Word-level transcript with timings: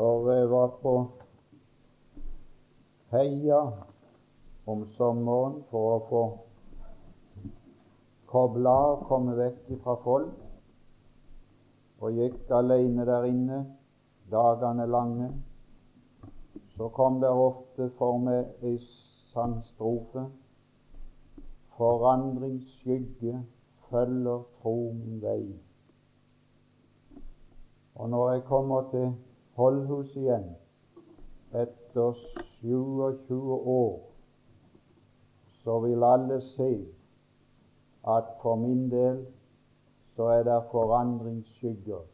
Når 0.00 0.30
jeg 0.32 0.50
var 0.50 0.68
på 0.82 0.92
Heia 3.10 3.58
om 4.72 4.86
sommeren 4.94 5.58
for 5.68 5.88
å 5.92 5.98
få 6.08 6.22
koble 8.32 8.72
av, 8.72 9.02
komme 9.10 9.36
vekk 9.36 9.68
fra 9.84 9.98
folk, 10.00 10.40
og 12.00 12.16
gikk 12.16 12.48
alene 12.62 13.04
der 13.10 13.28
inne 13.28 13.60
dagene 14.32 14.88
lange, 14.88 15.30
så 16.78 16.88
kom 16.96 17.20
det 17.20 17.36
ofte 17.44 17.92
for 18.00 18.24
meg 18.24 18.64
ei 18.64 18.78
sangstrofe 19.34 20.30
Forandrings 21.76 22.72
skygge 22.78 23.42
følger 23.90 24.46
tro 24.62 24.78
min 24.96 25.20
vei. 25.20 25.42
Og 28.00 28.08
når 28.14 28.30
jeg 28.38 28.48
kommer 28.48 28.94
til 28.94 29.12
Holdhus 29.60 30.14
igjen 30.16 30.46
etter 31.52 32.14
27 32.60 33.34
år, 33.74 33.98
så 35.62 35.80
vil 35.84 36.04
alle 36.04 36.40
se 36.40 36.70
at 38.08 38.30
for 38.42 38.56
min 38.56 38.86
del 38.90 39.26
så 40.16 40.30
er 40.38 40.42
det 40.48 40.62
forandringsskygger. 40.70 42.06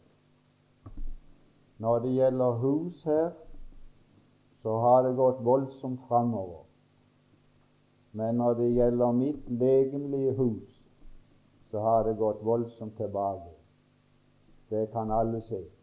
Når 1.78 1.98
det 1.98 2.12
gjelder 2.14 2.50
hus 2.50 3.04
her, 3.04 3.30
så 4.62 4.78
har 4.78 5.02
det 5.02 5.16
gått 5.16 5.44
voldsomt 5.44 6.00
framover. 6.08 6.64
Men 8.12 8.34
når 8.34 8.54
det 8.54 8.72
gjelder 8.72 9.12
mitt 9.12 9.50
legemlige 9.50 10.34
hus, 10.34 10.82
så 11.70 11.80
har 11.80 12.02
det 12.02 12.18
gått 12.18 12.44
voldsomt 12.44 12.96
tilbake. 12.96 13.52
Det 14.70 14.90
kan 14.90 15.10
alle 15.10 15.40
se. 15.40 15.75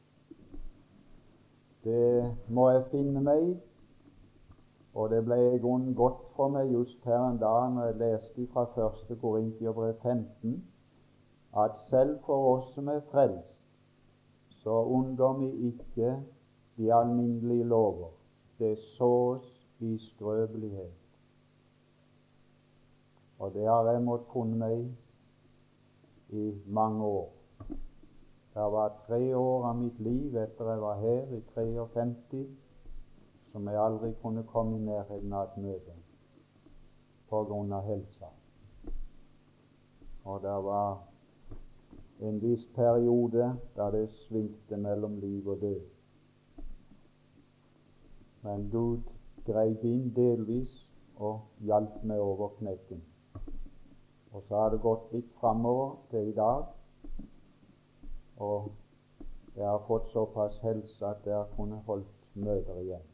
Det 1.84 2.36
må 2.48 2.70
jeg 2.70 2.86
finne 2.92 3.22
meg 3.22 3.44
i. 3.44 3.54
Og 4.94 5.10
det 5.10 5.24
ble 5.26 5.40
i 5.56 5.60
grunnen 5.60 5.96
godt 5.98 6.22
for 6.36 6.54
meg 6.54 6.70
just 6.72 7.02
her 7.10 7.20
en 7.32 7.40
dag 7.42 7.72
når 7.74 7.90
jeg 7.90 8.00
leste 8.02 8.48
fra 8.54 8.68
1. 8.88 9.18
Korintiabrev 9.22 9.96
15 10.02 10.62
at 11.54 11.82
selv 11.90 12.20
for 12.26 12.56
oss 12.56 12.74
som 12.74 12.88
er 12.88 13.02
frelst, 13.12 13.62
så 14.50 14.74
unngår 14.84 15.34
vi 15.38 15.50
ikke 15.70 16.16
de 16.78 16.94
alminnelige 16.94 17.64
lover. 17.64 18.10
Det 18.60 18.78
sås 18.78 19.68
i 19.80 19.98
skrøpelighet. 19.98 20.94
Og 23.40 23.54
det 23.54 23.68
har 23.68 23.92
jeg 23.92 24.02
måttet 24.02 24.32
funne 24.34 24.58
meg 24.58 24.86
i 26.30 26.52
mange 26.66 27.06
år. 27.06 27.30
Det 28.54 28.72
var 28.72 28.94
tre 29.08 29.36
år 29.36 29.66
av 29.66 29.78
mitt 29.82 30.00
liv 30.00 30.36
etter 30.38 30.68
jeg 30.70 30.82
var 30.82 31.00
her 31.02 31.32
i 31.34 31.40
53 31.56 32.44
som 33.54 33.68
jeg 33.70 33.80
aldri 33.82 34.12
kunne 34.22 34.44
komme 34.50 34.78
i 34.78 34.86
nærheten 34.86 35.34
av 35.34 35.48
et 35.48 35.58
møte 35.62 35.96
av 37.34 37.82
helsa. 37.88 38.30
Og 40.26 40.42
det 40.42 40.58
var 40.66 41.00
en 42.22 42.38
viss 42.42 42.66
periode 42.76 43.48
da 43.76 43.90
det 43.92 44.10
svingte 44.10 44.78
mellom 44.78 45.18
liv 45.20 45.50
og 45.50 45.62
død. 45.62 45.82
Men 48.44 48.70
Gud 48.70 49.10
greip 49.48 49.82
inn 49.84 50.14
delvis 50.16 50.78
og 51.18 51.42
hjalp 51.66 52.04
meg 52.04 52.22
over 52.22 52.54
knekken. 52.60 53.02
Og 54.32 54.46
så 54.48 54.56
har 54.56 54.70
det 54.70 54.82
gått 54.86 55.12
litt 55.14 55.34
framover 55.42 55.98
til 56.12 56.30
i 56.30 56.38
dag, 56.38 56.70
og 58.38 58.72
jeg 59.56 59.68
har 59.68 59.84
fått 59.88 60.10
såpass 60.10 60.58
helse 60.58 61.06
at 61.06 61.26
jeg 61.26 61.36
har 61.36 61.50
kunnet 61.58 61.80
holdt 61.86 62.08
møter 62.34 62.80
igjen. 62.82 63.06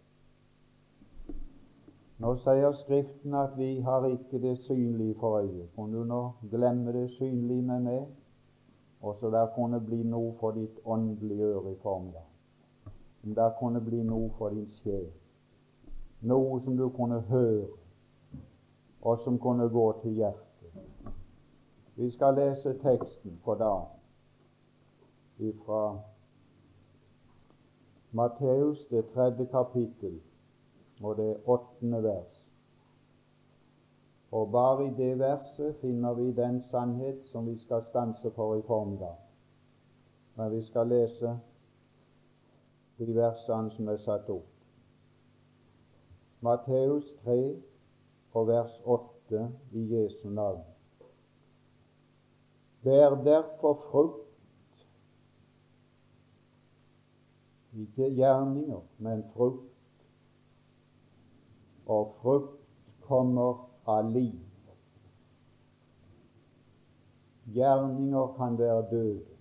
Nå 2.19 2.33
sier 2.43 2.71
Skriften 2.75 3.35
at 3.35 3.57
vi 3.57 3.79
har 3.81 4.07
ikke 4.07 4.41
det 4.43 4.57
synlige 4.65 5.15
for 5.19 5.39
øyet. 5.39 5.69
Kunne 5.75 5.97
du 5.97 6.03
nå 6.03 6.31
glemme 6.51 6.93
det 6.93 7.09
synlige 7.11 7.61
med 7.61 7.79
meg, 7.79 8.07
og 9.01 9.15
så 9.19 9.29
der 9.31 9.47
kunne 9.55 9.79
bli 9.79 10.03
noe 10.03 10.33
for 10.39 10.51
ditt 10.51 10.79
åndelige 10.85 11.43
øre 11.43 11.71
i 11.71 11.77
formiddag? 11.83 12.27
Om 13.23 13.35
det 13.35 13.51
kunne 13.59 13.81
bli 13.81 14.03
noe 14.03 14.31
for 14.37 14.49
din 14.49 14.71
sjel, 14.81 15.07
noe 16.21 16.59
som 16.63 16.77
du 16.77 16.89
kunne 16.89 17.19
høre, 17.19 17.67
og 19.01 19.19
som 19.23 19.39
kunne 19.39 19.69
gå 19.69 19.85
til 20.01 20.11
hjertet. 20.11 21.15
Vi 21.95 22.11
skal 22.11 22.35
lese 22.35 22.77
teksten 22.83 23.39
for 23.43 23.55
dagen 23.55 23.98
fra 25.65 25.99
Matteus, 28.11 28.85
det 28.89 29.05
tredje 29.13 29.45
kapittel, 29.45 30.21
og 31.03 31.17
det 31.17 31.37
åttende 31.45 32.03
vers. 32.03 32.39
Og 34.31 34.51
bare 34.51 34.87
i 34.87 34.93
det 34.97 35.19
verset 35.19 35.75
finner 35.81 36.13
vi 36.13 36.31
den 36.31 36.61
sannhet 36.63 37.25
som 37.31 37.47
vi 37.47 37.57
skal 37.57 37.83
stanse 37.89 38.31
for 38.31 38.55
i 38.55 38.61
formiddag. 38.61 39.15
Men 40.35 40.51
vi 40.51 40.61
skal 40.61 40.87
lese 40.87 41.39
de 42.97 43.15
versene 43.15 43.71
som 43.71 43.87
er 43.87 43.97
satt 43.97 44.29
opp. 44.29 44.47
Matteus 46.41 47.07
3 47.23 47.39
og 48.33 48.47
vers 48.47 48.81
8 48.85 49.47
i 49.71 49.85
Jesu 49.93 50.29
navn. 50.29 50.61
Vær 52.83 53.15
derfor 53.23 53.73
frukt 53.91 54.28
Ikke 57.73 58.09
gjerninger, 58.15 58.81
men 58.97 59.23
frukt. 59.33 59.73
Og 61.85 62.13
frukt 62.21 62.61
kommer 63.01 63.65
av 63.89 64.09
liv. 64.13 64.39
Gjerninger 67.53 68.33
kan 68.37 68.57
være 68.57 68.81
døde, 68.91 69.37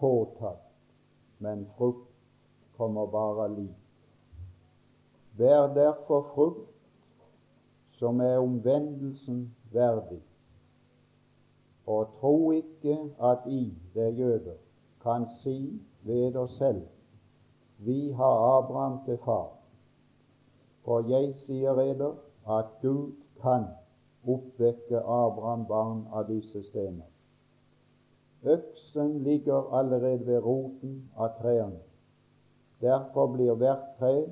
påtatt, 0.00 0.62
men 1.38 1.66
frukt 1.76 2.08
kommer 2.76 3.06
bare 3.06 3.48
av 3.48 3.56
liv. 3.58 3.74
Vær 5.36 5.74
derfor 5.74 6.22
frukt 6.34 7.26
som 7.98 8.20
er 8.20 8.38
omvendelsen 8.38 9.44
verdig, 9.72 10.22
og 11.86 12.14
tro 12.20 12.52
ikke 12.56 12.96
at 13.20 13.44
I, 13.50 13.74
det 13.94 14.06
er 14.06 14.16
jøder, 14.18 14.56
kan 15.02 15.28
si 15.42 15.58
ved 16.04 16.36
oss 16.36 16.58
selv 16.58 16.82
vi 17.78 18.10
har 18.12 18.58
Abraham 18.58 19.04
til 19.04 19.18
far. 19.24 19.50
Og 20.84 21.10
jeg 21.10 21.34
sier 21.36 21.80
eder 21.80 22.14
at 22.48 22.66
Gud 22.82 23.12
kan 23.42 23.66
oppvekke 24.28 25.00
Abraham 25.00 25.66
barn 25.68 26.04
av 26.12 26.28
disse 26.28 26.62
stener. 26.68 27.08
Øksen 28.44 29.18
ligger 29.24 29.72
allerede 29.72 30.26
ved 30.26 30.38
roten 30.44 31.10
av 31.16 31.36
trærne. 31.40 31.80
Derfor 32.80 33.26
blir 33.32 33.54
hvert 33.54 33.84
tre 33.98 34.26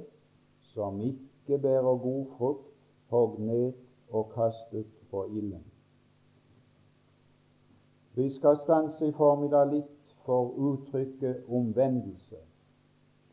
som 0.74 1.00
ikke 1.00 1.58
bærer 1.58 1.96
god 2.04 2.26
frukt, 2.38 2.68
hogd 3.08 3.38
ned 3.40 3.72
og 4.10 4.32
kastet 4.34 4.86
på 5.10 5.24
ilden. 5.24 5.64
Vi 8.14 8.30
skal 8.30 8.56
stanse 8.60 9.06
i 9.08 9.12
formiddag 9.16 9.70
litt 9.72 10.01
for 10.24 10.52
uttrykket 10.56 11.44
omvendelse, 11.48 12.36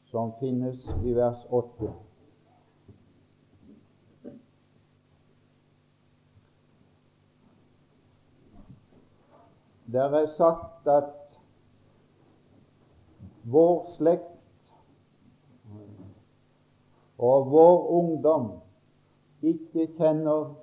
som 0.05 0.31
finnes 0.39 0.89
i 1.03 1.13
vers 1.13 1.45
8. 1.49 1.93
Der 9.93 10.09
er 10.09 10.27
sagt 10.37 10.87
at 10.87 11.39
vår 13.43 13.85
slekt 13.97 14.73
og 17.17 17.51
vår 17.51 17.87
ungdom 17.89 18.51
ikke 19.41 19.87
kjenner 19.97 20.53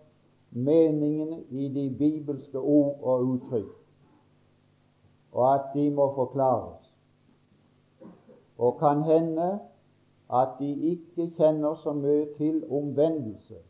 meningene 0.50 1.42
i 1.50 1.68
de 1.68 1.88
bibelske 1.98 2.58
ord 2.58 3.02
og 3.02 3.24
uttrykk 3.24 3.85
og 5.36 5.46
at 5.54 5.70
de 5.74 5.90
må 5.92 6.08
forklares. 6.16 6.92
Og 8.58 8.78
kan 8.80 9.02
hende 9.04 9.58
at 10.32 10.58
de 10.58 10.70
ikke 10.96 11.30
kjenner 11.36 11.74
så 11.84 11.92
mye 11.92 12.26
til 12.38 12.62
omvendelse 12.70 13.60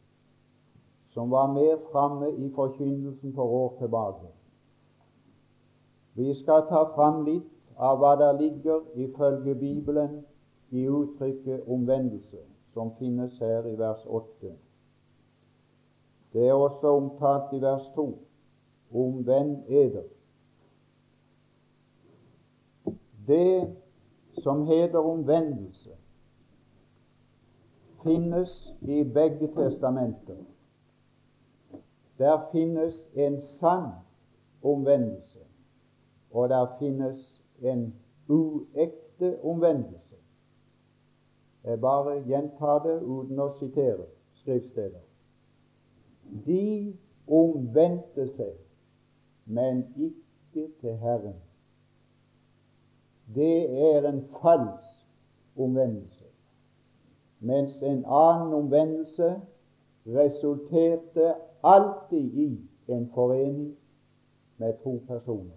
som 1.16 1.30
var 1.30 1.52
mer 1.52 1.76
framme 1.92 2.30
i 2.30 2.50
forkynnelsen 2.54 3.32
for 3.34 3.42
år 3.42 3.76
tilbake. 3.78 4.26
Vi 6.14 6.34
skal 6.34 6.66
ta 6.68 6.82
fram 6.92 7.22
litt 7.24 7.46
av 7.76 7.96
hva 8.02 8.10
der 8.20 8.36
ligger 8.36 8.82
ifølge 8.94 9.54
Bibelen 9.54 10.18
i 10.70 10.84
uttrykket 10.88 11.64
omvendelse, 11.72 12.42
som 12.74 12.92
finnes 12.98 13.38
her 13.40 13.64
i 13.64 13.72
vers 13.78 14.04
8. 14.06 14.52
Det 16.32 16.48
er 16.48 16.52
også 16.52 16.92
omtalt 16.98 17.56
i 17.56 17.62
vers 17.64 17.88
2. 17.94 18.06
Omvend 18.92 19.56
eder. 19.68 20.04
Det 23.26 23.76
som 24.42 24.66
heter 24.66 24.98
omvendelse, 24.98 25.90
finnes 28.02 28.74
i 28.80 29.04
begge 29.04 29.48
testamenter. 29.54 30.36
Der 32.18 32.48
finnes 32.52 33.08
en 33.14 33.40
sann 33.42 33.90
omvendelse, 34.62 35.38
og 36.30 36.48
der 36.48 36.66
finnes 36.78 37.42
en 37.62 37.94
uekte 38.28 39.44
omvendelse. 39.44 40.16
Jeg 41.64 41.80
bare 41.80 42.22
gjentar 42.22 42.78
det 42.84 43.00
uten 43.02 43.40
å 43.42 43.48
sitere 43.58 44.06
skriftsteder. 44.38 45.02
De 46.46 46.94
omvendte 47.26 48.28
seg, 48.36 48.54
men 49.44 49.82
ikke 49.96 50.68
til 50.80 50.94
Herren. 51.02 51.34
Det 53.34 53.70
er 53.94 54.08
en 54.08 54.24
falsk 54.42 55.06
omvendelse 55.56 56.26
mens 57.38 57.82
en 57.82 58.04
annen 58.04 58.54
omvendelse 58.54 59.40
resulterte 60.06 61.34
alltid 61.62 62.34
i 62.34 62.60
en 62.88 63.10
forening 63.14 63.76
med 64.56 64.74
to 64.82 65.02
personer. 65.06 65.56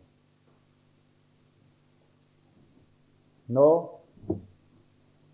Nå 3.48 3.90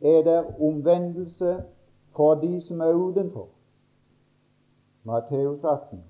er 0.01 0.21
det 0.23 0.45
omvendelse 0.59 1.63
for 2.15 2.35
de 2.35 2.61
som 2.61 2.79
er 2.81 2.93
utenfor. 2.93 3.47
Matteus 5.03 5.63
18. 5.63 6.03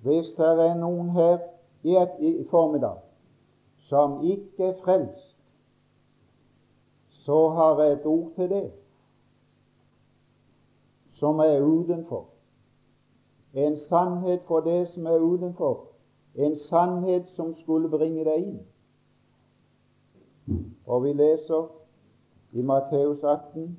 Hvis 0.00 0.26
det 0.36 0.46
er 0.46 0.74
noen 0.78 1.10
her 1.10 1.38
i, 1.82 1.96
et, 1.96 2.14
i 2.20 2.46
formiddag 2.50 3.07
som 3.88 4.20
ikke 4.24 4.64
er 4.64 4.74
frelst, 4.84 5.36
så 7.08 7.48
har 7.48 7.82
jeg 7.82 7.92
et 7.92 8.06
ord 8.06 8.32
til 8.36 8.50
det 8.50 8.66
som 11.18 11.38
er 11.38 11.62
utenfor. 11.62 12.26
En 13.54 13.78
sannhet 13.78 14.40
for 14.46 14.60
det 14.60 14.88
som 14.88 15.06
er 15.06 15.18
utenfor. 15.18 15.86
En 16.34 16.58
sannhet 16.58 17.28
som 17.28 17.54
skulle 17.54 17.88
bringe 17.88 18.24
deg 18.24 18.44
inn. 18.44 18.60
Og 20.86 21.02
vi 21.04 21.12
leser 21.12 21.66
i 22.52 22.62
Matteus 22.62 23.24
18 23.24 23.72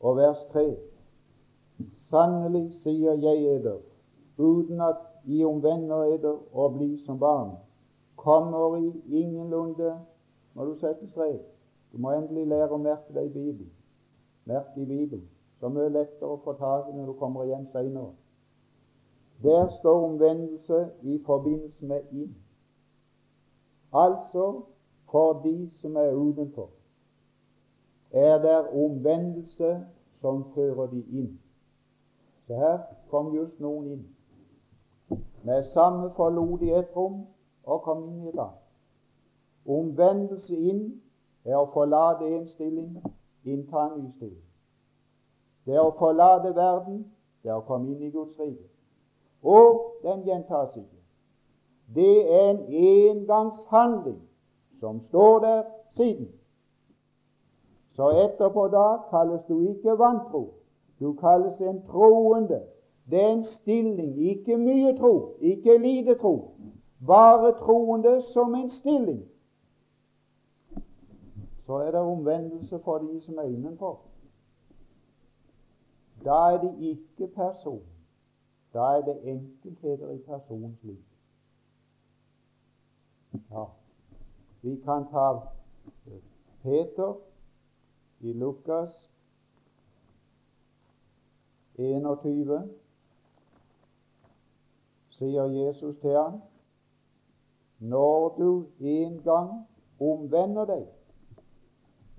og 0.00 0.16
vers 0.16 0.44
3. 0.52 0.66
Sannelig 2.10 2.66
sier 2.82 3.16
jeg 3.22 3.46
eder, 3.56 3.80
uten 4.38 4.80
at 4.84 5.00
I 5.24 5.44
omvender 5.44 6.04
eder 6.04 6.36
og 6.52 6.76
blir 6.76 6.98
som 7.06 7.18
barn, 7.18 7.56
kommer 8.20 8.76
I 8.76 8.92
ingenlunde 9.22 9.94
Må 10.54 10.64
du 10.68 10.74
sette 10.78 11.08
strek 11.10 11.40
du 11.92 11.98
må 11.98 12.12
endelig 12.14 12.46
lære 12.46 12.74
å 12.74 12.78
merke 12.78 13.14
deg 13.14 13.32
Bibelen. 13.34 13.70
Merke 14.46 14.78
i 14.80 14.86
Bibelen. 14.86 15.26
Så 15.60 15.68
mye 15.68 15.90
lettere 15.90 16.30
å 16.30 16.40
få 16.44 16.54
tak 16.58 16.88
i 16.88 16.94
når 16.96 17.10
du 17.10 17.14
kommer 17.18 17.48
igjen 17.48 17.66
seinere. 17.72 18.14
Der 19.42 19.66
står 19.78 20.04
omvendelse 20.06 20.80
i 21.02 21.18
forbindelse 21.26 21.86
med 21.86 22.12
inn. 22.12 22.34
Altså 23.92 24.62
for 25.10 25.40
de 25.42 25.70
som 25.80 25.96
er 25.96 26.14
utenfor, 26.14 26.68
er 28.10 28.38
der 28.42 28.68
omvendelse 28.70 29.72
som 30.20 30.44
fører 30.54 30.86
de 30.92 31.02
inn. 31.10 31.32
Så 32.46 32.54
her 32.54 32.78
kom 33.10 33.32
just 33.34 33.58
noen 33.60 33.90
inn. 33.96 34.06
Med 35.42 35.64
samme 35.72 36.12
forlot 36.14 36.60
de 36.60 36.70
et 36.76 36.94
rom 36.96 37.24
og 37.70 37.82
kom 37.82 38.02
inn 38.08 38.26
i 38.26 38.34
annet. 38.34 38.58
Omvendelse 39.70 40.56
inn 40.56 40.84
er 41.44 41.58
å 41.60 41.68
forlate 41.74 42.26
en 42.26 42.46
stilling, 42.50 42.96
innta 43.46 43.86
en 43.86 43.98
ny 44.00 44.08
stilling. 44.16 44.46
Det 45.66 45.76
er 45.76 45.84
å 45.84 45.94
forlate 45.98 46.54
verden, 46.56 47.04
det 47.42 47.52
er 47.52 47.60
å 47.60 47.66
komme 47.68 47.92
inn 47.92 48.02
i 48.08 48.10
Guds 48.10 48.38
rike. 48.40 48.66
Og 49.42 50.02
den 50.02 50.24
gjentas 50.26 50.74
ikke. 50.76 50.98
Det 51.94 52.16
er 52.26 52.50
en 52.50 52.60
engangshandling 52.66 54.20
som 54.80 55.00
står 55.08 55.40
der 55.44 55.62
siden. 55.96 56.28
Så 57.96 58.10
etterpå 58.24 58.66
da 58.72 58.86
kalles 59.10 59.42
du 59.48 59.56
ikke 59.68 59.98
vantro, 59.98 60.44
du 61.00 61.12
kalles 61.20 61.60
en 61.60 61.82
troende. 61.88 62.62
Det 63.10 63.22
er 63.22 63.32
en 63.32 63.44
stilling, 63.44 64.14
ikke 64.30 64.56
mye 64.56 64.94
tro, 64.98 65.34
ikke 65.40 65.78
lite 65.78 66.14
tro, 66.20 66.34
bare 67.06 67.52
troende 67.58 68.22
som 68.22 68.54
en 68.54 68.70
stilling 68.70 69.30
så 71.70 71.76
er 71.76 71.90
det 71.90 72.00
omvendelse 72.00 72.78
for 72.84 72.98
de 72.98 73.20
som 73.20 73.38
er 73.38 73.42
innenfor. 73.42 74.00
Da 76.24 76.30
er 76.30 76.60
det 76.60 76.74
ikke 76.78 77.26
person. 77.34 77.82
Da 78.74 78.78
er 78.78 79.04
det 79.04 79.20
enkeltheter 79.22 80.10
i 80.10 80.18
persons 80.18 80.82
liv. 80.82 80.98
Ja, 83.50 83.64
Vi 84.62 84.76
kan 84.84 85.06
ta 85.10 85.40
eh, 86.06 86.22
Peter 86.62 87.14
i 88.20 88.32
Lukas 88.32 89.10
21. 91.74 92.70
Sier 95.10 95.44
Jesus 95.44 95.96
til 96.00 96.10
ham, 96.10 96.40
når 97.80 98.34
du 98.38 98.66
en 98.80 99.20
gang 99.24 99.68
omvender 100.00 100.64
deg 100.64 100.86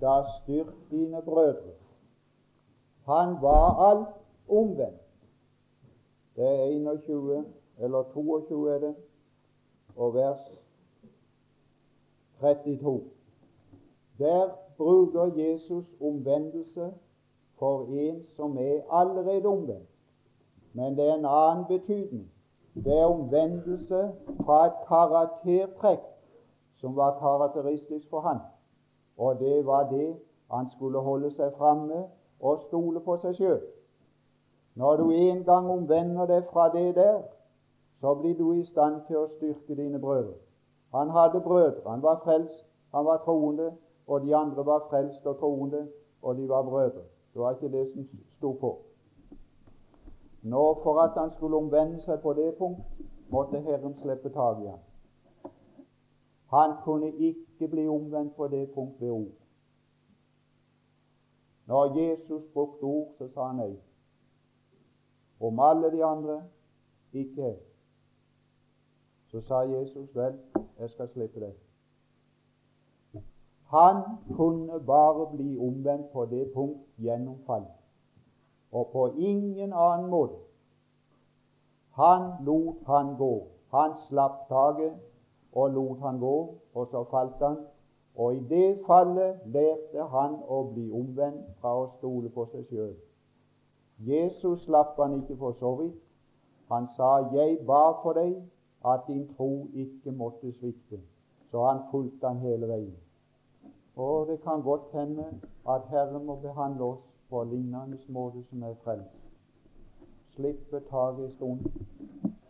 da 0.02 0.22
styrk 0.42 0.74
dine 0.90 1.22
brødre. 1.22 1.74
Han 3.06 3.36
var 3.42 3.90
alt 3.90 4.08
omvendt. 4.48 4.98
Det 6.36 6.44
er 6.44 6.64
21, 6.64 7.44
eller 7.78 8.02
22 8.02 8.74
er 8.74 8.78
det, 8.78 8.94
og 9.96 10.14
vers 10.14 10.40
32. 12.40 13.10
Der 14.18 14.50
bruker 14.76 15.24
Jesus 15.36 15.84
omvendelse 16.00 16.92
for 17.58 17.86
en 17.86 18.26
som 18.26 18.58
er 18.58 18.80
allerede 18.90 19.46
omvendt. 19.46 19.88
Men 20.72 20.96
det 20.96 21.08
er 21.08 21.14
en 21.14 21.24
annen 21.24 21.64
betydning. 21.68 22.31
Det 22.74 22.98
er 22.98 23.04
omvendelse 23.04 24.12
fra 24.44 24.66
et 24.66 24.78
karaktertrekk 24.88 26.04
som 26.80 26.96
var 26.96 27.18
karakteristisk 27.18 28.10
for 28.10 28.20
han. 28.20 28.38
Og 29.18 29.38
det 29.38 29.66
var 29.66 29.88
det 29.90 30.16
han 30.50 30.70
skulle 30.70 30.98
holde 30.98 31.30
seg 31.30 31.52
framme 31.56 32.04
og 32.40 32.62
stole 32.66 33.00
på 33.00 33.16
seg 33.22 33.36
sjøl. 33.36 33.60
Når 34.74 34.96
du 34.96 35.10
en 35.10 35.44
gang 35.44 35.70
omvender 35.70 36.26
deg 36.26 36.48
fra 36.52 36.68
det 36.72 36.94
der, 36.96 37.20
så 38.00 38.14
blir 38.14 38.34
du 38.38 38.52
i 38.52 38.64
stand 38.64 39.02
til 39.06 39.20
å 39.20 39.28
styrke 39.36 39.76
dine 39.76 40.00
brødre. 40.00 40.34
Han 40.94 41.10
hadde 41.10 41.40
brødre. 41.40 41.84
Han 41.86 42.02
var 42.02 42.20
frelst, 42.24 42.64
han 42.94 43.04
var 43.04 43.20
troende, 43.24 43.72
og 44.06 44.24
de 44.24 44.36
andre 44.36 44.66
var 44.66 44.86
frelst 44.90 45.26
og 45.26 45.38
troende, 45.38 45.86
og 46.22 46.36
de 46.36 46.48
var 46.48 46.62
brødre. 46.62 47.04
Det 47.32 47.40
var 47.40 47.54
ikke 47.54 47.72
det 47.72 47.86
som 47.92 48.08
sto 48.36 48.52
på. 48.52 48.78
Nå, 50.42 50.74
for 50.82 51.00
at 51.00 51.18
han 51.20 51.30
skulle 51.30 51.56
omvende 51.56 52.00
seg 52.02 52.20
på 52.22 52.32
det 52.34 52.54
punkt, 52.58 52.82
måtte 53.30 53.60
Herren 53.60 53.94
slippe 54.00 54.32
tak 54.34 54.62
i 54.62 54.66
ham. 54.66 54.80
Han 56.52 56.74
kunne 56.84 57.12
ikke 57.12 57.68
bli 57.68 57.88
omvendt 57.88 58.34
på 58.36 58.48
det 58.48 58.70
punkt 58.74 59.00
ved 59.00 59.10
ord. 59.10 59.32
Når 61.66 61.98
Jesus 61.98 62.42
brukte 62.52 62.82
ord, 62.82 63.14
så 63.18 63.28
sa 63.28 63.46
han 63.46 63.56
nei. 63.56 63.76
Om 65.40 65.60
alle 65.60 65.90
de 65.92 66.04
andre 66.04 66.42
ikke 67.12 67.56
Så 69.32 69.40
sa 69.40 69.62
Jesus 69.64 70.14
vel, 70.14 70.34
jeg 70.78 70.90
skal 70.90 71.08
slippe 71.08 71.40
deg. 71.40 71.54
Han 73.72 74.02
kunne 74.36 74.80
bare 74.86 75.36
bli 75.36 75.58
omvendt 75.58 76.10
på 76.12 76.24
det 76.24 76.50
punkt 76.54 76.82
gjennom 76.98 77.38
fall, 77.46 77.64
og 78.72 78.88
på 78.92 79.06
ingen 79.16 79.72
annen 79.72 80.10
måte. 80.10 80.38
Han 81.92 82.30
lot 82.44 82.76
han 82.86 83.16
gå. 83.16 83.32
Han 83.70 83.96
slapp 84.08 84.48
taket 84.48 84.92
og 85.52 85.70
lot 85.70 86.00
han 86.00 86.18
gå, 86.20 86.36
og 86.74 86.86
så 86.90 87.04
falt 87.10 87.40
han. 87.40 87.56
Og 88.16 88.34
i 88.34 88.40
det 88.48 88.80
fallet 88.86 89.40
lærte 89.44 90.08
han 90.12 90.36
å 90.48 90.62
bli 90.72 90.90
omvendt 90.92 91.52
fra 91.60 91.74
å 91.80 91.86
stole 91.94 92.28
på 92.32 92.46
seg 92.52 92.64
sjøl. 92.68 92.96
Jesus 94.06 94.64
slapp 94.66 94.96
han 95.00 95.20
ikke 95.20 95.36
for 95.40 95.56
så 95.60 95.74
vidt. 95.80 96.00
Han 96.68 96.88
sa 96.96 97.28
'Jeg 97.32 97.66
ba 97.66 97.92
for 98.02 98.12
deg 98.12 98.42
at 98.84 99.06
din 99.06 99.28
tro 99.36 99.68
ikke 99.74 100.12
måtte 100.12 100.52
svikte'. 100.52 101.00
Så 101.50 101.64
han 101.66 101.80
fulgte 101.90 102.28
han 102.28 102.38
hele 102.38 102.68
veien. 102.68 102.96
Og 103.96 104.26
det 104.26 104.40
kan 104.42 104.62
godt 104.62 104.92
hende 104.92 105.24
at 105.68 105.82
Herren 105.88 106.26
må 106.26 106.34
behandle 106.34 106.84
oss 106.84 107.11
på 107.32 107.44
lignende 107.44 107.98
måte 108.08 108.42
som 108.50 108.62
er 108.62 108.74
frelst. 108.84 109.20
Slipper 110.34 110.80
taket 110.90 111.24
en 111.24 111.32
stund, 111.32 111.60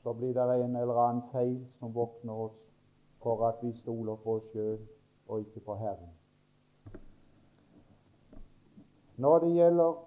så 0.02 0.12
blir 0.12 0.34
det 0.34 0.64
en 0.64 0.76
eller 0.76 0.98
annen 1.04 1.22
feil 1.32 1.60
som 1.78 1.94
våkner 1.94 2.32
oss 2.32 2.58
for 3.22 3.46
at 3.46 3.62
vi 3.62 3.70
stoler 3.78 4.18
på 4.24 4.34
oss 4.40 4.50
sjøl 4.50 4.80
og 5.28 5.40
ikke 5.40 5.60
på 5.60 5.78
Herren. 5.78 6.10
Når 9.16 9.38
det 9.38 9.54
gjelder 9.54 10.04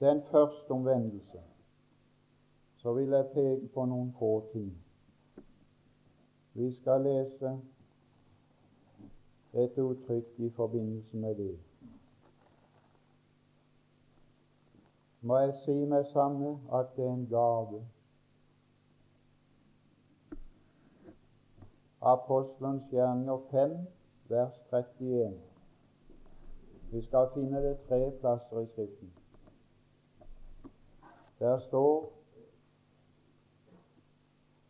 den 0.00 0.22
første 0.30 0.70
omvendelse, 0.70 1.42
så 2.76 2.92
vil 2.94 3.08
jeg 3.08 3.32
peke 3.34 3.68
på 3.74 3.84
noen 3.90 4.12
få 4.18 4.32
ting. 4.52 4.70
Vi 6.54 6.72
skal 6.78 7.02
lese 7.02 7.58
et 9.52 9.78
uttrykk 9.78 10.38
i 10.38 10.50
forbindelse 10.50 11.16
med 11.16 11.34
det. 11.34 11.65
Må 15.26 15.38
jeg 15.38 15.54
si 15.64 15.84
med 15.84 16.04
samme 16.04 16.60
at 16.72 16.86
det 16.96 17.04
er 17.04 17.12
en 17.12 17.26
gave. 17.26 17.88
Apostelens 22.02 22.84
gjerninger 22.90 23.38
5, 23.50 23.74
vers 24.28 24.60
31. 24.72 25.40
Vi 26.92 27.02
skal 27.02 27.28
finne 27.34 27.62
det 27.64 27.78
tre 27.88 28.10
plasser 28.20 28.60
i 28.60 28.66
Skriften. 28.66 29.12
Der 31.38 31.58
står 31.58 32.12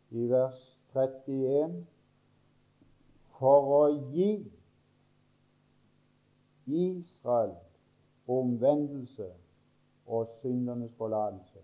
i 0.09 0.29
vers 0.29 0.79
31 0.95 1.85
for 3.39 3.73
å 3.79 3.83
gi 4.09 4.31
Israel 6.65 7.59
omvendelse 8.27 9.35
og 10.07 10.27
syndernes 10.39 10.93
forlatelse. 10.97 11.59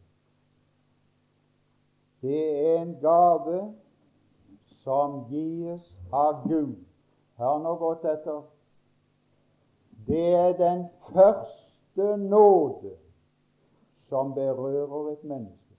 Det 2.22 2.68
er 2.68 2.82
en 2.82 2.96
gave 3.02 3.74
som 4.84 5.26
gis 5.30 5.96
av 6.14 6.44
Gud. 6.48 6.76
Hør 7.40 7.60
nå 7.64 7.76
godt 7.76 8.06
etter. 8.08 8.42
Det 10.08 10.34
er 10.36 10.54
den 10.60 10.86
første 11.12 12.18
nåde 12.18 12.96
som 14.08 14.34
berører 14.34 15.12
et 15.12 15.24
menneske. 15.24 15.76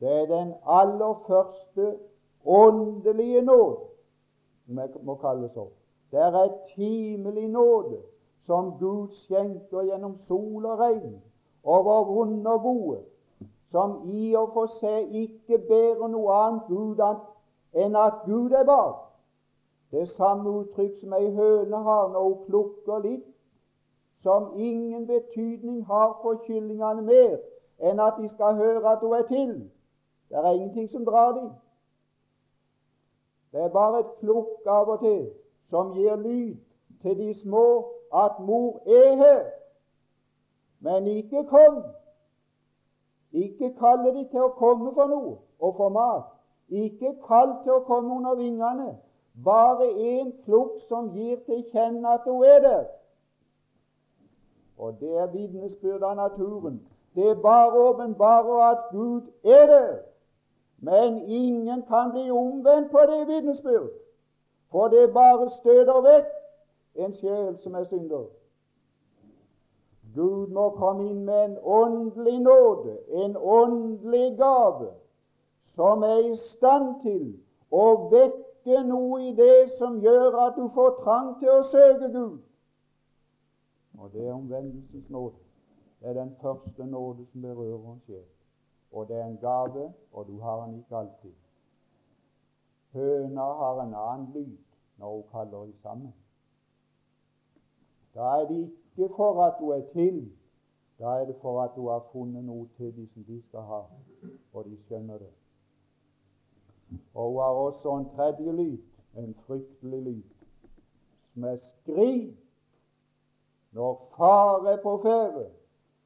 Det 0.00 0.12
er 0.12 0.26
den 0.26 0.54
aller 0.64 1.22
første 1.26 1.98
åndelige 2.44 3.42
nåde, 3.42 3.80
som 4.66 4.78
jeg 4.78 4.90
må 5.02 5.14
kalle 5.14 5.42
det 5.42 5.52
så. 5.54 5.68
Det 6.10 6.20
er 6.20 6.36
et 6.44 6.60
timelig 6.74 7.48
nåde 7.48 8.02
som 8.46 8.76
Gud 8.78 9.08
skjenker 9.26 9.82
gjennom 9.88 10.16
sol 10.26 10.66
og 10.66 10.78
regn 10.78 11.16
over 11.64 12.04
vonde 12.04 12.50
og 12.50 12.62
gode, 12.62 12.98
som 13.70 13.96
i 14.06 14.34
og 14.38 14.52
for 14.54 14.70
seg 14.78 15.14
ikke 15.22 15.58
bærer 15.68 16.08
noe 16.08 16.34
annet 16.34 16.68
Gud 16.70 17.02
enn 17.74 17.96
at 17.98 18.22
Gud 18.26 18.54
er 18.54 18.64
bak. 18.64 19.02
Det 19.90 20.08
samme 20.14 20.50
uttrykk 20.60 21.00
som 21.00 21.14
ei 21.14 21.30
høne 21.34 21.82
har 21.88 22.08
når 22.12 22.28
hun 22.28 22.38
plukker 22.46 23.02
litt 23.02 23.26
som 24.22 24.52
ingen 24.54 25.06
betydning 25.06 25.84
har 25.86 26.16
for 26.22 26.40
kyllingene 26.46 27.02
mer 27.02 27.36
enn 27.78 28.00
at 28.02 28.16
de 28.18 28.28
skal 28.28 28.56
høre 28.58 28.92
at 28.92 29.02
hun 29.04 29.14
er 29.14 29.26
til. 29.28 29.52
Det 30.30 30.38
er 30.38 30.52
ingenting 30.52 30.88
som 30.90 31.04
drar 31.04 31.32
dem. 31.32 31.50
Det 33.52 33.60
er 33.62 33.68
bare 33.68 34.00
et 34.00 34.14
plukk 34.20 34.66
av 34.66 34.88
og 34.96 35.00
til 35.00 35.28
som 35.70 35.92
gir 35.94 36.16
lyd 36.16 36.56
til 37.02 37.18
de 37.18 37.34
små 37.34 37.66
at 38.14 38.40
mor 38.40 38.80
er 38.86 39.16
her. 39.16 39.44
Men 40.80 41.06
ikke 41.06 41.44
kom. 41.44 41.84
Ikke 43.32 43.74
kalle 43.78 44.14
de 44.14 44.28
til 44.30 44.40
å 44.40 44.54
komme 44.56 44.92
for 44.94 45.10
noe 45.10 45.36
og 45.60 45.76
for 45.76 45.88
mat. 45.88 46.28
Ikke 46.68 47.14
kall 47.26 47.56
til 47.64 47.76
å 47.76 47.84
komme 47.86 48.14
under 48.16 48.34
vingene. 48.38 48.94
Bare 49.44 49.88
en 49.90 50.32
plukk 50.44 50.80
som 50.88 51.10
gir 51.12 51.42
til 51.46 51.64
kjenne 51.72 52.14
at 52.16 52.24
hun 52.24 52.44
er 52.44 52.60
der. 52.64 52.84
Og 54.78 54.96
det 55.00 55.12
er 55.16 55.32
vitnesbyrd 55.32 56.02
av 56.02 56.16
naturen. 56.16 56.80
Det 57.14 57.30
er 57.30 57.42
bare 57.42 57.80
åpenbare 57.88 58.70
at 58.70 58.88
Gud 58.92 59.22
er 59.44 59.66
der. 59.66 59.92
Men 60.78 61.22
ingen 61.22 61.82
kan 61.88 62.12
bli 62.12 62.30
omvendt 62.30 62.90
på 62.90 63.04
det 63.08 63.28
vitnesbyrd, 63.28 63.88
for 64.70 64.88
det 64.88 65.12
bare 65.12 65.50
støter 65.50 66.00
vekk 66.04 66.35
en 66.98 67.14
sjel 67.14 67.56
som 67.62 67.74
er 67.74 67.84
synder. 67.84 68.26
Gud 70.14 70.52
må 70.54 70.70
komme 70.78 71.08
inn 71.10 71.24
med 71.24 71.44
en 71.44 71.56
åndelig 71.62 72.38
nåde, 72.40 72.98
en 73.24 73.36
åndelig 73.36 74.36
gave, 74.38 74.90
som 75.74 76.02
er 76.02 76.22
i 76.32 76.36
stand 76.36 76.94
til 77.02 77.34
å 77.70 78.08
vekke 78.12 78.82
noe 78.88 79.20
i 79.28 79.34
det 79.36 79.76
som 79.78 79.98
gjør 80.00 80.38
at 80.46 80.56
du 80.56 80.70
får 80.74 80.94
trang 81.02 81.34
til 81.40 81.52
å 81.52 81.66
søke 81.72 82.08
Gud. 82.14 82.38
Og 83.98 84.08
det 84.12 84.24
er 84.28 84.32
omvendelsens 84.32 85.10
nåde. 85.10 85.36
Det 86.00 86.08
er 86.08 86.18
den 86.22 86.32
første 86.40 86.86
nåde 86.86 87.26
som 87.32 87.42
berører 87.42 87.92
en 87.92 88.00
sjel 88.06 88.24
og 88.96 89.08
det 89.08 89.16
er 89.16 89.24
en 89.24 89.38
gave, 89.38 89.92
og 90.12 90.26
du 90.26 90.40
har 90.40 90.66
den 90.66 90.78
ikke 90.78 90.96
alltid. 90.96 91.34
Høna 92.92 93.40
har 93.40 93.82
en 93.82 93.94
annen 93.94 94.30
lyd 94.34 94.56
når 94.96 95.14
hun 95.14 95.24
kaller 95.32 95.72
sammen. 95.82 96.14
Da 98.16 98.22
er 98.22 98.48
det 98.48 98.72
ikke 98.96 99.14
for 99.16 99.42
at 99.44 99.54
hun 99.60 99.72
er 99.72 99.82
til, 99.92 100.32
da 100.98 101.04
er 101.04 101.24
det 101.24 101.36
for 101.42 101.62
at 101.62 101.70
hun 101.74 101.88
har 101.88 102.04
funnet 102.12 102.44
noe 102.44 102.68
til 102.76 102.96
de 102.96 103.06
som 103.12 103.24
de 103.24 103.42
skal 103.48 103.60
ha, 103.60 103.80
og 104.52 104.64
de 104.64 104.76
skjønner 104.86 105.18
det. 105.18 105.32
Og 107.14 107.28
hun 107.28 107.40
har 107.42 107.58
også 107.66 107.96
en 107.96 108.08
tredje 108.16 108.52
lyd, 108.52 108.78
en 109.16 109.34
fryktelig 109.46 110.02
lyd, 110.02 110.22
som 111.32 111.44
er 111.44 111.56
skrik 111.56 112.38
når 113.72 114.12
far 114.16 114.64
er 114.64 114.78
på 114.82 115.00
ferde. 115.02 115.50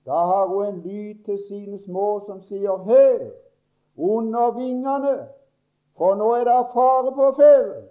Da 0.06 0.18
har 0.30 0.46
hun 0.46 0.66
en 0.66 0.80
lyd 0.80 1.24
til 1.24 1.38
sine 1.48 1.78
små 1.84 2.22
som 2.26 2.40
sier 2.42 2.76
'Her, 2.76 3.30
under 3.96 4.50
vingene, 4.58 5.28
for 5.96 6.14
nå 6.14 6.32
er 6.34 6.44
det 6.44 6.66
fare 6.74 7.12
på 7.14 7.30
ferde'. 7.42 7.86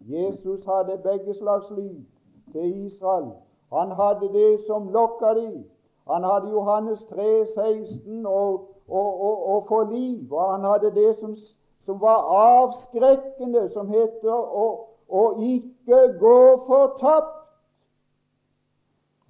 Jesus 0.00 0.64
hadde 0.64 1.02
begge 1.02 1.34
slags 1.34 1.70
lyd 1.70 2.04
til 2.52 2.86
Israel. 2.86 3.30
Han 3.72 3.90
hadde 3.90 4.32
det 4.32 4.60
som 4.66 4.88
lokka 4.88 5.34
de. 5.34 5.64
Han 6.10 6.24
hadde 6.24 6.50
Johannes 6.50 7.04
3, 7.04 7.46
16 7.54 8.26
og, 8.26 8.68
og, 8.88 9.20
og, 9.20 9.46
og 9.48 9.66
for 9.68 9.84
liv. 9.90 10.32
Og 10.32 10.52
han 10.52 10.64
hadde 10.64 10.94
det 10.94 11.16
som, 11.20 11.36
som 11.84 12.00
var 12.00 12.18
avskrekkende, 12.42 13.68
som 13.70 13.88
heter 13.88 14.32
å, 14.34 14.66
å 15.08 15.24
ikke 15.38 16.00
gå 16.18 16.40
fortapt. 16.66 17.36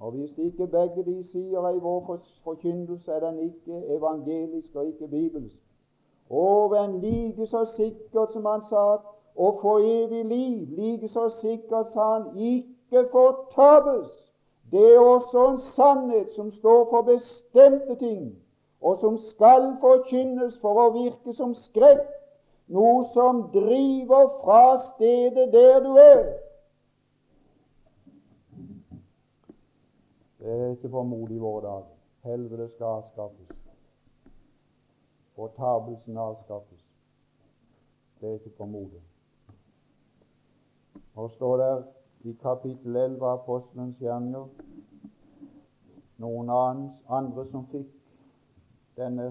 Og 0.01 0.13
hvis 0.13 0.39
ikke 0.39 0.67
begge 0.67 1.05
de 1.05 1.19
sier 1.29 1.67
i 1.69 1.79
vår 1.79 2.21
forkynnelse, 2.45 3.13
er 3.13 3.21
den 3.21 3.39
ikke 3.51 3.83
evangelisk 3.97 4.75
og 4.75 4.87
ikke 4.87 5.09
bibelsk. 5.09 5.57
Og 6.31 6.71
men 6.71 7.01
like 7.01 7.47
så 7.47 7.65
sikkert 7.77 8.33
som 8.33 8.47
han 8.47 8.63
sa 8.71 8.85
å 9.37 9.49
få 9.61 9.79
evig 9.79 10.25
liv, 10.25 10.69
like 10.79 11.09
så 11.09 11.29
sikkert 11.41 11.93
sa 11.93 12.07
han 12.15 12.29
ikke 12.91 13.09
fortapes. 13.11 14.11
Det 14.71 14.95
er 14.95 14.99
også 14.99 15.49
en 15.49 15.61
sannhet 15.61 16.35
som 16.35 16.53
står 16.53 16.91
for 16.91 17.03
bestemte 17.03 17.95
ting, 17.95 18.37
og 18.81 18.99
som 19.01 19.19
skal 19.19 19.77
forkynnes 19.81 20.61
for 20.61 20.79
å 20.79 20.91
virke 20.95 21.35
som 21.35 21.55
skrekk, 21.55 22.07
noe 22.71 23.03
som 23.15 23.49
driver 23.55 24.29
fra 24.45 24.63
stedet 24.93 25.51
der 25.53 25.81
du 25.83 25.97
er. 25.99 26.23
Det 30.41 30.55
er 30.55 30.71
ikke 30.71 30.89
for 30.89 31.03
modig 31.03 31.37
i 31.37 31.43
våre 31.43 31.67
dager. 31.67 31.97
Helvete 32.25 32.69
skal 32.69 32.87
avskaffes. 32.87 33.57
Fortapelsen 35.37 36.17
avskaffes. 36.17 36.85
Det 38.21 38.29
er 38.29 38.39
ikke 38.39 38.55
for 38.57 38.71
modig. 38.71 39.03
Nå 41.17 41.29
står 41.29 41.57
der 41.57 41.83
i 42.23 42.33
kapittel 42.43 42.97
11 42.97 43.27
av 43.27 43.39
Apostelens 43.41 44.01
gjerninger 44.01 44.49
noen 46.21 46.51
andre 47.09 47.47
som 47.49 47.65
fikk 47.73 47.89
denne 49.01 49.31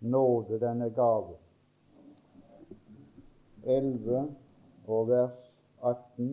nåde, 0.00 0.58
denne 0.58 0.90
gave. 0.96 1.36
11 3.62 4.24
og 4.88 5.08
vers 5.10 5.38
18 5.80 6.32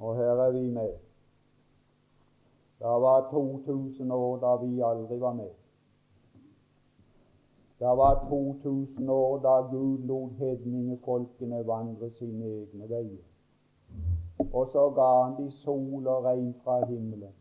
og 0.00 0.16
her 0.16 0.44
er 0.46 0.52
vi 0.56 0.66
med. 0.72 0.96
Det 2.80 3.00
var 3.04 3.26
2000 3.30 4.12
år 4.12 4.38
da 4.40 4.56
vi 4.62 4.80
aldri 4.80 5.18
var 5.20 5.34
med. 5.36 5.59
Det 7.80 7.86
var 7.86 8.26
2000 8.28 9.10
år 9.10 9.38
da 9.38 9.60
Gud 9.70 9.98
lot 9.98 10.32
hedningefolkene 10.38 11.66
vandre 11.66 12.10
sine 12.10 12.44
egne 12.44 12.88
veier. 12.88 13.22
Og 14.52 14.68
så 14.72 14.90
ga 14.90 15.06
han 15.22 15.36
de 15.38 15.50
sol 15.50 16.06
og 16.06 16.24
regn 16.24 16.54
fra 16.64 16.84
himmelen 16.86 17.32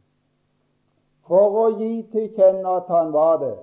for 1.27 1.57
å 1.61 1.65
gi 1.77 1.91
til 2.13 2.31
kjenne 2.37 2.71
at 2.79 2.87
han 2.89 3.11
var 3.13 3.35
det. 3.43 3.57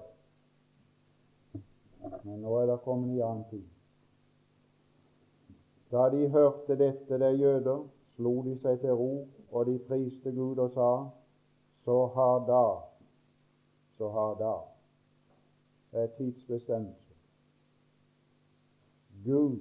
Men 2.23 2.45
nå 2.45 2.61
er 2.61 2.69
det 2.71 2.77
kommet 2.85 3.17
en 3.17 3.25
annen 3.31 3.43
tid. 3.51 3.65
Da 5.91 6.07
de 6.13 6.29
hørte 6.29 6.77
dette, 6.79 7.19
de 7.19 7.33
jøder, 7.41 7.83
slo 8.15 8.37
de 8.45 8.55
seg 8.63 8.79
til 8.85 8.95
ro, 9.01 9.11
og 9.51 9.67
de 9.67 9.81
priste 9.89 10.31
Gud 10.31 10.61
og 10.63 10.71
sa, 10.77 10.93
så 11.89 12.01
har 12.15 12.39
da, 12.47 12.65
så 13.99 14.15
har 14.15 14.39
da 14.39 14.57
er 16.03 16.07
tidsbestemmelse. 16.17 17.15
Gud 19.25 19.59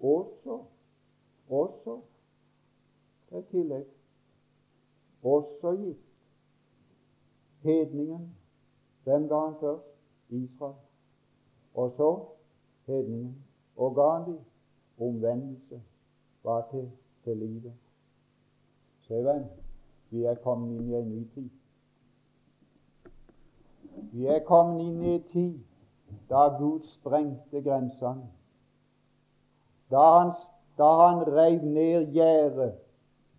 også, 0.00 0.64
også, 1.48 2.00
det 3.30 3.38
er 3.38 3.42
tillegg, 3.50 3.86
også 5.22 5.76
gitt 5.76 6.06
hedningen. 7.62 8.36
Hvem 9.04 9.28
ga 9.28 9.38
han 9.38 9.54
først? 9.60 9.84
Israel. 10.28 10.74
Og 11.74 11.90
så 11.90 12.24
hedningen. 12.86 13.44
Og 13.76 13.94
ga 13.94 14.08
han 14.18 14.30
dem 14.30 14.38
omvendelse. 14.98 15.82
Hva 16.42 16.60
til? 16.70 16.90
Til 17.24 17.36
livet. 17.36 17.74
Se, 19.00 19.14
venn, 19.14 19.44
vi 20.10 20.24
er 20.24 20.34
kommet 20.42 20.76
inn 20.76 20.90
i 20.90 20.94
en 20.98 21.08
ny 21.10 21.22
tid. 21.34 21.48
Vi 24.12 24.26
er 24.26 24.44
kommet 24.44 24.80
inn 24.84 25.02
i 25.02 25.14
en 25.14 25.24
tid 25.32 25.58
da 26.30 26.48
Gud 26.58 26.86
sprengte 26.90 27.62
grensene. 27.62 28.26
Da 29.90 30.02
han, 30.18 30.32
da 30.78 30.90
han 31.00 31.22
reiv 31.26 31.62
ned 31.62 32.12
gjerdet 32.14 32.74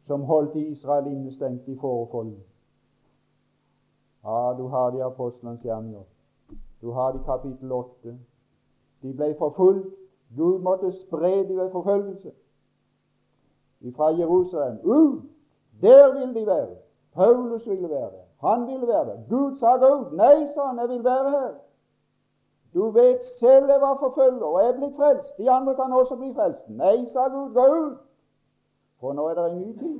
som 0.08 0.24
holdt 0.24 0.56
Israel 0.56 1.08
innestengt 1.12 1.68
i 1.68 1.76
fårefolden. 1.76 2.44
Ja, 4.24 4.54
du 4.58 4.68
har 4.68 4.92
det 4.92 5.00
i 5.00 5.02
apostelens 5.02 5.62
gjerninger. 5.62 6.04
Du 6.82 6.92
har 6.92 7.12
det 7.12 7.20
i 7.22 7.24
kapittel 7.26 7.72
8. 7.72 8.18
De 9.02 9.14
ble 9.14 9.36
forfulgt. 9.40 9.94
Gud 10.38 10.60
måtte 10.60 10.92
spre 10.92 11.48
dem 11.48 11.58
ved 11.58 11.72
forfølgelse 11.72 12.32
fra 13.96 14.10
Jerusalem. 14.20 14.80
Ut! 14.84 15.24
Der 15.82 16.14
vil 16.14 16.36
de 16.36 16.46
være. 16.48 16.76
Paulus 17.14 17.70
ville 17.70 17.90
være 17.90 18.12
der. 18.12 18.27
Han 18.42 18.68
ville 18.68 18.88
være 18.88 19.06
der. 19.06 19.18
Gud 19.30 19.56
sa 19.56 19.76
ut. 19.76 20.14
Nei, 20.14 20.48
sa 20.54 20.66
han, 20.66 20.80
jeg 20.80 20.90
vil 20.90 21.04
være 21.04 21.30
her. 21.30 21.54
Du 22.74 22.90
vet 22.90 23.24
selv 23.40 23.70
jeg 23.70 23.82
var 23.82 23.98
forfølger 24.00 24.46
og 24.46 24.60
jeg 24.62 24.70
er 24.70 24.78
blitt 24.78 24.96
frelst. 24.96 25.38
De 25.38 25.52
andre 25.52 25.76
kan 25.76 25.94
også 25.94 26.16
bli 26.16 26.34
frelst. 26.34 26.70
Nei, 26.70 27.06
sa 27.06 27.28
Gud, 27.28 27.54
gå 27.54 27.66
ut. 27.76 27.98
For 29.00 29.14
nå 29.14 29.28
er 29.28 29.34
det 29.34 29.46
en 29.52 29.58
ny 29.58 29.72
tid. 29.80 30.00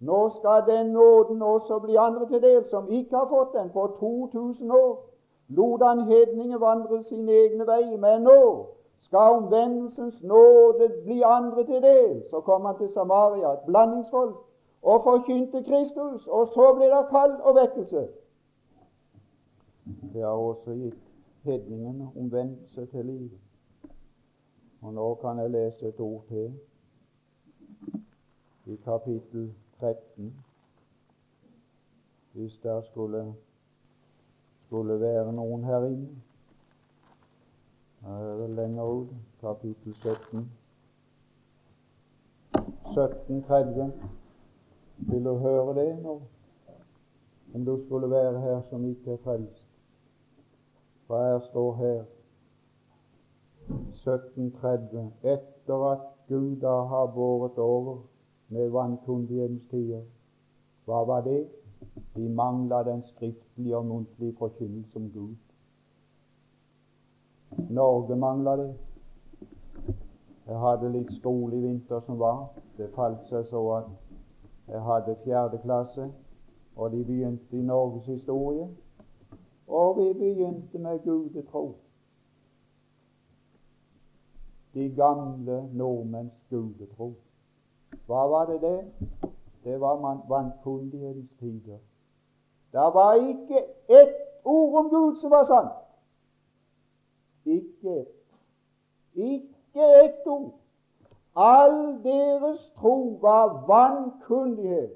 Nå 0.00 0.30
skal 0.38 0.62
den 0.66 0.86
nåden 0.86 1.42
også 1.42 1.78
bli 1.78 1.96
andre 1.96 2.28
til 2.28 2.42
del 2.42 2.64
som 2.64 2.88
ikke 2.88 3.16
har 3.16 3.28
fått 3.28 3.52
den 3.58 3.70
på 3.70 3.86
2000 4.00 4.70
år. 4.70 5.04
Lot 5.48 5.82
han 5.82 6.00
hedninger 6.00 6.58
vandre 6.58 7.02
sin 7.02 7.28
egne 7.28 7.66
vei, 7.66 7.96
men 7.96 8.22
nå 8.22 8.66
skal 9.02 9.36
omvendelsens 9.38 10.22
nåde 10.22 10.88
bli 11.04 11.22
andre 11.22 11.64
til 11.64 11.82
del. 11.82 12.22
Så 12.30 12.40
kom 12.40 12.64
han 12.64 12.76
til 12.78 12.88
Samaria, 12.88 13.52
et 13.52 13.66
blandingsfolk, 13.66 14.36
og 14.84 15.02
forkynte 15.04 15.62
Kristus. 15.64 16.26
Og 16.26 16.46
så 16.54 16.74
ble 16.76 16.90
det 16.92 17.06
fall 17.10 17.40
og 17.40 17.56
vekkelse. 17.56 18.08
Det 20.12 20.22
har 20.22 20.28
også 20.28 20.74
gitt 20.74 21.00
hedningene 21.44 22.10
omvendelse 22.16 22.86
til 22.86 23.06
livet. 23.06 23.40
Og 24.80 24.94
nå 24.94 25.14
kan 25.14 25.38
jeg 25.38 25.50
lese 25.50 25.88
et 25.88 26.00
ord 26.00 26.24
til 26.28 26.52
i 28.66 28.76
kapittel 28.84 29.54
13. 29.80 30.34
Hvis 32.32 32.58
der 32.62 32.80
skulle, 32.82 33.34
skulle 34.66 35.00
være 35.00 35.32
noen 35.32 35.64
her 35.64 35.84
inne. 35.84 36.08
Det 38.04 38.10
er 38.10 38.36
vel 38.36 38.50
lenger 38.50 38.84
ut, 38.84 39.08
kapittel 39.40 39.94
17. 39.94 40.50
1730. 42.54 43.92
Vil 45.08 45.24
du 45.24 45.34
høre 45.38 45.74
det 45.74 46.02
nå? 46.02 46.20
Om 47.54 47.64
du 47.64 47.76
skulle 47.86 48.10
være 48.10 48.40
her 48.40 48.60
som 48.70 48.84
ikke 48.84 49.12
er 49.12 49.16
frelst. 49.24 49.68
For 51.06 51.20
jeg 51.22 51.40
står 51.50 51.74
her 51.74 52.04
1730 53.68 55.12
etter 55.22 55.84
at 55.90 56.06
Gud 56.28 56.56
da 56.60 56.74
har 56.92 57.06
båret 57.06 57.58
over 57.58 57.98
med 58.48 58.70
vankundighetens 58.70 59.66
tider. 59.70 60.02
Hva 60.84 61.04
var 61.04 61.20
det? 61.20 61.48
De 62.16 62.28
mangla 62.28 62.82
den 62.82 63.02
skriftlige 63.02 63.76
og 63.76 63.86
muntlige 63.86 64.36
forkynnelse 64.38 64.96
om 64.96 65.10
Gud. 65.10 65.36
Norge 67.70 68.16
mangla 68.16 68.56
det. 68.56 68.74
Jeg 70.46 70.58
hadde 70.60 70.92
litt 70.92 71.12
skole 71.12 71.56
i 71.56 71.60
vinter 71.60 72.00
som 72.06 72.18
var. 72.18 72.48
Det 72.76 72.90
falt 72.96 73.24
seg 73.30 73.46
så 73.48 73.62
at 73.78 73.92
jeg 74.68 74.82
hadde 74.82 75.16
fjerde 75.24 75.58
klasse, 75.58 76.12
og 76.76 76.90
de 76.90 77.04
begynte 77.04 77.58
i 77.58 77.62
Norges 77.62 78.06
historie. 78.06 78.68
Og 79.66 79.96
vi 79.96 80.12
begynte 80.12 80.78
med 80.78 80.98
gudetro. 81.04 81.76
De 84.74 84.94
gamle 84.96 85.68
nordmenns 85.72 86.34
gudetro. 86.50 87.14
Hva 88.06 88.26
var 88.28 88.46
det 88.46 88.60
det? 88.60 88.92
Det 89.64 89.80
var 89.80 90.24
vankundighetens 90.28 91.30
tider. 91.38 91.78
Det 92.72 92.80
var 92.94 93.14
ikke 93.14 93.64
ett 93.88 94.16
ord 94.44 94.84
om 94.84 94.90
Gud 94.90 95.20
som 95.20 95.30
var 95.30 95.44
sant. 95.44 95.72
Ikke 97.44 98.00
ett. 98.00 98.08
Ikke 99.14 100.04
ett 100.04 100.26
ord. 100.26 100.63
All 101.36 102.04
deres 102.04 102.72
tro 102.76 103.18
var 103.22 103.64
vankundighet 103.66 104.92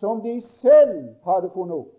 som 0.00 0.22
de 0.22 0.40
selv 0.40 1.14
hadde 1.24 1.50
funnet 1.50 1.76
opp 1.76 1.94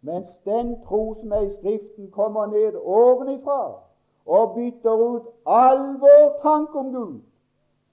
mens 0.00 0.28
den 0.44 0.80
tro 0.84 1.14
som 1.20 1.32
er 1.32 1.40
i 1.40 1.50
Skriften, 1.56 2.10
kommer 2.10 2.46
ned 2.46 2.76
ovenifra 2.76 3.82
og 4.26 4.54
bytter 4.54 4.92
ut 4.92 5.26
all 5.46 5.98
vår 6.00 6.38
tanke 6.42 6.78
om 6.78 6.92
Gud, 6.92 7.20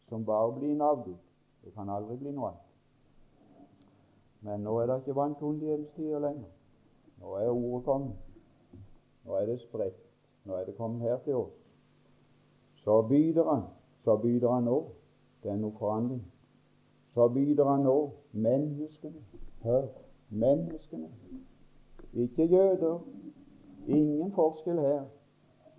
som 0.09 0.25
bare 0.25 0.53
blir 0.53 0.71
en 0.71 0.81
avgud. 0.81 1.17
Det 1.63 1.73
kan 1.73 1.89
aldri 1.89 2.15
bli 2.15 2.31
noe 2.31 2.47
annet. 2.47 2.63
Men 4.41 4.63
nå 4.63 4.77
er 4.79 4.87
det 4.87 5.01
ikke 5.01 5.15
vankundighetstider 5.15 6.19
lenger. 6.23 6.47
Nå 7.19 7.35
er 7.35 7.49
ordet 7.49 7.85
kommet. 7.85 8.15
Nå 9.25 9.35
er 9.35 9.45
det 9.49 9.59
spredt. 9.59 9.97
Nå 10.45 10.55
er 10.55 10.65
det 10.65 10.77
kommet 10.77 11.01
her 11.01 11.17
til 11.25 11.35
oss. 11.35 11.55
Så 12.85 13.01
byder 13.09 13.49
han. 13.49 13.65
Så 14.07 14.15
byr 14.17 14.47
han 14.47 14.63
nå. 14.63 14.83
Det 15.43 15.51
er 15.51 15.55
noe 15.59 15.75
forandring. 15.79 16.21
Så 17.11 17.25
byr 17.27 17.63
han 17.67 17.81
nå 17.83 17.95
menneskene. 18.31 19.19
Hør, 19.63 19.87
menneskene 20.29 21.09
ikke 22.13 22.45
jøder. 22.45 22.99
Ingen 23.87 24.31
forskjell 24.31 24.79
her. 24.79 25.01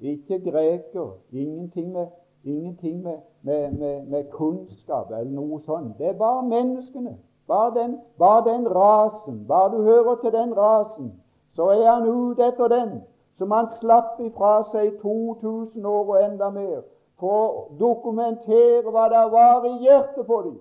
Ikke 0.00 0.38
greker. 0.50 1.16
Ingenting 1.32 1.92
med, 1.92 2.06
ingenting 2.44 3.02
med, 3.02 3.16
med, 3.42 3.72
med, 3.72 4.06
med 4.06 4.28
kunnskap 4.30 5.08
eller 5.10 5.32
noe 5.32 5.62
sånt. 5.64 5.96
Det 5.98 6.12
er 6.12 6.20
bare 6.20 6.44
menneskene. 6.50 7.16
Bare 7.48 7.72
den, 7.80 7.96
bare 8.18 8.44
den 8.50 8.68
rasen. 8.68 9.40
Bare 9.48 9.72
du 9.76 9.82
hører 9.82 10.20
til 10.20 10.32
den 10.36 10.56
rasen, 10.56 11.12
så 11.56 11.70
er 11.72 11.90
han 11.94 12.08
ute 12.08 12.52
etter 12.52 12.68
den 12.68 13.00
som 13.38 13.50
han 13.50 13.72
slapp 13.80 14.20
ifra 14.20 14.64
seg 14.68 15.00
2000 15.00 15.86
år 15.86 16.04
og 16.04 16.24
enda 16.24 16.50
mer, 16.50 16.82
for 17.18 17.38
å 17.44 17.62
dokumentere 17.78 18.90
hva 18.90 19.08
det 19.10 19.24
var 19.32 19.66
i 19.66 19.74
hjertet 19.82 20.26
på 20.26 20.42
dem. 20.42 20.58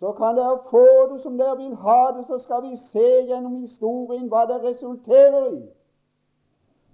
Så 0.00 0.12
kan 0.18 0.36
dere 0.36 0.58
få 0.68 0.84
det 1.12 1.22
som 1.22 1.38
dere 1.38 1.56
vil 1.56 1.74
ha 1.80 2.12
det, 2.16 2.26
så 2.28 2.38
skal 2.38 2.62
vi 2.62 2.76
se 2.92 3.08
gjennom 3.28 3.60
historien 3.62 4.28
hva 4.28 4.44
det 4.50 4.60
resulterer 4.62 5.52
i. 5.54 5.62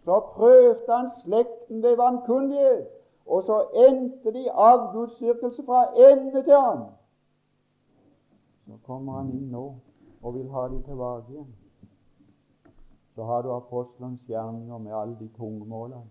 Så 0.04 0.20
prøvde 0.34 0.94
han 0.94 1.10
slekten 1.24 1.82
ved 1.82 1.96
vankundighet, 1.96 2.86
og 3.26 3.42
så 3.46 3.58
endte 3.88 4.32
de 4.32 4.50
avgudsdyrkelse 4.50 5.64
fra 5.66 5.84
ende 6.10 6.42
til 6.42 6.56
annen. 6.56 6.92
Så 8.66 8.78
kommer 8.86 9.18
han 9.18 9.32
inn 9.34 9.50
nå 9.50 9.64
og 10.22 10.34
vil 10.34 10.50
ha 10.54 10.68
de 10.68 10.78
tilbake 10.86 11.32
igjen. 11.32 11.50
Så 13.14 13.24
har 13.26 13.42
du 13.42 13.50
apostelens 13.52 14.20
gjerninger 14.28 14.78
med 14.78 14.92
alle 14.94 15.16
de 15.18 15.28
tungemålene. 15.36 16.06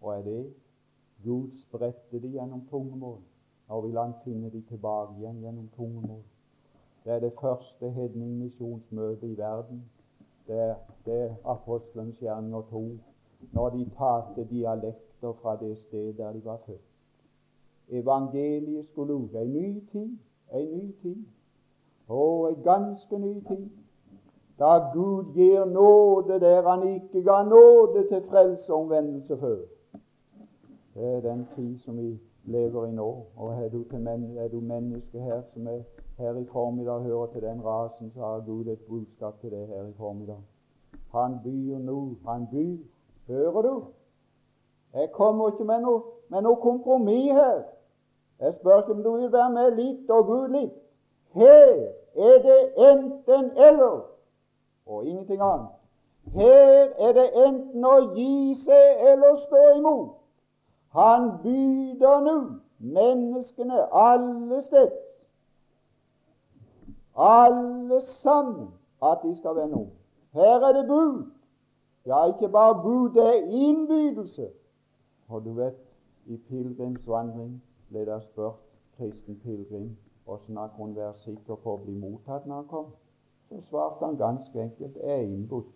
Og 0.00 0.18
er 0.18 0.22
det 0.22 0.42
Gud 1.24 1.50
spredte 1.56 2.20
de 2.22 2.28
gjennom 2.28 2.66
tungemål. 2.70 3.18
Nå 3.68 3.80
vil 3.80 3.98
han 3.98 4.14
finne 4.24 4.50
de 4.50 4.60
tilbake 4.68 5.16
igjen 5.18 5.40
gjennom 5.40 5.68
tungemål. 5.76 6.22
Det 7.04 7.12
er 7.12 7.20
det 7.20 7.32
første 7.40 7.90
hedningmisjonsmøtet 7.90 9.28
i 9.28 9.38
verden. 9.38 9.84
Det 10.46 10.58
er, 10.60 10.74
det 11.06 11.20
er 11.22 11.34
apostelens 11.44 12.18
gjerninger 12.18 12.62
to, 12.70 12.84
når 13.52 13.70
de 13.70 13.90
talte 13.98 14.44
dialekter 14.50 15.32
fra 15.42 15.56
det 15.60 15.78
sted 15.78 16.12
der 16.14 16.32
de 16.32 16.44
var 16.44 16.60
født. 16.66 16.90
Evangeliet 17.88 18.86
skulle 18.86 19.14
ut. 19.14 19.34
En 19.34 19.52
ny 19.52 19.80
tid. 19.92 20.18
En 20.52 20.68
ny 20.78 20.92
tid. 21.02 21.24
Og 22.08 22.48
en 22.48 22.62
ganske 22.62 23.18
ny 23.18 23.34
tid. 23.48 23.70
Da 24.58 24.78
Gud 24.94 25.34
gir 25.34 25.64
nåde 25.64 26.40
der 26.40 26.68
han 26.68 26.94
ikke 26.94 27.22
ga 27.22 27.42
nåde 27.42 28.08
til 28.08 28.22
frelse 28.30 28.72
og 28.72 28.80
omvendelse 28.80 29.38
før. 29.38 29.58
Det 30.94 31.16
er 31.16 31.20
den 31.20 31.48
tid 31.56 31.78
som 31.78 31.98
vi 31.98 32.20
lever 32.44 32.86
i 32.86 32.92
nå. 32.92 33.26
Og 33.36 33.52
er 33.52 33.68
du, 33.68 33.84
men, 33.98 34.38
er 34.38 34.48
du 34.48 34.60
menneske 34.60 35.20
her 35.20 35.42
som 35.52 35.66
er 35.66 35.82
her 36.18 36.36
i 36.36 36.44
formiddag 36.44 37.02
hører 37.02 37.26
til 37.26 37.42
den 37.42 37.64
rasen, 37.64 38.12
så 38.14 38.20
har 38.20 38.44
Gud 38.46 38.66
et 38.66 38.78
budskap 38.88 39.40
til 39.40 39.50
deg 39.50 39.66
her 39.66 39.86
i 39.86 39.92
formiddag. 39.92 40.42
Han 41.12 41.38
byr 41.44 41.78
nå. 41.78 42.14
Han 42.28 42.46
byr. 42.50 42.76
Hører 43.26 43.62
du? 43.62 43.84
Jeg 44.94 45.10
kommer 45.12 45.48
ikke 45.48 45.64
med 45.64 45.80
noe, 45.80 46.02
med 46.28 46.42
noe 46.42 46.56
kompromiss 46.62 47.32
her. 47.32 47.62
Jeg 48.40 48.54
spør 48.54 48.78
ikke 48.78 48.92
om 48.92 49.02
du 49.02 49.16
vil 49.16 49.32
være 49.32 49.50
med 49.50 49.70
litt 49.78 50.10
og 50.10 50.26
Gud 50.26 50.48
litt. 50.48 50.74
Her 51.34 51.72
er 52.14 52.42
det 52.46 52.60
enten 52.90 53.50
eller 53.56 54.04
og 54.86 55.06
ingenting 55.06 55.42
annet. 55.42 55.70
Her 56.34 56.92
er 56.98 57.12
det 57.12 57.30
enten 57.46 57.84
å 57.84 57.96
gi 58.14 58.54
seg 58.64 59.08
eller 59.10 59.40
stå 59.46 59.62
imot. 59.78 60.23
Han 60.94 61.30
byder 61.42 62.20
nå 62.20 62.36
menneskene 62.78 63.80
alle 63.94 64.62
steds, 64.62 65.26
alle 67.16 68.00
sammen, 68.00 68.68
at 69.02 69.18
de 69.22 69.36
skal 69.36 69.56
vende 69.56 69.74
om. 69.74 69.88
Her 70.32 70.66
er 70.68 70.72
det 70.72 70.86
bud. 70.88 71.30
Ja, 72.06 72.26
ikke 72.26 72.48
bare 72.48 72.82
bud, 72.82 73.10
det 73.14 73.26
er 73.26 73.46
innbydelse. 73.50 74.48
Og 75.28 75.44
du 75.44 75.52
vet, 75.52 75.74
i 76.26 76.36
pilegrimsvandring 76.36 77.62
ble 77.88 78.04
det 78.06 78.22
spurt 78.22 78.60
kristen 78.96 79.40
pilegrim 79.42 79.96
hvordan 80.24 80.56
han 80.56 80.70
kunne 80.76 80.96
være 80.96 81.14
sikker 81.20 81.54
på 81.54 81.74
å 81.74 81.80
bli 81.82 81.94
mottatt 82.00 82.46
når 82.46 82.62
han 82.62 82.68
kom. 82.68 82.92
Så 83.48 83.60
svarte 83.68 84.06
han 84.06 84.16
ganske 84.16 84.62
enkelt 84.62 84.96
jeg 84.96 85.10
er 85.18 85.26
innbudt. 85.26 85.74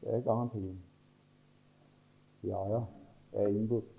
Det 0.00 0.14
er 0.14 0.24
garantien. 0.24 0.78
Ja, 2.42 2.62
ja, 2.70 2.80
er 3.32 3.48
innbudt. 3.48 3.94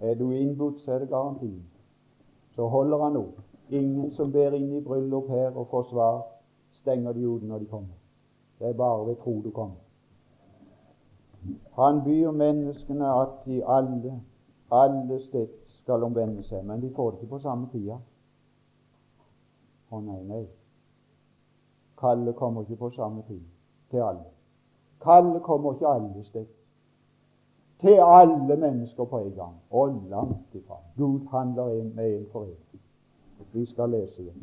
Er 0.00 0.14
du 0.14 0.30
innbudt, 0.30 0.80
så 0.80 0.92
er 0.92 0.98
det 0.98 1.08
garantien. 1.08 1.64
Så 2.54 2.68
holder 2.68 3.04
han 3.04 3.16
opp. 3.16 3.40
Ingen 3.70 4.10
som 4.10 4.32
ber 4.32 4.54
inn 4.56 4.72
i 4.72 4.80
bryllup 4.80 5.28
her 5.28 5.56
og 5.56 5.68
får 5.70 5.82
svar, 5.90 6.22
stenger 6.72 7.12
de 7.12 7.28
ute 7.28 7.46
når 7.46 7.58
de 7.58 7.66
kommer. 7.66 7.96
Det 8.58 8.68
er 8.68 8.72
bare 8.72 9.06
ved 9.06 9.16
tro 9.16 9.40
du 9.44 9.50
kommer. 9.50 9.76
Han 11.72 12.04
byr 12.04 12.30
menneskene 12.30 13.08
at 13.22 13.28
de 13.46 13.64
alle, 13.66 14.22
alle 14.70 15.20
sted 15.20 15.48
skal 15.62 16.02
omvende 16.02 16.42
seg, 16.42 16.64
men 16.64 16.80
de 16.82 16.90
får 16.94 17.10
det 17.10 17.20
ikke 17.20 17.36
på 17.36 17.42
samme 17.44 17.68
tida. 17.72 17.98
Å 19.90 20.00
nei, 20.00 20.22
nei. 20.28 20.44
Kallet 21.98 22.36
kommer 22.36 22.66
ikke 22.66 22.76
på 22.76 22.90
samme 22.96 23.22
tid 23.28 23.44
til 23.90 24.04
alle. 24.04 24.26
Kallet 25.00 25.42
kommer 25.42 25.74
ikke 25.74 25.88
alle 25.88 26.24
steder. 26.24 26.57
Til 27.80 27.98
alle 28.02 28.56
mennesker 28.56 29.04
på 29.04 29.18
en 29.18 29.32
gang, 29.32 29.56
og 29.70 30.02
langt 30.10 30.54
ifra. 30.54 30.76
Gud 30.96 31.20
handler 31.30 31.84
med 31.94 32.18
en 32.18 32.26
for 32.32 32.44
en. 32.44 32.80
Vi 33.52 33.66
skal 33.66 33.90
lese 33.90 34.24
det. 34.24 34.34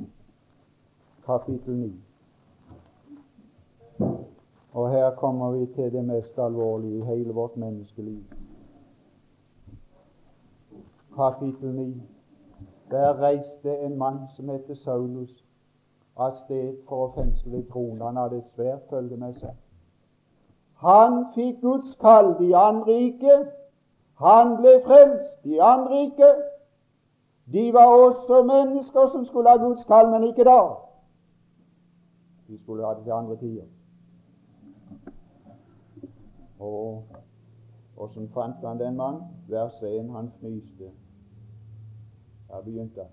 Kapittel 1.25 1.75
9. 1.75 1.93
Og 4.73 4.91
her 4.91 5.15
kommer 5.15 5.51
vi 5.51 5.65
til 5.65 5.91
det 5.93 6.05
mest 6.05 6.39
alvorlige 6.39 6.97
i 6.97 7.01
hele 7.01 7.33
vårt 7.33 7.57
menneskeliv. 7.57 8.23
Kapittel 11.15 11.75
9. 11.75 12.01
Der 12.91 13.21
reiste 13.21 13.77
en 13.79 13.97
mann 13.97 14.19
som 14.35 14.49
heter 14.49 14.75
Saulus, 14.75 15.45
av 16.15 16.31
sted 16.31 16.77
for 16.87 17.07
å 17.07 17.13
fengsle 17.15 17.63
tronen. 17.71 18.01
Han 18.01 18.15
hadde 18.15 18.37
et 18.37 18.51
svært 18.55 18.85
følge 18.89 19.17
med 19.19 19.33
seg. 19.39 19.51
Han 20.85 21.25
fikk 21.35 21.61
Guds 21.61 21.95
kall 22.01 22.35
i 22.45 22.51
andre 22.53 22.93
rike. 22.93 23.37
Han 24.21 24.57
ble 24.59 24.75
frelst 24.85 25.45
i 25.49 25.57
andre 25.57 26.01
rike. 26.01 26.29
De 27.53 27.73
var 27.73 27.85
også 27.85 28.43
mennesker 28.43 29.07
som 29.11 29.25
skulle 29.25 29.49
ha 29.49 29.57
Guds 29.57 29.85
kall, 29.89 30.11
men 30.11 30.23
ikke 30.23 30.45
da. 30.45 30.59
De 32.47 32.59
skulle 32.61 32.85
ha 32.85 32.93
det 32.93 33.03
til 33.03 33.11
andre 33.11 33.37
tider. 33.37 33.65
Og 36.59 37.03
åssen 37.97 38.29
fant 38.33 38.61
han 38.65 38.79
den 38.79 38.95
mann? 38.95 39.21
Vers 39.49 39.81
1. 39.81 40.09
Han 40.13 40.31
fnyste. 40.39 40.91
Der 42.49 42.61
begynte 42.61 43.01
han. 43.01 43.11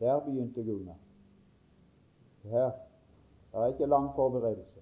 Der 0.00 0.20
begynte 0.20 0.64
Gunnar. 0.64 0.98
Her 2.42 2.70
det 3.52 3.62
er 3.62 3.66
ikke 3.66 3.86
lang 3.86 4.10
forberedelse. 4.14 4.75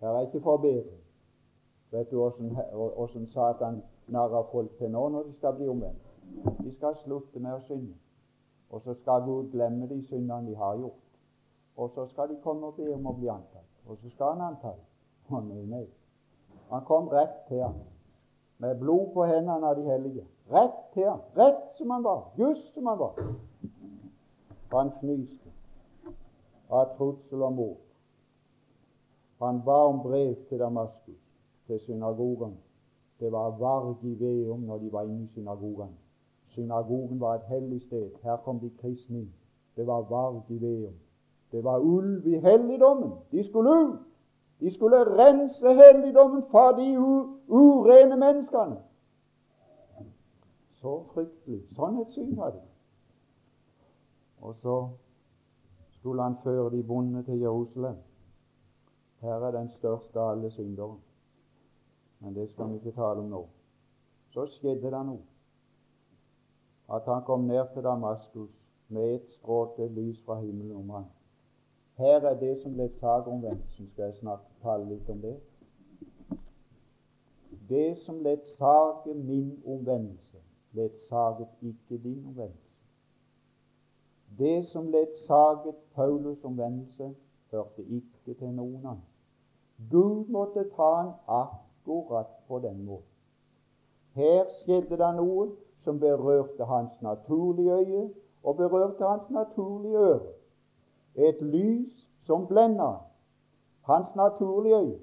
Her 0.00 0.08
er 0.08 0.20
ikke 0.20 0.40
forbedring. 0.40 1.00
Vet 1.90 2.10
du 2.10 2.22
åssen 2.22 3.26
Satan 3.32 3.82
narrer 4.08 4.42
folk 4.52 4.76
til 4.78 4.90
nå 4.90 5.08
når 5.08 5.22
de 5.22 5.32
skal 5.38 5.54
bli 5.54 5.68
omvendt? 5.68 6.06
De 6.64 6.72
skal 6.74 6.96
slutte 7.04 7.38
med 7.38 7.52
å 7.52 7.62
synde. 7.66 7.94
Og 8.70 8.82
så 8.84 8.94
skal 8.94 9.24
Gud 9.26 9.50
glemme 9.50 9.88
de 9.90 9.98
syndene 10.06 10.46
de 10.46 10.56
har 10.56 10.76
gjort. 10.78 11.06
Og 11.76 11.90
så 11.94 12.06
skal 12.06 12.28
de 12.28 12.38
komme 12.42 12.66
og 12.66 12.78
be 12.78 12.86
om 12.94 13.06
å 13.06 13.16
bli 13.18 13.28
antatt. 13.28 13.66
Og 13.86 13.98
så 13.98 14.10
skal 14.14 14.36
han 14.36 14.52
anta 14.52 14.74
dem. 14.76 15.86
Han 16.70 16.84
kom 16.86 17.08
rett 17.08 17.36
til 17.48 17.62
ham 17.62 17.74
med 18.58 18.78
blod 18.78 19.12
på 19.14 19.24
hendene 19.24 19.66
av 19.66 19.76
de 19.76 19.84
hellige. 19.88 20.24
Rett 20.52 20.80
til 20.94 21.08
ham. 21.08 21.20
Rett 21.36 21.62
som 21.78 21.90
han 21.90 22.04
var. 22.04 22.24
Just 22.38 22.74
som 22.74 22.86
han 22.86 22.98
var. 22.98 23.20
Han 24.72 24.90
fnyste 25.00 25.54
av 26.70 26.92
trussel 26.96 27.42
og 27.42 27.52
mord. 27.52 27.89
Han 29.40 29.62
ba 29.64 29.84
om 29.88 30.00
brev 30.02 30.34
til 30.48 30.58
Damaskus, 30.58 31.22
til 31.66 31.80
synagogen. 31.80 32.58
Det 33.20 33.32
var 33.32 33.58
varg 33.58 34.04
i 34.04 34.14
Veum 34.20 34.60
når 34.60 34.78
de 34.78 34.92
var 34.92 35.02
inne 35.02 35.24
i 35.24 35.26
synagogen. 35.34 35.98
Synagogen 36.46 37.20
var 37.20 37.34
et 37.34 37.46
hellig 37.48 37.82
sted. 37.82 38.10
Her 38.22 38.36
kom 38.36 38.60
de 38.60 38.70
kristne 38.70 39.18
inn. 39.18 39.32
Det 39.76 39.86
var 39.86 40.00
varg 40.00 40.42
i 40.48 40.58
Veum. 40.62 40.94
Det 41.52 41.64
var 41.64 41.78
ulv 41.78 42.26
i 42.26 42.38
helligdommen. 42.38 43.12
De 43.32 43.44
skulle 43.44 43.70
ut. 43.70 43.98
De 44.60 44.70
skulle 44.70 45.04
rense 45.04 45.68
helligdommen 45.74 46.42
fra 46.50 46.76
de 46.76 46.98
urene 47.48 48.16
menneskene. 48.16 48.76
Så 50.80 51.02
fryktelig. 51.14 51.62
Sånn 51.76 51.96
et 52.00 52.12
syn 52.12 52.36
hadde 52.36 52.60
de. 52.60 52.68
Og 54.40 54.54
så 54.60 54.76
skulle 55.96 56.22
han 56.22 56.36
føre 56.44 56.70
de 56.76 56.82
bonde 56.82 57.22
til 57.24 57.40
Jerusalem. 57.40 57.96
Her 59.20 59.46
er 59.46 59.50
den 59.50 59.68
største 59.68 60.20
av 60.20 60.30
alle 60.30 60.50
syndere. 60.50 60.96
Men 62.20 62.34
det 62.34 62.48
skal 62.50 62.70
vi 62.70 62.80
ikke 62.80 62.96
tale 62.96 63.20
om 63.20 63.28
nå. 63.28 63.42
Så 64.32 64.46
skjedde 64.46 64.92
det 64.92 65.04
noe. 65.06 65.22
At 66.90 67.06
han 67.06 67.22
kom 67.26 67.44
ned 67.46 67.72
til 67.74 67.84
Damaskus 67.86 68.50
med 68.88 69.14
et 69.14 69.28
stråte 69.30 69.88
lys 69.88 70.22
fra 70.24 70.40
himmelen 70.40 70.76
om 70.76 70.90
ham. 70.90 71.04
Her 72.00 72.24
er 72.30 72.38
det 72.40 72.58
som 72.62 72.74
ledsager 72.74 73.28
omvendelsen. 73.28 73.90
Skal 73.90 74.04
jeg 74.04 74.14
snakke, 74.14 74.48
tale 74.62 74.88
litt 74.88 75.08
om 75.10 75.20
det? 75.20 75.36
Det 77.68 77.98
som 77.98 78.22
ledsager 78.24 79.14
min 79.14 79.62
omvendelse, 79.66 80.38
ledsaget 80.72 81.48
ikke 81.62 81.98
din 82.02 82.24
omvendelse. 82.26 82.70
Det 84.38 84.66
som 84.66 84.88
ledsaget 84.90 85.74
Paulus' 85.94 86.44
omvendelse, 86.44 87.14
hørte 87.50 87.82
ikke 87.82 88.34
til 88.34 88.52
noen 88.54 88.86
annen. 88.86 89.09
Gud 89.88 90.28
måtte 90.28 90.64
ta 90.76 90.94
han 90.94 91.12
akkurat 91.26 92.26
på 92.48 92.58
den 92.58 92.84
måten. 92.84 93.06
Her 94.12 94.44
skjedde 94.60 94.98
det 94.98 95.10
noe 95.16 95.46
som 95.80 96.00
berørte 96.00 96.64
hans 96.64 97.02
naturlige 97.02 97.74
øye 97.74 98.02
og 98.42 98.56
berørte 98.56 99.06
hans 99.06 99.30
naturlige 99.30 99.98
øre. 99.98 100.32
Et 101.14 101.42
lys 101.42 102.08
som 102.26 102.46
blenda 102.46 102.84
han. 102.84 103.00
Hans 103.82 104.16
naturlige 104.16 104.76
øye. 104.78 104.98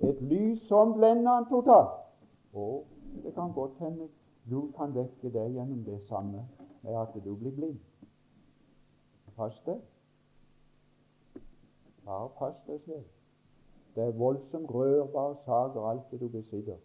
Et 0.00 0.22
lys 0.22 0.62
som 0.68 0.92
blenda 0.92 1.30
han 1.30 1.48
totalt. 1.48 1.96
Og 2.52 2.86
det 3.24 3.34
kan 3.34 3.52
godt 3.52 3.78
hende 3.78 4.08
Gud 4.50 4.72
kan 4.72 4.94
vekke 4.94 5.32
deg 5.32 5.52
gjennom 5.52 5.84
det 5.84 6.00
samme 6.08 6.46
med 6.82 6.96
at 6.96 7.14
du 7.24 7.34
blir 7.36 7.52
blind. 7.52 7.78
Pass 9.36 9.60
deg. 9.66 9.80
Bare 12.04 12.28
pass 12.38 12.56
deg 12.66 12.80
selv. 12.86 13.04
Det 13.98 14.06
er 14.06 14.10
voldsomt 14.10 14.70
rørbare 14.70 15.36
saker, 15.44 15.80
alt 15.80 16.10
det 16.10 16.20
du 16.20 16.28
besitter. 16.28 16.76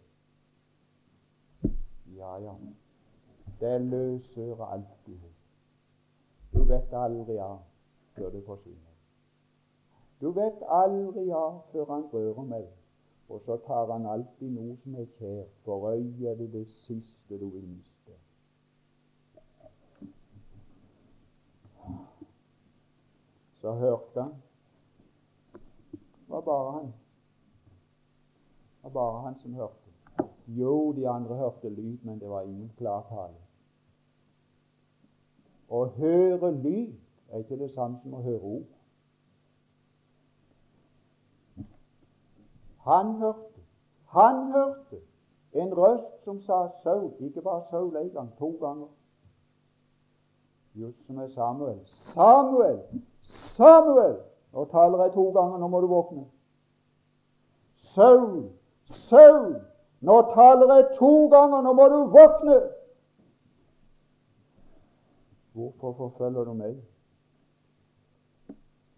Ja, 2.16 2.38
ja. 2.42 2.54
Det 3.60 3.80
løsører 3.80 4.64
alltid. 4.64 5.20
Du 6.54 6.64
vet 6.64 6.90
aldri 6.92 7.36
av 7.38 7.60
før 8.16 8.34
det 8.34 8.42
forsvinner. 8.46 8.96
Du 10.20 10.32
vet 10.34 10.66
aldri 10.80 11.28
av 11.30 11.60
før 11.70 11.86
han 11.92 12.08
rører 12.12 12.42
med 12.42 12.66
Og 13.28 13.40
så 13.46 13.56
tar 13.66 13.92
han 13.92 14.06
alltid 14.06 14.50
noe 14.50 14.74
som 14.82 14.98
er 14.98 15.06
kjært. 15.18 15.54
For 15.64 15.86
øyet 15.92 16.26
er 16.30 16.34
det 16.42 16.52
det 16.52 16.66
siste 16.66 17.38
du 17.38 17.46
vil 17.46 17.68
miste. 17.68 18.18
så 23.64 23.72
hørte 23.72 24.22
han. 24.22 24.34
Det 25.92 26.28
var 26.28 26.40
bare 26.40 26.72
han. 26.72 26.92
Var 28.84 28.90
bare 28.90 29.20
han 29.20 29.38
som 29.40 29.54
hørte. 29.54 29.90
Jo, 30.46 30.92
de 30.92 31.08
andre 31.08 31.34
hørte 31.34 31.68
lyd, 31.68 31.98
men 32.02 32.20
det 32.20 32.28
var 32.28 32.42
ingen 32.42 32.72
klartale. 32.76 33.38
Å 35.72 35.84
høre 35.96 36.50
lyd 36.52 36.92
er 37.32 37.40
ikke 37.40 37.56
det 37.58 37.70
samme 37.72 37.96
som 38.02 38.14
å 38.14 38.20
høre 38.22 38.40
ord. 38.44 38.66
Han 42.84 43.14
hørte, 43.22 43.62
han 44.12 44.52
hørte 44.52 45.00
en 45.56 45.72
røst 45.72 46.20
som 46.26 46.42
sa 46.44 46.66
Saul, 46.82 47.08
ikke 47.24 47.42
bare 47.42 47.64
Saul 47.70 47.96
en 47.96 48.10
gang, 48.12 48.28
to 48.38 48.50
ganger. 48.60 48.90
Just 50.74 51.06
som 51.06 51.22
er 51.24 51.30
Samuel. 51.32 51.80
Samuel! 52.12 52.82
Samuel! 53.56 54.20
Nå 54.52 54.66
taler 54.68 55.06
jeg 55.06 55.14
to 55.16 55.24
ganger, 55.32 55.56
nå 55.58 55.72
må 55.72 55.80
du 55.80 55.88
våkne. 55.88 56.26
Saul! 57.94 58.52
Saul! 58.90 59.60
Nå 60.04 60.16
taler 60.34 60.74
jeg 60.74 60.88
to 60.98 61.12
ganger, 61.32 61.62
nå 61.62 61.72
må 61.72 61.88
du 61.88 62.00
våkne! 62.12 62.58
Hvorfor 65.54 65.92
forfølger 65.92 66.44
du 66.44 66.52
meg? 66.58 66.80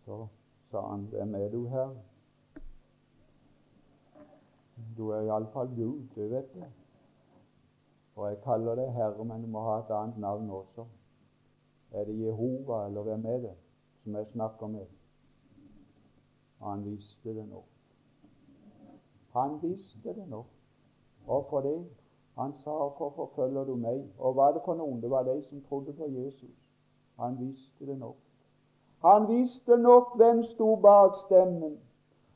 Så 0.05 0.27
sa 0.71 0.81
han, 0.89 1.05
hvem 1.13 1.35
er 1.35 1.51
du, 1.53 1.67
Herre? 1.69 1.95
Du 4.97 5.11
er 5.11 5.29
iallfall 5.29 5.69
Gud, 5.77 6.03
det 6.15 6.31
vet 6.31 6.57
jeg. 6.57 6.73
Og 8.17 8.29
jeg 8.31 8.41
kaller 8.45 8.81
deg 8.81 8.93
Herre, 8.97 9.25
men 9.25 9.45
du 9.45 9.53
må 9.53 9.63
ha 9.69 9.79
et 9.83 9.93
annet 9.93 10.19
navn 10.19 10.51
også. 10.51 10.87
Er 11.93 12.09
det 12.09 12.19
Jehova, 12.19 12.87
eller 12.87 13.03
hvem 13.03 13.27
er 13.27 13.39
det 13.47 13.55
som 14.03 14.17
jeg 14.17 14.27
snakker 14.33 14.67
med? 14.67 14.87
Han 16.65 16.85
viste 16.85 17.35
det 17.37 17.49
nok. 17.49 17.76
Han 19.37 19.59
visste 19.63 20.15
det 20.15 20.29
nok. 20.29 20.47
Hvorfor 21.25 21.61
det? 21.61 21.85
Han 22.39 22.53
sa, 22.53 22.71
'Hvorfor 22.71 23.13
forfølger 23.17 23.65
du 23.65 23.75
meg?' 23.75 24.11
Og 24.19 24.33
hva 24.33 24.49
er 24.49 24.53
det 24.53 24.63
for 24.65 24.75
noen? 24.75 25.03
Det 25.03 25.11
var 25.11 25.23
de 25.23 25.43
som 25.43 25.63
trodde 25.69 25.93
på 25.93 26.07
Jesus. 26.09 26.57
Han 27.21 27.39
visste 27.41 27.87
det 27.87 27.99
nok. 27.99 28.17
Han 29.05 29.29
visste 29.29 29.77
nok 29.77 30.17
hvem 30.17 30.43
sto 30.43 30.77
bak 30.77 31.15
stemmen. 31.15 31.79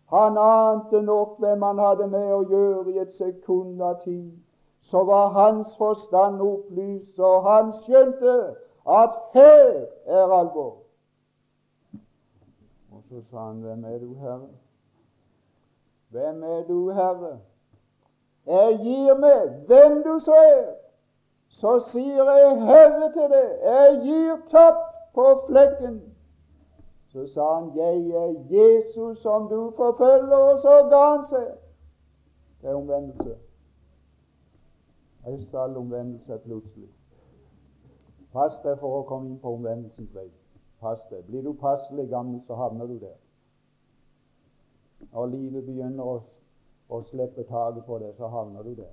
Han 0.09 0.37
ante 0.39 1.03
nok 1.03 1.39
hvem 1.39 1.63
han 1.63 1.79
hadde 1.79 2.07
med 2.07 2.33
å 2.33 2.43
gjøre 2.43 2.91
i 2.91 2.99
et 2.99 3.13
sekund 3.15 3.83
av 3.83 4.03
tid. 4.05 4.33
Så 4.81 5.05
var 5.05 5.29
hans 5.29 5.77
forstand 5.77 6.41
opplyst, 6.41 7.19
og 7.19 7.43
han 7.43 7.73
skjønte 7.85 8.57
at 8.87 9.11
her 9.33 9.87
er 10.05 10.33
alvor. 10.41 10.77
Og 12.93 13.03
så 13.09 13.23
sa 13.31 13.47
han, 13.47 13.61
'Hvem 13.61 13.85
er 13.85 13.99
du, 13.99 14.15
Herre?' 14.15 14.70
Hvem 16.11 16.43
er 16.43 16.63
du, 16.69 16.91
Herre? 16.91 17.39
Jeg 18.47 18.79
gir 18.83 19.19
meg 19.19 19.51
hvem 19.67 20.03
du 20.03 20.19
så 20.25 20.35
er. 20.35 20.71
Så 21.49 21.79
sier 21.91 22.31
jeg 22.31 22.63
Herre 22.63 23.11
til 23.13 23.29
deg, 23.31 23.51
jeg 23.65 23.99
gir 24.05 24.39
tapp 24.51 24.81
på 25.15 25.27
flekken. 25.49 26.01
Så 27.13 27.27
sa 27.35 27.55
han, 27.55 27.73
'Jeg 27.75 28.11
er 28.11 28.35
Jesus 28.51 29.19
som 29.19 29.49
du 29.49 29.73
forfølger', 29.77 30.53
og 30.53 30.61
så 30.61 30.75
ga 30.91 31.17
han 31.17 31.27
seg. 31.27 31.49
Det 32.63 32.71
er 32.71 32.75
omvendelse. 32.75 33.37
Ei 35.27 35.47
stall 35.47 35.77
omvendelse 35.77 36.39
plutselig. 36.39 36.89
Pass 38.33 38.61
deg 38.63 38.79
for 38.79 39.01
å 39.01 39.03
komme 39.03 39.29
inn 39.29 39.41
på 39.43 39.53
omvendelsens 39.55 40.15
vei. 40.15 40.31
Pass 40.81 41.01
deg. 41.11 41.25
Blir 41.27 41.43
du 41.43 41.53
passelig 41.53 42.09
gammel, 42.09 42.41
så 42.47 42.55
havner 42.55 42.87
du 42.87 42.99
der. 42.99 43.19
Når 45.13 45.27
livet 45.27 45.65
begynner 45.65 46.05
å, 46.05 46.17
å 46.89 47.03
slippe 47.09 47.45
taket 47.49 47.87
på 47.87 47.99
deg, 48.03 48.13
så 48.19 48.29
havner 48.29 48.67
du 48.67 48.75
der. 48.83 48.93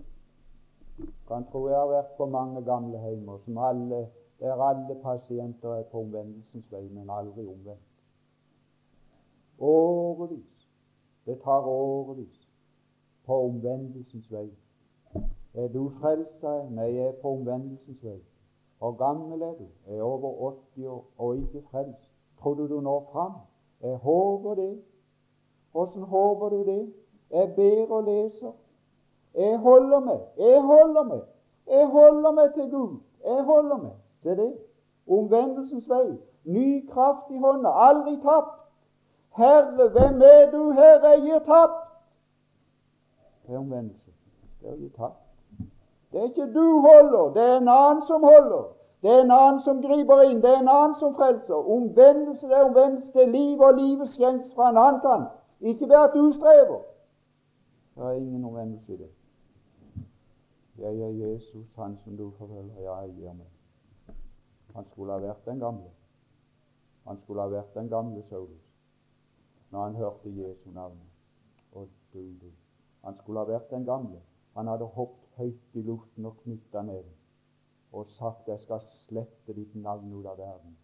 Kan 1.28 1.46
tro 1.52 1.68
jeg 1.68 1.78
har 1.78 1.90
vært 1.92 2.16
på 2.18 2.26
mange 2.32 2.64
gamle 2.66 2.98
heimer 3.02 3.38
som 3.46 3.58
alle, 3.62 4.08
der 4.40 4.64
alle 4.70 4.96
pasienter 5.04 5.76
er 5.76 5.84
på 5.92 6.02
omvendelsens 6.06 6.72
vei, 6.72 6.86
men 6.90 7.10
aldri 7.10 7.46
omvendt. 7.46 7.84
Årevis. 9.60 10.68
Det 11.26 11.40
tar 11.44 11.66
årevis 11.68 12.48
på 13.26 13.42
omvendelsens 13.50 14.32
vei. 14.32 14.48
Er 15.54 15.68
du 15.74 15.90
frelst? 16.00 16.44
Nei, 16.72 16.92
jeg 16.96 17.08
er 17.12 17.22
på 17.22 17.34
omvendelsens 17.36 18.04
vei. 18.04 18.20
Hvor 18.78 18.94
gammel 18.98 19.42
er 19.42 19.54
du? 19.58 19.66
Jeg 19.88 19.98
er 19.98 20.04
over 20.06 20.30
80 20.52 20.88
år 20.88 21.06
og 21.18 21.38
ikke 21.38 21.64
frelst. 21.72 22.10
Tror 22.40 22.54
du 22.54 22.68
du 22.68 22.82
når 22.82 23.10
fram? 23.12 23.34
Jeg 23.82 23.98
håper 23.98 24.56
det. 24.56 24.72
Åssen 25.78 26.04
håper 26.04 26.50
du 26.50 26.60
det? 26.66 26.94
Jeg 27.32 27.52
ber 27.56 27.96
og 27.96 28.04
leser. 28.04 28.54
Jeg 29.36 29.58
holder 29.58 30.00
meg. 30.00 30.20
Jeg 30.38 30.62
holder 30.62 31.04
meg. 31.04 31.22
Jeg 31.68 31.88
holder 31.88 32.32
meg 32.32 32.54
til 32.54 32.72
Gud. 32.72 32.96
Jeg 33.26 33.44
holder 33.44 33.78
meg. 33.78 33.92
Se 34.24 34.30
det. 34.30 34.54
Omvendelsens 35.08 35.90
vei. 35.90 36.18
Ny 36.44 36.90
kraft 36.90 37.30
i 37.30 37.38
hånda. 37.38 37.70
Aldri 37.90 38.16
tapt. 38.24 38.58
Herre, 39.38 39.90
hvem 39.90 40.22
er 40.22 40.52
du, 40.52 40.72
Herre? 40.72 41.10
Jeg 41.10 41.22
gir 41.22 41.40
tapt. 41.40 41.84
Det 43.48 43.56
er 43.56 43.60
omvendelse. 43.60 44.12
Det 44.62 44.70
er 44.70 44.74
å 44.74 44.92
tapt. 44.98 45.24
Det 46.12 46.20
er 46.20 46.24
ikke 46.32 46.54
du 46.54 46.80
holder, 46.80 47.34
det 47.34 47.44
er 47.44 47.58
en 47.58 47.68
annen 47.68 48.02
som 48.08 48.24
holder. 48.24 48.64
Det 49.02 49.12
er 49.12 49.22
en 49.22 49.32
annen 49.32 49.60
som 49.62 49.82
griper 49.82 50.22
inn, 50.26 50.40
det 50.42 50.50
er 50.50 50.62
en 50.64 50.72
annen 50.72 50.96
som 51.00 51.14
frelser. 51.16 51.70
Omvendelse 51.76 52.48
det 52.48 52.58
er 52.58 52.66
omvendelse 52.66 53.12
til 53.12 53.30
liv, 53.30 53.60
og 53.60 53.78
livet 53.78 54.10
skjenks 54.10 54.54
fra 54.56 54.70
en 54.70 54.78
annen 54.78 55.02
kant. 55.04 55.37
Ikke 55.62 55.88
ved 55.88 55.96
at 55.96 56.12
du 56.14 56.32
strever. 56.32 56.82
Det 57.96 58.04
er 58.04 58.12
ingen 58.12 58.46
omvendelse 58.46 58.94
i 58.94 58.98
det. 58.98 59.12
Jeg 60.78 61.00
er 61.00 61.08
Jesus, 61.08 61.68
han 61.76 61.98
som 62.04 62.18
du 62.18 62.32
forfølger. 62.32 62.82
Ja, 62.82 62.96
jeg 62.96 63.16
gir 63.16 63.34
meg. 63.34 63.48
Han 64.76 64.86
skulle 64.86 65.14
ha 65.14 65.20
vært 65.20 65.46
den 65.46 65.60
gamle. 65.60 65.90
Han 67.08 67.18
skulle 67.18 67.42
ha 67.42 67.50
vært 67.50 67.74
den 67.74 67.90
gamle 67.90 68.24
Saulus 68.30 68.68
når 69.72 69.84
han 69.84 69.96
hørte 69.96 70.30
Jesu 70.30 70.70
navn. 70.72 71.00
Og 71.72 71.90
du, 72.14 72.20
du. 72.42 72.52
Han 73.04 73.18
skulle 73.18 73.40
ha 73.40 73.50
vært 73.50 73.72
den 73.72 73.86
gamle. 73.86 74.22
Han 74.56 74.68
hadde 74.68 74.86
hoppet 74.86 75.28
høyt 75.38 75.76
i 75.78 75.82
luften 75.82 76.26
og 76.26 76.38
knytta 76.44 76.82
ned 76.82 77.10
og 77.92 78.08
sagt 78.08 78.48
'Jeg 78.48 78.60
skal 78.60 78.82
slette 78.82 79.54
ditt 79.54 79.76
navn 79.76 80.14
ut 80.14 80.26
av 80.26 80.38
verden'. 80.38 80.78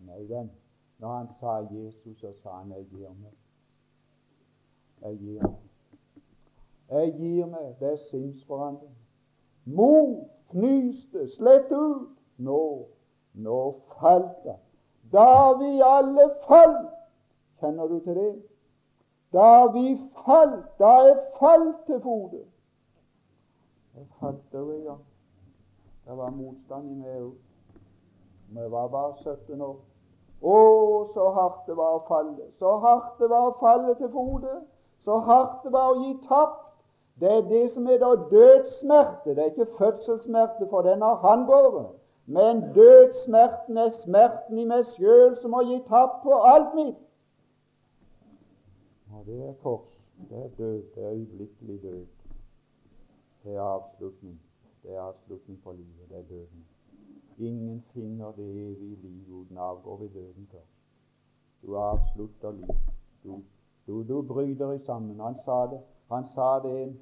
Nei, 0.00 0.24
venn. 0.28 0.50
Når 0.98 1.14
han 1.16 1.28
sa 1.40 1.58
Jesus, 1.70 2.18
så 2.18 2.32
sa 2.42 2.58
han 2.58 2.72
'Jeg 2.72 2.86
gir 2.90 3.08
meg'. 3.08 3.39
Jeg 5.02 5.18
gir 5.18 5.42
meg. 5.42 5.58
Jeg 6.90 7.12
gir 7.18 7.46
meg. 7.46 7.74
Det 7.80 7.92
er 7.92 7.96
sinnsforandring. 8.10 8.96
Mor 9.64 10.28
fnyste, 10.50 11.28
slett 11.36 11.72
ut. 11.72 12.08
Nå, 12.36 12.62
nå 13.34 13.60
falt 14.00 14.40
det. 14.44 14.56
Da 15.12 15.52
vi 15.58 15.80
alle 15.84 16.30
falt, 16.48 16.90
Kjenner 17.60 17.86
du 17.86 17.98
til 18.00 18.14
det? 18.14 18.42
Da 19.32 19.66
vi 19.72 20.00
falt, 20.24 20.78
da 20.78 20.92
jeg 21.04 21.16
falt 21.38 21.76
til 21.86 22.00
fote 22.00 22.44
Jeg 23.96 24.06
falt 24.20 24.54
over 24.54 24.84
gang. 24.84 25.04
Det 26.06 26.16
var 26.16 26.30
motstand 26.30 26.90
i 26.90 26.94
meg 26.94 27.22
òg. 27.22 27.34
Vi 28.48 28.70
var 28.70 28.88
bare 28.88 29.34
17 29.36 29.60
år. 29.60 29.76
Å, 30.40 30.56
så 31.14 31.26
hardt 31.36 31.66
det 31.68 31.76
var 31.76 31.98
å 31.98 32.04
falle. 32.08 32.46
Så 32.58 32.72
hardt 32.80 33.20
det 33.20 33.28
var 33.30 33.50
å 33.50 33.56
falle 33.60 33.94
til 33.98 34.08
fote. 34.14 34.54
Så 35.04 35.18
hardt 35.18 35.64
det 35.64 35.72
var 35.72 35.92
å 35.92 36.00
gi 36.02 36.16
tapt. 36.28 36.66
Det 37.20 37.30
er 37.30 37.40
det 37.48 37.64
som 37.74 37.86
er 37.86 37.98
da 38.00 38.14
dødssmerte. 38.30 39.34
Det 39.34 39.38
er 39.38 39.50
ikke 39.52 39.76
fødselssmerte, 39.78 40.68
for 40.70 40.82
den 40.82 41.02
har 41.02 41.16
han 41.24 41.46
båret. 41.46 41.90
Men 42.26 42.60
dødssmerten 42.74 43.76
er 43.76 43.90
smerten 44.02 44.58
i 44.58 44.64
meg 44.64 44.86
sjøl 44.94 45.36
som 45.42 45.52
har 45.52 45.66
gitt 45.68 45.88
tapt 45.90 46.22
på 46.24 46.40
alt 46.52 46.74
mitt. 46.78 47.00
Og 49.12 49.26
det 49.26 49.40
er 49.48 49.54
kors. 49.62 49.88
Det 50.30 50.38
er 50.38 50.48
død. 50.58 50.82
Det 50.94 51.04
er 51.04 51.12
øyeblikkelig 51.12 51.82
død. 51.82 52.06
Det 53.44 53.54
er 53.54 53.62
avslutning. 53.62 54.40
Det 54.82 54.94
er 54.94 55.00
avslutning 55.00 55.60
for 55.62 55.72
livet. 55.72 56.08
Det 56.08 56.18
er 56.18 56.28
døden. 56.28 56.66
Ingen 57.38 57.84
finner 57.92 58.32
det 58.32 58.44
evige 58.44 58.96
liv 59.02 59.40
uten 59.40 59.58
avgår 59.58 59.96
ved 59.96 60.08
døden 60.08 60.48
først. 60.50 60.76
Du 61.62 61.76
avslutter 61.76 62.50
livet. 62.52 62.76
Du, 63.24 63.42
du, 63.86 64.02
du 64.02 64.22
bryter 64.22 64.72
deg 64.72 64.82
sammen. 64.86 65.20
Han 65.20 65.38
sa 65.44 65.66
det, 65.70 65.80
han 66.10 66.26
sa 66.34 66.50
det 66.64 66.74
en, 66.82 66.94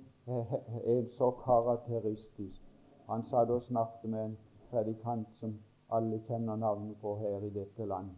en 0.85 1.09
så 1.19 1.31
karakteristisk. 1.45 2.63
Han 3.09 3.25
sa 3.31 3.45
og 3.49 3.63
snakket 3.63 4.11
med 4.11 4.25
en 4.25 4.39
predikant 4.71 5.29
som 5.41 5.59
alle 5.91 6.21
kjenner 6.29 6.57
navnet 6.57 6.97
på 7.01 7.17
her 7.17 7.45
i 7.47 7.51
dette 7.51 7.85
landet. 7.85 8.17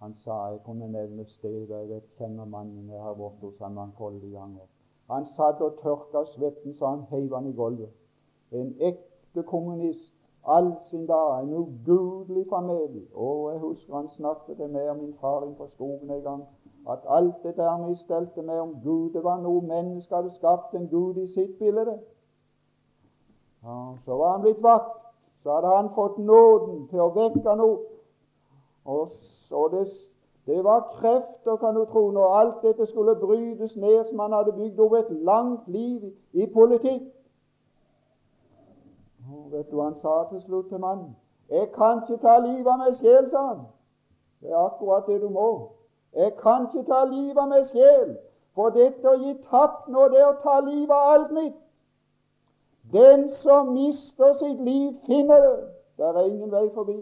Han 0.00 0.14
sa 0.24 0.34
jeg 0.50 0.60
kunne 0.64 0.88
nevne 0.92 1.24
stedet, 1.24 1.70
jeg 1.70 1.88
vet 1.88 2.10
kjenner 2.18 2.44
mannen, 2.44 2.90
jeg 2.92 3.00
har 3.00 3.14
vært 3.16 3.40
hos 3.40 3.58
ham 3.64 3.78
mangfoldige 3.80 4.36
ganger. 4.36 4.66
Han 5.10 5.26
satt 5.36 5.62
og 5.64 5.78
tørka 5.82 6.24
svetten 6.34 6.74
så 6.76 6.90
han 6.90 7.06
heiv 7.10 7.34
han 7.34 7.48
i 7.48 7.54
gulvet. 7.56 7.94
En 8.52 8.74
ekte 8.80 9.42
kommunist 9.42 10.12
all 10.46 10.74
sin 10.90 11.06
dag, 11.06 11.42
en 11.42 11.54
ugudelig 11.54 12.44
familie. 12.50 13.06
Å, 13.14 13.30
jeg 13.52 13.62
husker 13.62 13.96
han 13.96 14.12
snakket 14.18 14.60
til 14.60 14.70
meg 14.70 14.90
og 14.92 15.00
min 15.00 15.16
far 15.20 15.46
inn 15.46 15.56
på 15.58 15.66
skogen 15.74 16.12
en 16.12 16.22
gang, 16.22 16.44
at 16.88 16.98
alt 17.08 17.42
det 17.42 17.56
der 17.56 17.86
vi 18.36 18.42
med 18.42 18.60
om 18.60 18.76
Gud, 18.82 19.12
det 19.12 19.24
var 19.24 19.40
noe 19.40 19.60
mennesket 19.60 20.16
hadde 20.16 20.30
skapt 20.30 20.74
en 20.74 20.88
Gud 20.88 21.16
i 21.16 21.26
sitt 21.26 21.58
bilde. 21.58 21.98
Ja, 23.64 23.94
så 24.04 24.16
var 24.16 24.32
han 24.32 24.40
blitt 24.40 24.62
vakt. 24.62 25.02
Så 25.42 25.52
hadde 25.54 25.76
han 25.76 25.90
fått 25.94 26.18
nåden 26.18 26.88
til 26.88 27.00
å 27.00 27.08
vekke 27.14 27.50
opp. 27.50 27.90
Og 28.84 29.10
så 29.10 29.68
det, 29.72 29.86
det 30.46 30.64
var 30.64 30.86
krefter, 31.00 31.56
kan 31.56 31.74
du 31.74 31.84
tro, 31.90 32.10
når 32.10 32.34
alt 32.38 32.62
dette 32.62 32.86
skulle 32.86 33.16
brytes 33.18 33.76
ned, 33.76 34.04
som 34.08 34.18
han 34.18 34.32
hadde 34.32 34.52
bygd 34.52 34.80
opp 34.80 34.92
et 34.92 35.10
langt 35.10 35.68
liv 35.68 36.12
i 36.32 36.46
politikk. 36.46 37.02
Og 39.26 39.52
vet 39.52 39.70
du 39.70 39.80
han 39.80 39.94
sa 40.02 40.24
til 40.30 40.42
slutt 40.42 40.68
til 40.68 40.78
mannen? 40.78 41.16
'Jeg 41.48 41.72
kan 41.72 42.02
ikke 42.02 42.22
ta 42.22 42.38
livet 42.38 42.66
av 42.66 42.78
meg 42.78 42.94
sjel', 42.94 43.30
sa 43.30 43.46
han. 43.46 43.60
Det 44.40 44.50
er 44.50 44.56
akkurat 44.66 45.06
det 45.06 45.20
du 45.22 45.28
må. 45.28 45.75
Jeg 46.16 46.32
kan 46.40 46.66
ikke 46.66 46.86
ta 46.88 47.04
livet 47.04 47.38
av 47.38 47.48
meg 47.52 47.68
sjel, 47.68 48.16
for 48.56 48.72
dette 48.72 49.10
å 49.10 49.18
gi 49.20 49.34
tapt 49.50 49.88
nå, 49.92 50.08
det 50.12 50.22
er 50.22 50.30
å 50.30 50.40
ta 50.40 50.60
livet 50.64 50.94
av 50.96 51.12
alt 51.12 51.34
mitt. 51.36 51.58
Den 52.92 53.28
som 53.42 53.74
mister 53.74 54.32
sitt 54.40 54.60
liv, 54.64 54.94
finner 55.06 55.42
det. 55.44 55.56
Det 55.96 56.08
er 56.08 56.20
ingen 56.24 56.52
vei 56.52 56.68
forbi. 56.74 56.96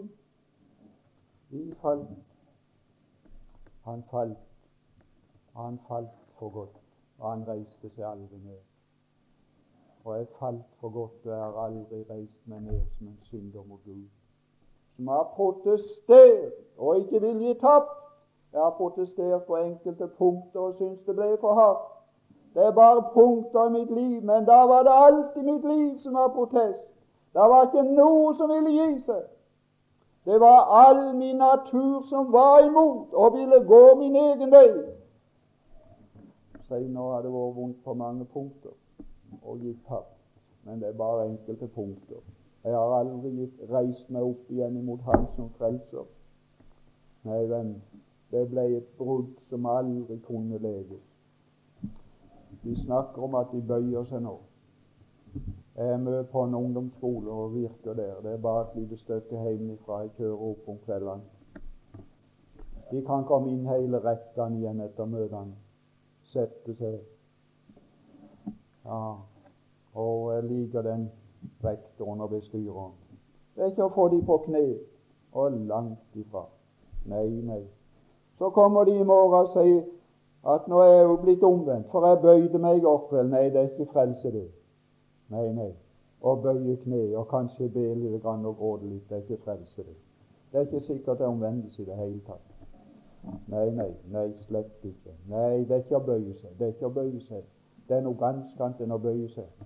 Vi 1.49 1.73
falt. 1.81 2.09
Han 3.85 4.03
falt. 4.11 4.37
Han 5.55 5.79
falt 5.87 6.15
for 6.39 6.49
godt, 6.49 6.79
og 7.19 7.29
han 7.29 7.43
reiste 7.47 7.89
seg 7.89 8.03
aldri 8.03 8.39
ned. 8.43 8.63
Og 10.03 10.17
jeg 10.17 10.27
falt 10.39 10.65
for 10.79 10.89
godt, 10.89 11.21
og 11.25 11.31
jeg 11.31 11.39
har 11.39 11.59
aldri 11.65 12.01
reist 12.09 12.47
meg 12.51 12.65
ned 12.67 12.81
som 12.97 13.07
en 13.07 13.19
synder 13.29 13.63
mot 13.63 13.79
Gud. 13.85 14.07
Som 14.95 15.07
har 15.07 15.29
protestert 15.35 16.59
og 16.77 16.99
ikke 16.99 17.21
vil 17.21 17.39
gi 17.45 17.53
tapt. 17.61 18.04
Jeg 18.55 18.63
har 18.63 18.69
protestert 18.69 19.43
på 19.43 19.55
enkelte 19.55 20.07
punkter 20.07 20.59
og 20.59 20.75
syns 20.75 20.99
det 21.05 21.15
ble 21.15 21.37
for 21.41 21.53
hardt. 21.53 21.87
Det 22.53 22.63
er 22.63 22.71
bare 22.71 23.01
punkter 23.13 23.65
i 23.67 23.71
mitt 23.71 23.89
liv, 23.91 24.21
men 24.23 24.45
da 24.47 24.61
var 24.71 24.83
det 24.87 24.93
alt 24.95 25.35
i 25.35 25.41
mitt 25.43 25.65
liv 25.67 25.97
som 25.99 26.13
var 26.13 26.27
protest. 26.27 26.85
Det 27.33 27.47
var 27.51 27.65
ikke 27.65 27.83
noe 27.97 28.29
som 28.37 28.53
ville 28.53 28.71
gi 28.71 29.01
seg. 29.09 29.25
Det 30.25 30.39
var 30.39 30.71
all 30.83 31.01
min 31.15 31.35
natur 31.35 32.05
som 32.09 32.31
var 32.31 32.63
imot 32.63 33.11
og 33.13 33.35
ville 33.35 33.59
gå 33.73 33.81
min 33.99 34.15
egen 34.15 34.51
vei. 34.51 34.71
Senere 36.69 37.11
har 37.11 37.27
det 37.27 37.33
vært 37.35 37.57
vondt 37.59 37.83
på 37.83 37.93
mange 37.93 38.25
punkter 38.37 38.71
og 39.43 39.59
gitt 39.59 39.83
tapt, 39.89 40.15
men 40.63 40.79
det 40.79 40.93
er 40.93 40.97
bare 41.03 41.27
enkelte 41.27 41.67
punkter. 41.67 42.23
Jeg 42.63 42.73
har 42.73 42.95
aldri 43.01 43.51
reist 43.69 44.07
meg 44.09 44.23
opp 44.23 44.47
igjen 44.49 44.79
imot 44.79 45.03
Han 45.11 45.27
som 45.35 45.51
frelser. 45.59 46.07
Nei, 47.27 47.43
venn, 47.51 47.75
det 48.35 48.47
ble 48.51 48.65
et 48.77 48.87
brudd 48.99 49.31
som 49.49 49.65
aldri 49.71 50.17
kunne 50.27 50.59
leges. 50.59 51.03
De 52.63 52.75
snakker 52.83 53.23
om 53.23 53.35
at 53.39 53.53
de 53.53 53.61
bøyer 53.61 54.03
seg 54.09 54.23
nå. 54.25 54.33
Jeg 55.75 55.91
er 55.93 55.97
med 55.97 56.23
på 56.31 56.43
en 56.43 56.55
ungdomsskole 56.55 57.31
og 57.31 57.53
virker 57.53 57.93
der. 57.93 58.21
Det 58.23 58.33
er 58.33 58.41
bare 58.41 58.65
et 58.67 58.75
lite 58.79 58.97
stykke 58.97 59.41
hjemmefra. 59.43 60.01
Jeg 60.01 60.11
kjører 60.17 60.43
opp 60.49 60.69
om 60.69 60.77
kveldene. 60.85 61.21
De 62.91 63.01
kan 63.05 63.23
komme 63.27 63.51
inn 63.51 63.67
hele 63.67 63.99
rekkene 64.03 64.59
igjen 64.59 64.81
etter 64.83 65.07
møtene. 65.09 65.55
Sette 66.31 66.75
seg. 66.79 66.99
Ja, 68.85 68.99
og 69.93 70.33
jeg 70.33 70.43
liker 70.49 70.85
den 70.85 71.07
rektoren 71.63 72.21
og 72.21 72.29
bestyreren. 72.35 72.93
Det 73.55 73.63
er 73.63 73.71
ikke 73.71 73.87
å 73.87 73.95
få 73.95 74.09
de 74.11 74.19
på 74.25 74.37
kne, 74.45 74.65
og 75.31 75.59
langt 75.67 76.19
ifra. 76.19 76.45
Nei, 77.11 77.27
nei. 77.47 77.63
Så 78.37 78.49
kommer 78.49 78.83
de 78.83 78.95
i 78.99 79.03
morgen 79.03 79.39
og 79.39 79.51
sier 79.53 79.83
at 80.45 80.67
nå 80.67 80.79
er 80.83 80.91
jeg 80.91 81.03
jo 81.03 81.15
blitt 81.21 81.43
omvendt, 81.43 81.87
for 81.91 82.05
jeg 82.07 82.21
bøyde 82.21 82.59
meg 82.61 82.77
i 82.77 82.83
går 82.83 82.97
kveld. 83.09 83.29
Nei, 83.29 83.45
det 83.49 83.61
er 83.61 83.69
ikke 83.69 83.91
frelse, 83.93 84.31
det. 84.31 84.47
Nei, 85.33 85.45
nei. 85.57 85.71
Å 86.25 86.35
bøye 86.41 86.75
kne 86.83 86.99
og 87.17 87.27
kanskje 87.29 87.69
be 87.73 87.85
litt 87.97 88.21
grann 88.23 88.45
og 88.45 88.57
gråte 88.59 88.89
litt, 88.89 89.07
det 89.09 89.17
er 89.17 89.23
ikke 89.23 89.43
frelse, 89.45 89.83
det. 89.83 89.95
Det 90.51 90.59
er 90.59 90.67
ikke 90.67 90.79
sikkert 90.79 91.17
det 91.19 91.25
er 91.25 91.33
omvendelse 91.33 91.81
i 91.81 91.85
det 91.85 91.95
hele 91.97 92.19
tatt. 92.27 92.43
Nei, 93.49 93.69
nei, 93.73 93.89
nei, 94.13 94.27
slett 94.45 94.85
ikke. 94.85 95.15
Nei, 95.29 95.63
det 95.65 95.77
er 95.77 95.81
ikke 95.83 95.97
å 95.97 96.05
bøye 96.05 96.33
seg. 96.37 96.51
Det 96.59 96.67
er 96.67 96.75
ikke 96.75 96.89
å 96.89 96.93
bøye 96.93 97.21
seg. 97.25 97.47
Det 97.87 97.97
er 97.97 98.03
noe 98.05 98.17
ganske 98.19 98.63
annet 98.63 98.83
enn 98.85 98.93
å 98.93 98.99
bøye 99.01 99.29
seg. 99.33 99.65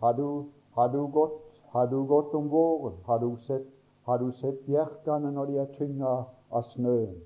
Har 0.00 0.16
du, 0.16 0.26
har 0.76 0.88
du, 0.92 1.02
gått, 1.12 1.36
har 1.74 1.90
du 1.90 1.98
gått 2.08 2.32
om 2.34 2.48
våren, 2.52 2.96
har 3.06 3.20
du 3.20 3.34
sett, 3.46 3.68
sett 4.40 4.64
bjerkene 4.66 5.30
når 5.32 5.52
de 5.52 5.60
er 5.60 5.70
tynga 5.76 6.14
av 6.50 6.64
snøen? 6.72 7.20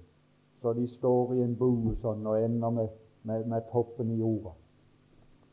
Så 0.61 0.73
de 0.73 0.87
står 0.89 1.35
i 1.35 1.43
en 1.45 1.57
bue 1.59 1.95
sånn 2.03 2.27
og 2.27 2.39
ender 2.41 2.71
med, 2.71 2.95
med, 3.29 3.47
med, 3.47 3.67
toppen 3.73 4.11
i 4.11 4.21
jorda. 4.21 4.55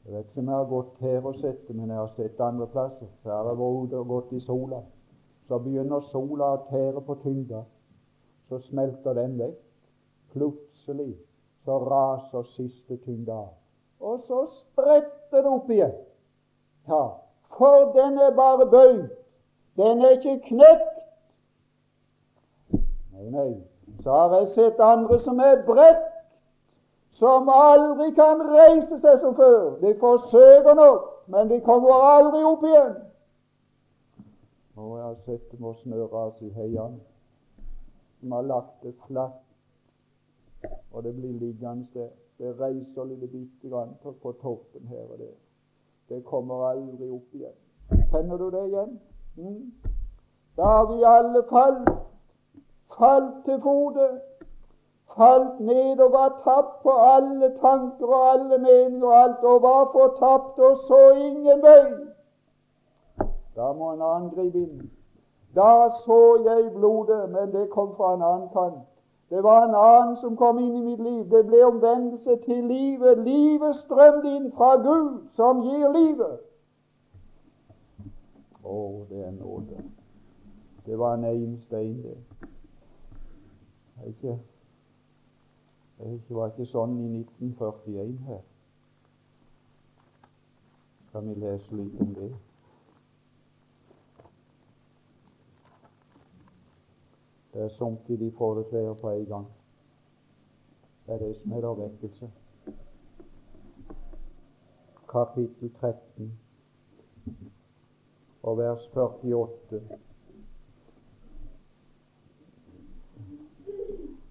Jeg 0.03 0.13
vet 0.13 0.29
ikke 0.29 0.41
om 0.41 0.49
jeg 0.51 0.57
har 0.57 0.69
gått 0.71 1.03
her 1.05 1.27
og 1.27 1.35
sett 1.39 1.67
det, 1.67 1.75
men 1.75 1.89
jeg 1.89 1.99
har 1.99 2.11
sett 2.11 2.37
det 2.37 2.45
andre 2.45 2.67
plasser. 2.67 3.09
Så 3.23 3.31
har 3.31 3.47
jeg 3.47 3.59
vært 3.59 3.83
ute 3.83 3.99
og 4.01 4.07
gått 4.11 4.33
i 4.35 4.41
sola. 4.43 4.81
Så 5.47 5.59
begynner 5.63 6.03
sola 6.07 6.49
å 6.57 6.63
tære 6.67 7.03
på 7.07 7.15
tyngda. 7.23 7.63
Så 8.49 8.59
smelter 8.67 9.15
den 9.15 9.37
vekk. 9.39 9.59
Plutselig 10.33 11.13
så 11.63 11.77
raser 11.79 12.47
siste 12.55 12.97
tyngda 13.05 13.33
av. 13.45 13.51
Og 14.03 14.19
så 14.19 14.43
spretter 14.51 15.43
det 15.43 15.51
opp 15.51 15.69
igjen. 15.71 15.93
Ja, 16.87 17.03
for 17.55 17.93
den 17.95 18.17
er 18.19 18.35
bare 18.35 18.67
bøyd. 18.67 19.05
Den 19.79 20.01
er 20.03 20.17
ikke 20.17 20.39
knekt. 20.49 20.89
Nei, 23.13 23.29
nei, 23.29 23.51
så 24.03 24.11
har 24.11 24.39
jeg 24.39 24.47
sett 24.47 24.79
andre 24.79 25.19
som 25.19 25.39
er 25.39 25.63
bredt, 25.65 26.09
som 27.15 27.49
aldri 27.49 28.09
kan 28.17 28.41
reise 28.49 28.99
seg 28.99 29.19
som 29.21 29.35
før. 29.35 29.77
De 29.79 29.93
forsøker 29.99 30.75
nok, 30.75 31.05
men 31.27 31.49
de 31.49 31.61
kommer 31.63 32.03
aldri 32.09 32.43
opp 32.43 32.65
igjen. 32.67 32.95
Og 34.75 34.97
jeg 34.97 35.05
har 35.05 35.15
sett 35.23 35.51
dem 35.51 35.69
å 35.69 35.75
snøras 35.83 36.41
i 36.41 36.51
heiene, 36.51 36.99
som 38.19 38.35
har 38.35 38.49
lagt 38.49 38.83
det 38.83 38.95
flatt, 39.07 39.39
og 40.91 41.03
det 41.03 41.15
blir 41.15 41.39
liggende 41.39 41.87
der. 41.93 42.11
Det 42.41 42.49
reiser 42.59 43.05
litt 43.05 43.29
bitte 43.31 43.69
grann 43.69 43.91
på, 44.01 44.11
på 44.19 44.31
toppen 44.41 44.87
her 44.89 45.03
og 45.05 45.19
der. 45.19 45.35
Det 46.09 46.23
kommer 46.25 46.65
aldri 46.73 47.07
opp 47.13 47.35
igjen. 47.37 47.53
Kjenner 48.09 48.41
du 48.41 48.47
det 48.51 48.63
igjen? 48.71 48.95
Mm? 49.37 49.59
Da 50.57 50.71
har 50.71 50.87
vi 50.89 51.05
alle 51.07 51.43
falt 51.49 51.91
falt 52.97 53.45
til 53.45 53.61
fode, 53.61 54.07
falt 55.15 55.59
ned 55.59 55.99
og 55.99 56.11
var 56.11 56.29
tapt 56.43 56.81
på 56.83 56.91
alle 56.91 57.49
tanker 57.61 58.05
og 58.07 58.33
alle 58.33 58.57
meninger 58.57 59.07
og 59.07 59.21
alt, 59.23 59.43
og 59.43 59.61
var 59.61 59.89
fortapt 59.91 60.59
og 60.59 60.75
så 60.87 61.01
ingen 61.11 61.61
vei. 61.61 61.85
Da 63.55 63.73
må 63.73 63.93
en 63.93 64.01
angripe 64.01 64.57
inn. 64.57 64.89
Da 65.55 65.89
så 66.05 66.21
jeg 66.45 66.71
blodet, 66.73 67.29
men 67.29 67.51
det 67.53 67.69
kom 67.69 67.93
fra 67.95 68.15
en 68.15 68.21
annen 68.21 68.49
kant. 68.53 68.87
Det 69.29 69.43
var 69.43 69.65
en 69.65 69.75
annen 69.75 70.17
som 70.17 70.37
kom 70.37 70.59
inn 70.59 70.75
i 70.75 70.81
mitt 70.81 70.99
liv. 71.01 71.29
Det 71.29 71.45
ble 71.45 71.65
omvendelse 71.65 72.35
til 72.45 72.63
livet. 72.69 73.21
Livet 73.25 73.75
strømte 73.75 74.29
inn 74.29 74.51
fra 74.57 74.75
Gud, 74.81 75.27
som 75.37 75.61
gir 75.61 75.89
livet. 75.93 76.41
Å, 78.63 78.77
det 79.09 79.25
er 79.27 79.31
nåde. 79.37 79.85
Det 80.85 80.99
var 80.99 81.13
en 81.17 81.25
einstein, 81.25 82.01
det 82.03 82.17
ikke, 84.07 84.39
det 85.99 86.35
var 86.35 86.51
ikke 86.51 86.65
sånn 86.65 86.97
i 86.99 87.07
1941 87.19 88.17
her. 88.27 88.41
Kan 91.11 91.29
vi 91.29 91.35
lese 91.37 91.77
litt 91.77 91.99
om 92.01 92.13
det? 92.17 92.29
Det 97.53 97.61
er 97.61 97.75
sunket 97.77 98.19
de 98.19 98.31
det 98.31 98.95
på 99.01 99.09
en 99.09 99.25
gang. 99.25 99.45
Det 101.05 101.13
er 101.13 101.19
det 101.21 101.35
som 101.37 101.51
heter 101.51 101.75
vekkelse. 101.77 102.31
Kapittel 105.11 105.69
13 105.79 106.31
og 108.43 108.57
vers 108.57 108.87
48. 108.95 109.81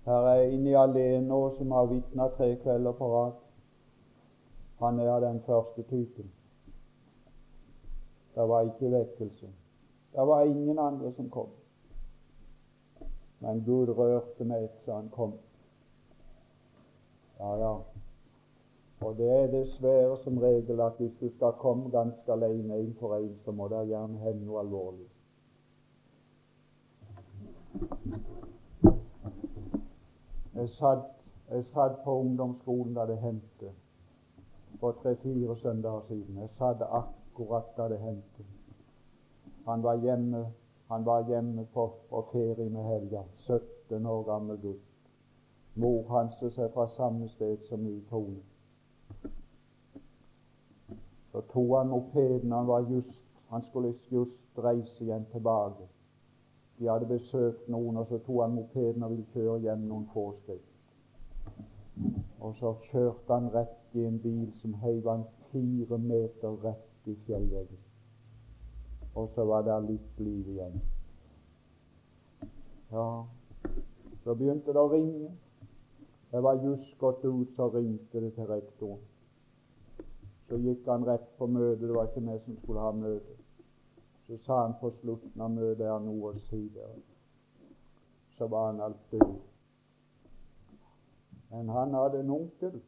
Her 0.04 0.26
er 0.32 0.42
en 0.42 0.66
i 0.66 0.74
alene 0.74 1.40
som 1.56 1.70
har 1.70 1.86
vitna 1.86 2.28
tre 2.36 2.56
kvelder 2.62 2.92
på 2.92 3.08
rad. 3.14 3.32
Han 4.78 4.98
er 5.00 5.10
av 5.10 5.20
den 5.22 5.40
første 5.46 5.82
typen. 5.82 6.30
Det 8.34 8.48
var 8.48 8.66
ikke 8.66 8.90
vekkelse. 8.90 9.46
Det 10.12 10.26
var 10.26 10.42
ingen 10.42 10.78
andre 10.78 11.12
som 11.12 11.30
kom. 11.30 11.48
Men 13.40 13.64
Gud 13.64 13.88
rørte 13.88 14.44
meg 14.44 14.68
så 14.84 14.94
han 14.94 15.08
kom. 15.10 15.32
Ja, 17.38 17.54
ja. 17.58 17.72
Og 19.02 19.16
det 19.18 19.30
er 19.30 19.50
dessverre 19.50 20.16
som 20.22 20.38
regel 20.38 20.80
at 20.80 20.98
hvis 20.98 21.14
du 21.20 21.28
skal 21.36 21.58
komme 21.58 21.90
ganske 21.90 22.32
alene 22.32 22.78
inn 22.78 22.94
for 23.00 23.16
en, 23.16 23.34
så 23.44 23.52
må 23.52 23.68
det 23.68 23.88
gjerne 23.90 24.18
hende 24.22 24.46
noe 24.46 24.62
alvorlig. 24.62 25.08
Jeg 30.62 30.70
satt, 30.70 31.10
jeg 31.50 31.64
satt 31.64 31.98
på 32.04 32.16
ungdomsskolen 32.22 32.94
da 32.94 33.06
det 33.10 33.18
hendte, 33.18 33.72
for 34.80 34.94
tre-fire 35.02 35.56
søndager 35.56 36.06
siden. 36.08 36.38
Jeg 36.38 36.50
satt 36.58 36.82
akkurat 36.86 37.74
da 37.76 37.88
det 37.90 37.98
hendte. 37.98 38.46
Han 39.66 39.82
var 39.82 39.98
hjemme 39.98 40.46
han 40.92 41.04
var 41.04 41.28
hjemme 41.28 41.66
på, 41.72 41.92
på 42.10 42.26
ferie 42.32 42.70
med 42.70 42.84
helga. 42.84 43.22
17 43.34 44.06
år 44.06 44.22
gammel 44.22 44.58
gutt. 44.60 44.82
Mor 45.74 46.04
hans 46.08 46.42
er 46.42 46.68
fra 46.74 46.88
samme 46.88 47.28
sted 47.28 47.64
som 47.68 47.80
min 47.80 48.04
kone. 48.10 48.42
Så 51.32 51.40
tok 51.40 51.72
han 51.78 51.88
mopeden. 51.88 52.52
Han, 52.52 52.66
var 52.66 52.84
just, 52.90 53.24
han 53.48 53.62
skulle 53.62 53.94
just 54.10 54.58
reise 54.58 55.04
igjen 55.04 55.24
tilbake. 55.32 55.88
De 56.82 56.88
hadde 56.90 57.06
besøkt 57.06 57.68
noen, 57.70 57.96
og 57.96 58.08
så 58.10 58.18
tok 58.18 58.40
han 58.42 58.54
mopeden 58.56 59.04
og 59.06 59.12
ville 59.12 59.26
kjøre 59.30 59.60
hjem 59.62 59.84
noen 59.86 60.08
få 60.10 60.24
skritt. 60.40 60.72
Og 62.42 62.56
så 62.58 62.72
kjørte 62.88 63.30
han 63.30 63.46
rett 63.54 63.94
i 63.94 64.02
en 64.08 64.16
bil 64.18 64.48
som 64.58 64.74
heiv 64.82 65.06
han 65.06 65.22
fire 65.52 65.98
meter 66.02 66.56
rett 66.64 67.06
i 67.06 67.14
fjellveggen. 67.28 67.78
Og 69.14 69.30
så 69.36 69.44
var 69.46 69.62
det 69.68 69.76
litt 69.92 70.18
liv 70.24 70.48
igjen. 70.56 70.82
Ja, 72.90 73.06
så 74.24 74.34
begynte 74.34 74.74
det 74.74 74.82
å 74.82 74.90
ringe. 74.90 75.30
Jeg 76.32 76.42
var 76.48 76.64
just 76.66 76.98
gått 76.98 77.22
ut, 77.22 77.54
så 77.54 77.70
ringte 77.76 78.24
det 78.26 78.32
til 78.34 78.50
rektoren. 78.50 79.06
Så 80.48 80.58
gikk 80.58 80.90
han 80.90 81.06
rett 81.06 81.30
på 81.38 81.46
møtet. 81.46 81.86
Det 81.86 81.94
var 81.94 82.10
ikke 82.10 82.26
vi 82.26 82.40
som 82.42 82.58
skulle 82.64 82.88
ha 82.88 82.90
møte. 82.96 83.41
Så 84.32 84.38
sa 84.38 84.62
han 84.62 84.74
på 84.80 84.90
slutten 84.90 85.40
av 85.44 85.50
møtet 85.52 85.82
er 85.84 85.98
noe 86.00 86.30
å 86.32 86.38
si 86.40 86.62
der. 86.72 86.94
Så 88.32 88.46
var 88.48 88.70
han 88.70 88.78
alt 88.80 89.02
død. 89.10 89.34
Men 91.50 91.68
han 91.68 91.92
hadde 91.92 92.22
en 92.22 92.30
onkel 92.32 92.78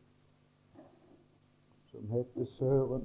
som 1.90 2.08
het 2.16 2.40
Søren. 2.54 3.04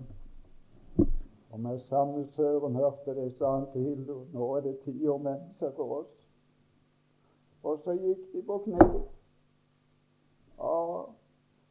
Og 1.51 1.59
med 1.59 1.83
samme 1.89 2.23
Søren 2.31 2.79
hørte 2.79 3.19
det, 3.19 3.27
sa 3.35 3.51
han 3.57 3.67
til 3.73 3.89
Hildur, 3.89 4.23
nå 4.31 4.55
er 4.55 4.67
det 4.69 4.77
ti 4.87 4.95
år 5.07 5.19
mennesker 5.27 5.75
for 5.75 5.99
oss. 5.99 6.17
Og 7.63 7.83
så 7.83 7.99
gikk 7.99 8.23
de 8.31 8.47
på 8.47 8.63
kne. 8.69 8.91
Ja, 10.63 10.77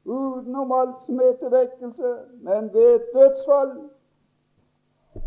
utenom 0.05 0.73
alt 0.73 1.01
som 1.07 1.25
heter 1.25 1.49
vekkelse, 1.49 2.16
men 2.45 2.75
ved 2.77 2.95
et 2.99 3.14
dødsfall 3.14 3.79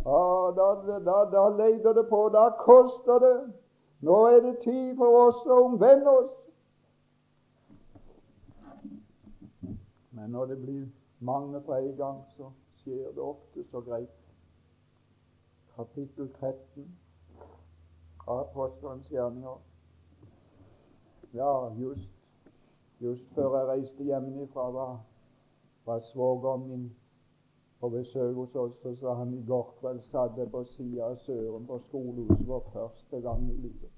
ja, 0.05 0.51
da, 0.55 0.99
da, 1.05 1.17
da 1.31 1.49
leter 1.49 1.93
det 1.93 2.05
på, 2.09 2.29
da 2.33 2.49
koster 2.59 3.19
det. 3.19 3.53
Nå 4.01 4.25
er 4.25 4.39
det 4.41 4.55
tid 4.63 4.95
for 4.97 5.17
oss 5.27 5.43
å 5.45 5.57
omvende 5.65 6.09
oss. 6.09 6.31
Men 10.11 10.33
når 10.33 10.45
det 10.45 10.57
blir 10.61 10.87
mange 11.19 11.61
på 11.61 11.73
en 11.73 11.93
gang, 11.97 12.23
så 12.37 12.49
skjer 12.81 13.11
det 13.13 13.21
ofte 13.21 13.65
så 13.69 13.81
greit. 13.85 14.17
Kapittel 15.75 16.31
13 16.39 16.87
av 18.27 18.39
Apostelens 18.39 19.09
gjerninger. 19.09 19.61
Ja, 21.33 21.69
just, 21.77 22.09
just 22.99 23.29
før 23.35 23.57
jeg 23.57 23.67
reiste 23.67 24.03
hjemmefra, 24.03 24.65
var, 24.73 24.97
var 25.85 26.01
svogeren 26.09 26.67
min 26.67 26.89
på 27.81 27.89
besøk 27.89 28.35
hos 28.35 28.55
oss, 28.55 28.85
og 28.85 28.97
sa 28.97 29.13
han 29.13 29.33
i 29.33 29.43
går 29.47 29.73
kveld 29.79 30.01
satt 30.11 30.37
på 30.51 30.63
sida 30.63 31.05
av 31.09 31.15
Søren 31.25 31.65
på 31.67 31.79
skolehuset 31.87 32.45
for 32.45 32.65
første 32.73 33.21
gang 33.21 33.47
i 33.49 33.55
livet. 33.55 33.89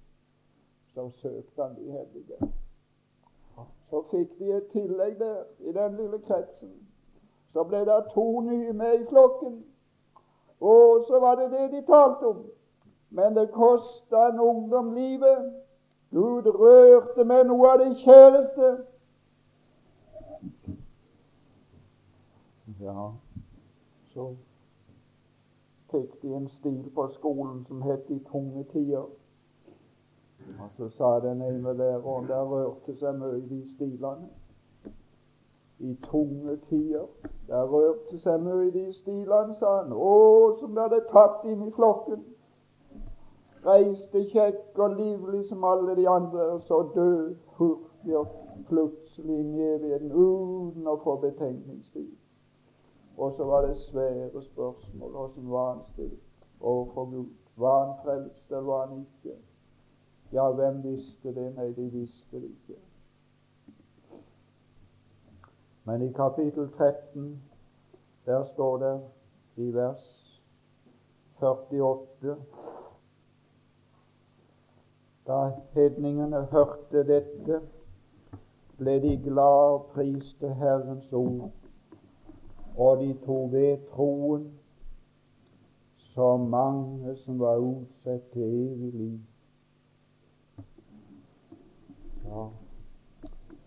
Så 0.93 1.09
søkte 1.09 1.63
han 1.63 1.75
de 1.75 1.91
hellige. 1.91 2.53
Så 3.89 4.03
fikk 4.11 4.39
de 4.39 4.51
et 4.55 4.69
tillegg 4.71 5.19
der, 5.19 5.43
i 5.59 5.71
den 5.71 5.95
lille 5.95 6.19
kretsen. 6.19 6.71
Så 7.53 7.63
ble 7.63 7.83
det 7.85 7.99
to 8.13 8.41
nye 8.41 8.73
med 8.73 9.01
i 9.01 9.05
flokken. 9.09 9.63
Og 10.59 11.03
så 11.07 11.19
var 11.19 11.35
det 11.35 11.51
det 11.51 11.71
de 11.71 11.81
talte 11.85 12.27
om. 12.27 12.45
Men 13.09 13.35
det 13.35 13.51
kosta 13.51 14.29
en 14.29 14.39
ungdom 14.39 14.93
livet. 14.93 15.53
Gud 16.11 16.45
rørte 16.45 17.25
med 17.25 17.43
noe 17.51 17.73
av 17.73 17.83
det 17.83 17.97
kjæreste. 17.97 18.71
Ja, 22.79 23.11
så 24.13 24.35
fikk 25.91 26.21
de 26.21 26.33
en 26.35 26.47
stil 26.47 26.91
på 26.95 27.07
skolen 27.07 27.65
som 27.65 27.81
het 27.81 28.07
De 28.07 28.19
tunge 28.31 28.63
tider. 28.63 29.09
Og 30.59 30.69
så 30.77 30.89
sa 30.89 31.19
den 31.19 31.41
ene 31.41 31.73
læreren 31.73 32.27
der 32.27 32.43
rørte 32.43 32.95
seg 32.95 33.15
mye 33.19 33.37
i 33.37 33.45
de 33.49 33.61
stilene. 33.75 34.29
I 35.79 35.95
tunge 36.03 36.57
tider. 36.69 37.05
Der 37.47 37.63
rørte 37.63 38.19
seg 38.19 38.41
mye 38.43 38.67
i 38.67 38.71
de 38.71 38.93
stilene, 38.93 39.55
sa 39.55 39.77
han. 39.81 39.93
Å, 39.93 40.57
som 40.59 40.75
det 40.75 40.83
hadde 40.83 41.01
tatt 41.11 41.45
inn 41.47 41.63
i 41.67 41.71
flokken. 41.71 42.25
Reiste 43.65 44.25
kjekk 44.33 44.79
og 44.83 44.97
livlig 44.99 45.45
som 45.47 45.63
alle 45.63 45.95
de 45.95 46.07
andre, 46.09 46.49
og 46.57 46.61
så 46.67 46.81
død 46.95 47.35
hurtig 47.59 48.17
og 48.17 48.27
plutselig 48.67 49.39
inn 49.39 49.55
i 49.55 49.69
evigheten 49.77 50.11
uten 50.11 50.87
å 50.87 50.99
få 51.03 51.15
betenkningstid. 51.23 52.11
Og 53.17 53.33
så 53.37 53.43
var 53.43 53.65
det 53.65 53.77
svære 53.77 54.41
spørsmål. 54.41 55.15
Åssen 55.15 55.51
var 55.51 55.73
han 55.73 55.83
stilt 55.83 56.23
overfor 56.59 57.05
Gud? 57.05 57.29
Var 57.55 57.85
han 57.85 57.95
frelst, 58.03 58.51
eller 58.51 58.61
var 58.61 58.87
han 58.87 58.99
ikke? 58.99 59.37
Ja, 60.33 60.51
hvem 60.51 60.83
visste 60.83 61.35
det? 61.35 61.55
Nei, 61.55 61.73
de 61.73 61.89
visste 61.91 62.41
det 62.41 62.49
ikke. 62.49 62.79
Men 65.83 66.01
i 66.01 66.11
kapittel 66.11 66.71
13, 66.71 67.43
der 68.25 68.43
står 68.43 68.77
det 68.77 69.01
i 69.55 69.73
vers 69.73 70.41
48 71.41 72.35
Da 75.27 75.51
hedningene 75.73 76.47
hørte 76.51 77.03
dette, 77.07 77.61
ble 78.77 78.95
de 79.01 79.17
glad 79.23 79.67
og 79.75 79.85
priste 79.93 80.49
Herrens 80.53 81.13
ord, 81.13 81.51
og 82.77 82.99
de 82.99 83.13
tok 83.25 83.51
ved 83.51 83.77
troen 83.91 84.51
så 85.97 86.37
mange 86.37 87.15
som 87.15 87.39
var 87.39 87.57
utsatt 87.57 88.21
til 88.33 88.43
evig 88.43 88.93
liv. 88.93 89.19
Ja. 92.25 92.47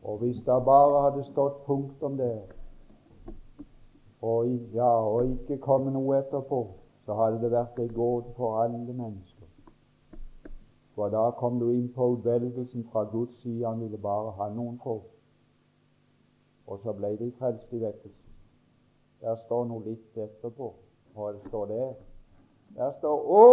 Og 0.02 0.18
hvis 0.18 0.36
det 0.36 0.64
bare 0.64 1.02
hadde 1.10 1.24
stått 1.24 1.64
punktum 1.64 2.16
der, 2.16 2.42
og, 4.20 4.46
ja, 4.74 4.90
og 5.06 5.26
ikke 5.26 5.58
kommet 5.58 5.92
noe 5.92 6.18
etterpå, 6.18 6.60
så 7.04 7.14
hadde 7.14 7.40
det 7.42 7.50
vært 7.50 7.78
en 7.78 7.92
gåte 7.94 8.32
for 8.36 8.62
alle 8.62 8.92
mennesker. 8.92 9.46
For 10.94 11.12
da 11.12 11.30
kom 11.38 11.58
du 11.60 11.68
inn 11.70 11.90
på 11.92 12.08
utvelgelsen 12.14 12.86
fra 12.92 13.04
Guds 13.04 13.42
side. 13.42 13.66
Han 13.66 13.80
ville 13.80 13.98
bare 13.98 14.32
ha 14.38 14.48
noen 14.48 14.78
få. 14.82 15.02
Og 16.66 16.78
så 16.82 16.94
ble 16.96 17.12
de 17.20 17.28
frelst 17.38 17.72
i 17.72 17.82
vekkelsen. 17.82 18.25
Der 19.20 19.36
står 19.36 19.64
noe 19.64 19.84
litt 19.84 20.16
etterpå. 20.16 20.72
Hva 21.16 21.32
det 21.32 21.42
står 21.48 21.66
der? 21.72 21.92
Der 22.76 22.92
står 22.98 23.28
Å! 23.40 23.46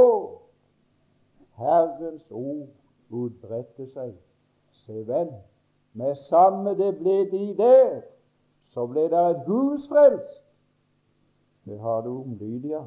Herrens 1.53 2.31
ord 2.31 2.69
utbredte 3.13 3.85
seg 3.87 4.15
Se 4.73 5.03
vel, 5.07 5.29
med 5.93 6.15
samme 6.15 6.73
det 6.75 6.95
ble 6.97 7.19
de 7.29 7.43
der, 7.57 8.01
så 8.73 8.87
ble 8.89 9.05
det 9.11 9.19
et 9.29 9.43
hus 9.45 9.85
frelst. 9.87 10.41
Det 11.69 11.77
har 11.79 12.01
du 12.01 12.09
om 12.09 12.33
Lydia. 12.39 12.81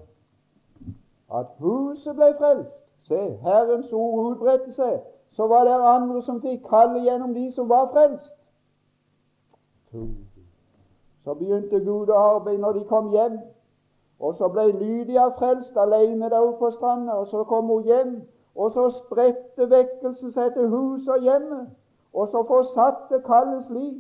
At 1.30 1.54
huset 1.62 2.16
ble 2.18 2.32
frelst. 2.38 2.82
Se, 3.06 3.20
Herrens 3.46 3.92
ord 3.92 4.32
utbredte 4.32 4.74
seg. 4.74 4.98
Så 5.30 5.46
var 5.46 5.64
det 5.64 5.78
andre 5.78 6.22
som 6.26 6.42
fikk 6.42 6.66
kalle 6.66 7.04
gjennom 7.06 7.34
de 7.34 7.46
som 7.54 7.68
var 7.70 7.88
frelst. 7.94 8.34
Så 11.26 11.34
begynte 11.34 11.80
Gud 11.80 12.10
å 12.14 12.16
arbeide 12.22 12.60
når 12.62 12.72
de 12.72 12.84
kom 12.86 13.08
hjem. 13.10 13.40
Og 14.22 14.36
så 14.38 14.46
ble 14.48 14.68
Lydia 14.78 15.24
frelst 15.38 15.74
alene 15.76 16.28
der 16.30 16.38
oppe 16.38 16.60
på 16.60 16.70
stranda. 16.70 17.16
Og 17.18 17.26
så 17.26 17.42
kom 17.50 17.66
hun 17.66 17.82
hjem, 17.82 18.12
og 18.54 18.70
så 18.76 18.84
spredte 18.94 19.66
vekkelsen 19.72 20.30
seg 20.36 20.54
til 20.54 20.70
huset 20.70 21.10
og 21.16 21.26
hjemmet. 21.26 21.66
Og 22.14 22.30
så 22.30 22.44
fortsatte 22.46 23.18
kallet 23.26 23.66
slik. 23.66 23.98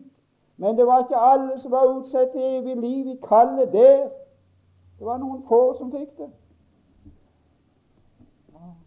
Men 0.56 0.78
det 0.78 0.86
var 0.86 1.02
ikke 1.02 1.18
alle 1.32 1.58
som 1.58 1.74
var 1.74 1.90
utsatt 1.96 2.30
til 2.30 2.46
evig 2.60 2.76
liv 2.76 3.10
i 3.16 3.18
kallet 3.26 3.74
der. 3.74 4.06
Det 4.98 5.10
var 5.10 5.18
noen 5.18 5.42
få 5.50 5.74
som 5.82 5.90
fikk 5.90 6.14
det. 6.22 6.30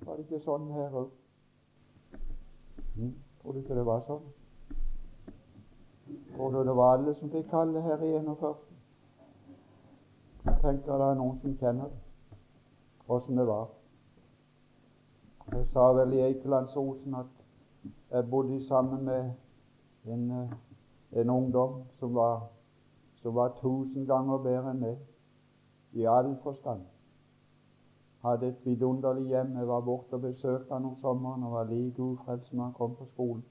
Var 0.07 0.15
det 0.15 0.29
ikke 0.29 0.45
sånn 0.47 0.71
her 0.79 0.95
òg? 0.95 1.11
Tror 3.43 3.51
du 3.51 3.59
ikke 3.59 3.75
det 3.75 3.85
var 3.85 4.07
sånn? 4.07 4.23
Du 6.38 6.64
det 6.64 6.76
var 6.76 6.93
alle 6.93 7.14
som 7.16 7.30
fikk 7.30 7.49
kallet 7.49 7.84
her 7.84 8.01
i 8.03 8.14
41? 8.18 8.55
Jeg 10.45 10.55
tenker 10.62 10.97
det 10.97 11.10
er 11.10 11.18
noen 11.20 11.36
som 11.41 11.57
kjenner 11.60 11.91
det, 11.91 12.38
åssen 13.07 13.38
det 13.38 13.45
var. 13.47 13.68
Jeg 15.51 15.68
sa 15.68 15.91
vel 15.93 16.14
i 16.14 16.22
Eikelandsosen 16.22 17.16
at 17.20 17.91
jeg 18.12 18.30
bodde 18.30 18.62
sammen 18.68 19.03
med 19.05 19.32
en, 20.05 20.32
eh, 20.32 20.55
en 21.22 21.30
ungdom 21.30 21.84
som 21.99 22.16
var, 22.16 22.47
som 23.22 23.36
var 23.36 23.53
tusen 23.62 24.05
ganger 24.05 24.38
bedre 24.38 24.72
enn 24.72 24.82
meg 24.82 24.97
i 25.93 26.05
all 26.05 26.36
forstand. 26.43 26.82
Hadde 28.24 28.47
et 28.47 28.66
vidunderlig 28.66 29.28
hjem. 29.28 29.55
Jeg 29.57 29.68
var 29.68 29.82
borte 29.82 30.14
og 30.14 30.22
besøkte 30.22 30.74
han 30.74 30.86
om 30.86 30.97
sommeren 31.01 31.43
og 31.43 31.51
var 31.51 31.64
like 31.64 32.01
ufrelst 32.01 32.49
som 32.49 32.60
han 32.60 32.74
kom 32.74 32.95
på 32.95 33.05
skolen. 33.14 33.43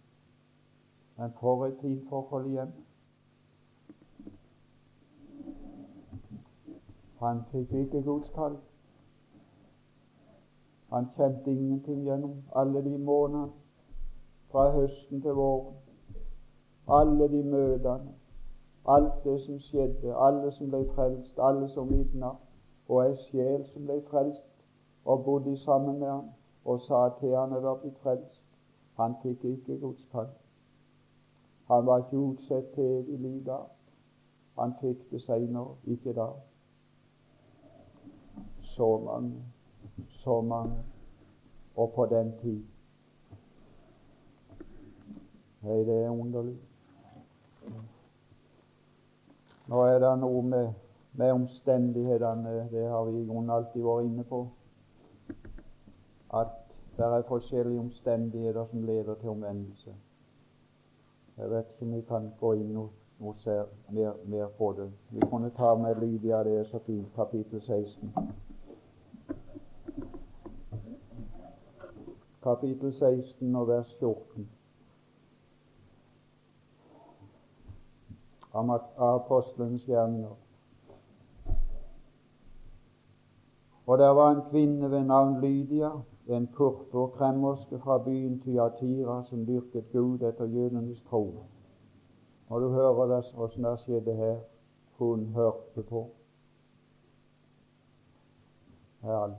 Men 1.18 1.32
for 1.40 1.66
et 1.66 1.78
fint 1.80 2.08
forhold 2.08 2.46
igjen. 2.46 2.72
Han 7.18 7.40
fikk 7.50 7.72
ikke 7.72 8.02
Guds. 8.02 8.30
Han 10.88 11.08
kjente 11.16 11.50
ingenting 11.50 12.04
gjennom 12.04 12.36
alle 12.54 12.84
de 12.84 12.98
månedene 12.98 13.50
fra 14.50 14.70
høsten 14.70 15.22
til 15.22 15.34
våren. 15.34 15.74
Alle 16.88 17.28
de 17.28 17.42
møtene, 17.44 18.14
alt 18.86 19.24
det 19.24 19.40
som 19.40 19.58
skjedde, 19.60 20.14
alle 20.16 20.52
som 20.52 20.70
ble 20.70 20.86
frelst, 20.94 21.38
alle 21.38 21.68
som 21.68 21.90
vitna, 21.90 22.30
og 22.88 23.02
ei 23.04 23.14
sjel 23.26 23.66
som 23.68 23.84
ble 23.84 24.00
frelst 24.10 24.46
og 25.04 25.24
bodde 25.24 25.56
sammen 25.56 25.98
med 25.98 26.08
han 26.08 26.30
og 26.64 26.80
sa 26.80 27.08
til 27.20 27.36
han 27.36 27.52
hadde 27.52 27.74
blitt 27.82 27.98
frelst. 27.98 28.44
Han 28.96 29.14
fikk 29.22 29.44
ikke 29.44 29.80
Guds. 29.80 30.06
Han 31.68 31.86
var 31.86 31.98
ikke 31.98 32.16
utsett 32.16 32.70
til 32.74 33.04
i 33.08 33.16
livet. 33.16 33.66
Han 34.58 34.72
fikk 34.80 35.10
det 35.10 35.22
seinere, 35.22 35.74
ikke 35.86 36.12
da. 36.12 36.26
Så 38.60 38.98
mange, 39.04 39.42
så 40.08 40.40
mange, 40.40 40.78
og 41.76 41.92
på 41.92 42.06
den 42.06 42.32
tid. 42.40 42.64
Nei, 45.62 45.78
det 45.84 46.04
er 46.04 46.10
underlig. 46.10 46.56
Nå 49.68 49.84
er 49.84 49.98
det 50.00 50.14
noe 50.22 50.42
med, 50.42 50.68
med 51.12 51.32
omstendighetene, 51.32 52.68
det 52.72 52.88
har 52.88 53.04
vi 53.04 53.20
i 53.20 53.50
alltid 53.50 53.82
vært 53.84 54.04
inne 54.08 54.24
på, 54.24 54.46
at 56.32 56.54
det 56.96 57.04
er 57.06 57.26
forskjellige 57.28 57.80
omstendigheter 57.80 58.64
som 58.70 58.82
leder 58.82 59.14
til 59.14 59.28
omvendelse. 59.36 59.92
Jeg 61.38 61.50
vet 61.50 61.66
ikke 61.70 61.82
om 61.82 61.92
vi 61.94 62.00
kan 62.00 62.24
gå 62.40 62.52
inn 62.58 62.70
noe, 62.74 62.88
noe 63.22 63.56
mer, 63.94 64.16
mer, 64.26 64.48
på 64.58 64.72
det. 64.74 64.88
Vi 65.14 65.20
kunne 65.30 65.50
ta 65.54 65.74
med 65.78 66.00
Lydia, 66.02 66.40
det 66.44 66.56
er 66.58 66.64
så 66.66 66.80
fint, 66.86 67.06
kapittel 67.14 67.62
16. 67.62 68.10
Kapittel 72.42 72.92
16 72.92 73.56
og 73.56 73.68
vers 73.68 73.94
14. 74.00 74.48
Om 78.52 78.70
apostelens 78.96 79.86
gjerninger. 79.86 80.34
Og 83.86 83.98
der 83.98 84.10
var 84.10 84.30
en 84.30 84.42
kvinne 84.50 84.90
ved 84.90 85.04
navn 85.04 85.40
Lydia, 85.40 85.90
en 86.28 86.46
purpur 86.46 87.06
kremmerske 87.06 87.78
fra 87.78 87.98
byen 87.98 88.40
Tyatira 88.40 89.22
som 89.24 89.46
dyrket 89.46 89.92
Gud 89.92 90.22
etter 90.22 90.44
jødenes 90.44 91.00
tro. 91.00 91.44
Og 92.48 92.60
du 92.60 92.68
hører 92.68 93.22
åssen 93.36 93.64
det 93.64 93.78
skjedde 93.80 94.14
her. 94.14 94.38
Hun 94.98 95.26
hørte 95.26 95.82
på. 95.82 96.08
Herlig. 99.00 99.36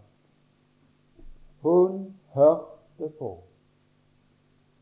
Hun 1.61 2.15
hørte 2.33 3.09
på, 3.19 3.37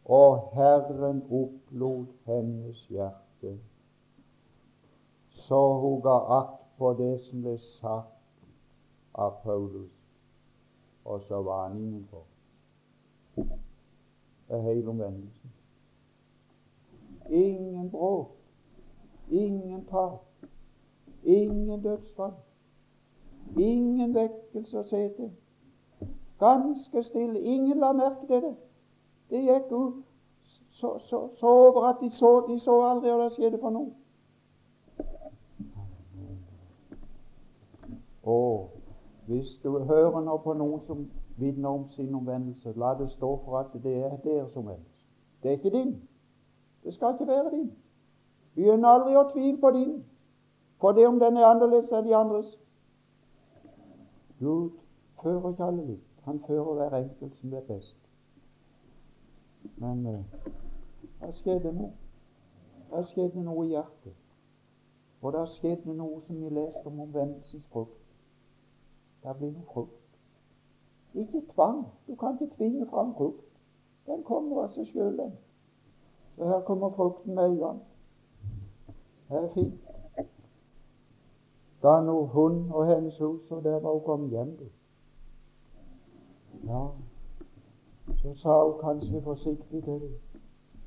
og 0.05 0.49
Herren 0.53 1.23
opplot 1.31 2.07
hennes 2.25 2.87
hjerte. 2.87 3.57
Så 5.29 5.79
hun 5.79 6.01
ga 6.01 6.17
akt 6.39 6.61
på 6.77 6.93
det 6.93 7.15
som 7.21 7.41
ble 7.41 7.57
sagt 7.57 8.13
av 9.15 9.41
Paulus 9.43 9.96
og 11.07 11.21
så 11.21 11.41
var 11.41 11.67
han 11.67 11.77
innenfor. 11.77 12.23
Det 13.35 14.55
er 14.55 14.61
hele 14.61 14.89
omvendelsen. 14.89 15.51
Ingen 17.29 17.91
bråk, 17.91 18.37
ingen 19.29 19.85
tap, 19.85 20.25
ingen 21.23 21.83
dødsfall, 21.83 22.33
ingen 23.57 24.15
vekkelse 24.15 24.79
å 24.79 24.83
se 24.87 25.01
til. 25.15 25.31
Ganske 26.39 27.03
stille. 27.03 27.39
Ingen 27.41 27.79
la 27.79 27.91
merke 27.95 28.27
til 28.27 28.41
det. 28.41 28.55
Det 29.29 29.43
gikk 29.43 29.71
ut 29.71 30.03
så, 30.71 30.99
så, 30.99 31.29
så 31.35 31.47
over 31.47 31.87
at 31.89 32.01
de 32.01 32.09
så, 32.09 32.45
de 32.49 32.59
så 32.59 32.75
aldri 32.85 33.11
hva 33.11 33.23
det 33.23 33.33
skjedde 33.33 33.59
for 33.63 33.73
noe. 33.73 33.91
Og 38.27 38.76
hvis 39.27 39.59
du 39.63 39.79
hører 39.79 40.21
nå 40.23 40.37
på 40.37 40.53
noen 40.53 40.81
som 40.87 41.09
vitner 41.37 41.69
om 41.69 41.89
sin 41.91 42.15
omvendelse, 42.15 42.71
la 42.79 42.93
det 42.99 43.09
stå 43.09 43.31
for 43.45 43.57
at 43.59 43.73
det 43.83 43.95
er 44.05 44.15
deres 44.23 44.55
omvendelse. 44.55 45.03
Det 45.43 45.49
er 45.49 45.57
ikke 45.59 45.69
din. 45.69 46.01
Det 46.83 46.93
skal 46.93 47.13
ikke 47.13 47.27
være 47.27 47.51
din. 47.51 47.71
Begynn 48.55 48.85
aldri 48.85 49.17
å 49.19 49.25
tvile 49.33 49.59
på 49.61 49.71
din, 49.75 49.91
for 50.79 50.95
det 50.95 51.07
om 51.07 51.19
den 51.19 51.37
er 51.37 51.49
annerledes 51.49 51.91
enn 51.91 52.07
de 52.07 52.15
andres. 52.15 52.55
Gud 54.39 54.79
fører 55.21 55.51
ikke 55.51 55.67
alle 55.67 55.85
likt. 55.91 56.07
Han 56.23 56.39
fører 56.47 56.73
hver 56.79 56.97
enkelt 57.01 57.35
som 57.35 57.53
er 57.53 57.67
best. 57.67 57.99
Men 59.77 60.05
eh, 60.05 60.49
det 61.21 61.35
skjedde 61.35 61.75
noe. 61.75 61.91
Det 62.95 63.05
skjedde 63.11 63.43
noe 63.43 63.67
i 63.67 63.75
hjertet. 63.75 64.15
Og 65.21 65.33
det 65.33 65.47
skjedde 65.57 65.99
noe 65.99 66.21
som 66.23 66.39
vi 66.39 66.55
leste 66.55 66.87
om 66.87 66.99
omvendelsens 67.09 67.67
frukt. 67.73 68.06
Det 69.23 69.35
blir 69.37 69.51
noe 69.51 69.67
frukt. 69.73 70.17
Ikke 71.13 71.41
tvang. 71.53 71.85
Du 72.07 72.15
kan 72.15 72.37
ikke 72.37 72.55
tvinge 72.55 72.85
fram 72.89 73.13
frukt. 73.15 73.45
Den 74.07 74.23
kommer 74.23 74.63
av 74.63 74.71
seg 74.75 74.87
sjøl. 74.87 75.19
Så 76.35 76.47
her 76.47 76.61
kommer 76.67 76.89
frukten 76.95 77.35
med 77.35 77.45
en 77.49 77.57
gang. 77.57 77.79
Det 79.29 79.37
er 79.37 79.53
fint. 79.53 79.87
Da 81.83 81.99
nå 82.01 82.25
hun 82.25 82.71
og 82.71 82.87
hennes 82.87 83.17
hus, 83.17 83.51
og 83.51 83.63
der 83.63 83.79
var 83.79 83.93
hun 83.93 84.01
kommet 84.05 84.29
hjem, 84.29 84.57
du. 84.57 84.65
Ja, 86.67 86.87
så 88.21 88.33
sa 88.35 88.63
hun 88.63 88.79
kanskje 88.81 89.21
forsiktig 89.21 89.83
til 89.83 89.99
dem 90.01 90.19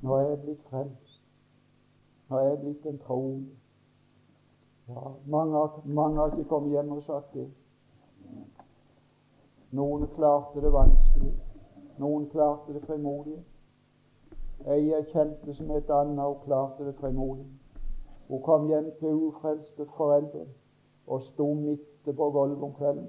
Nå 0.02 0.14
er 0.14 0.28
jeg 0.28 0.38
blitt 0.40 0.62
frelst. 0.70 1.22
Nå 2.28 2.36
er 2.36 2.48
jeg 2.48 2.58
blitt 2.60 2.86
en 2.86 2.98
troende. 2.98 3.46
Ja, 4.88 5.12
mange, 5.26 5.68
mange 5.84 6.16
har 6.16 6.30
ikke 6.30 6.48
kommet 6.48 6.70
hjem 6.70 6.92
og 6.92 7.02
sagt 7.02 7.34
det. 7.34 7.50
Noen 9.70 10.08
klarte 10.16 10.60
det 10.60 10.72
vanskelig, 10.72 11.34
noen 11.98 12.26
klarte 12.32 12.74
det 12.74 12.82
fremodig. 12.86 13.38
Ei 14.66 14.90
kjente 15.12 15.54
som 15.54 15.70
et 15.70 15.90
annet, 15.90 16.24
og 16.24 16.42
klarte 16.44 16.84
det 16.86 16.96
fremodig. 16.98 17.46
Hun 18.28 18.42
kom 18.42 18.66
hjem 18.68 18.90
til 18.98 19.14
ufrelste 19.28 19.86
foreldre 19.96 20.46
og 21.06 21.22
sto 21.22 21.54
midt 21.54 22.04
på 22.04 22.30
gulvet 22.30 22.62
om 22.62 22.74
kvelden 22.74 23.08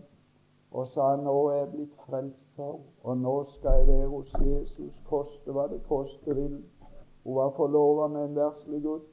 og 0.72 0.88
sa 0.88 1.16
nå 1.20 1.34
er 1.52 1.58
jeg 1.58 1.70
blitt 1.72 1.96
frelst, 2.06 2.46
sa 2.56 2.70
hun, 2.72 2.84
og 3.04 3.18
nå 3.18 3.34
skal 3.52 3.82
jeg 3.82 3.88
være 3.88 4.08
hos 4.08 4.32
Jesus, 4.40 5.02
koste 5.10 5.52
hva 5.52 5.68
det 5.68 5.82
koste 5.88 6.36
vil. 6.36 6.62
Hun 7.24 7.36
var 7.36 7.52
forlova 7.58 8.08
med 8.08 8.30
en 8.30 8.36
verslig 8.36 8.80
gutt. 8.84 9.10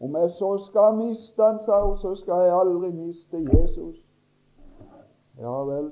Om 0.00 0.16
jeg 0.16 0.30
så 0.36 0.50
skal 0.66 0.96
miste 0.96 1.42
han, 1.42 1.58
sa 1.64 1.80
hun, 1.86 1.96
så 1.98 2.14
skal 2.14 2.44
jeg 2.44 2.58
aldri 2.58 2.92
miste 2.92 3.40
Jesus. 3.40 3.96
Ja 5.40 5.56
vel, 5.64 5.90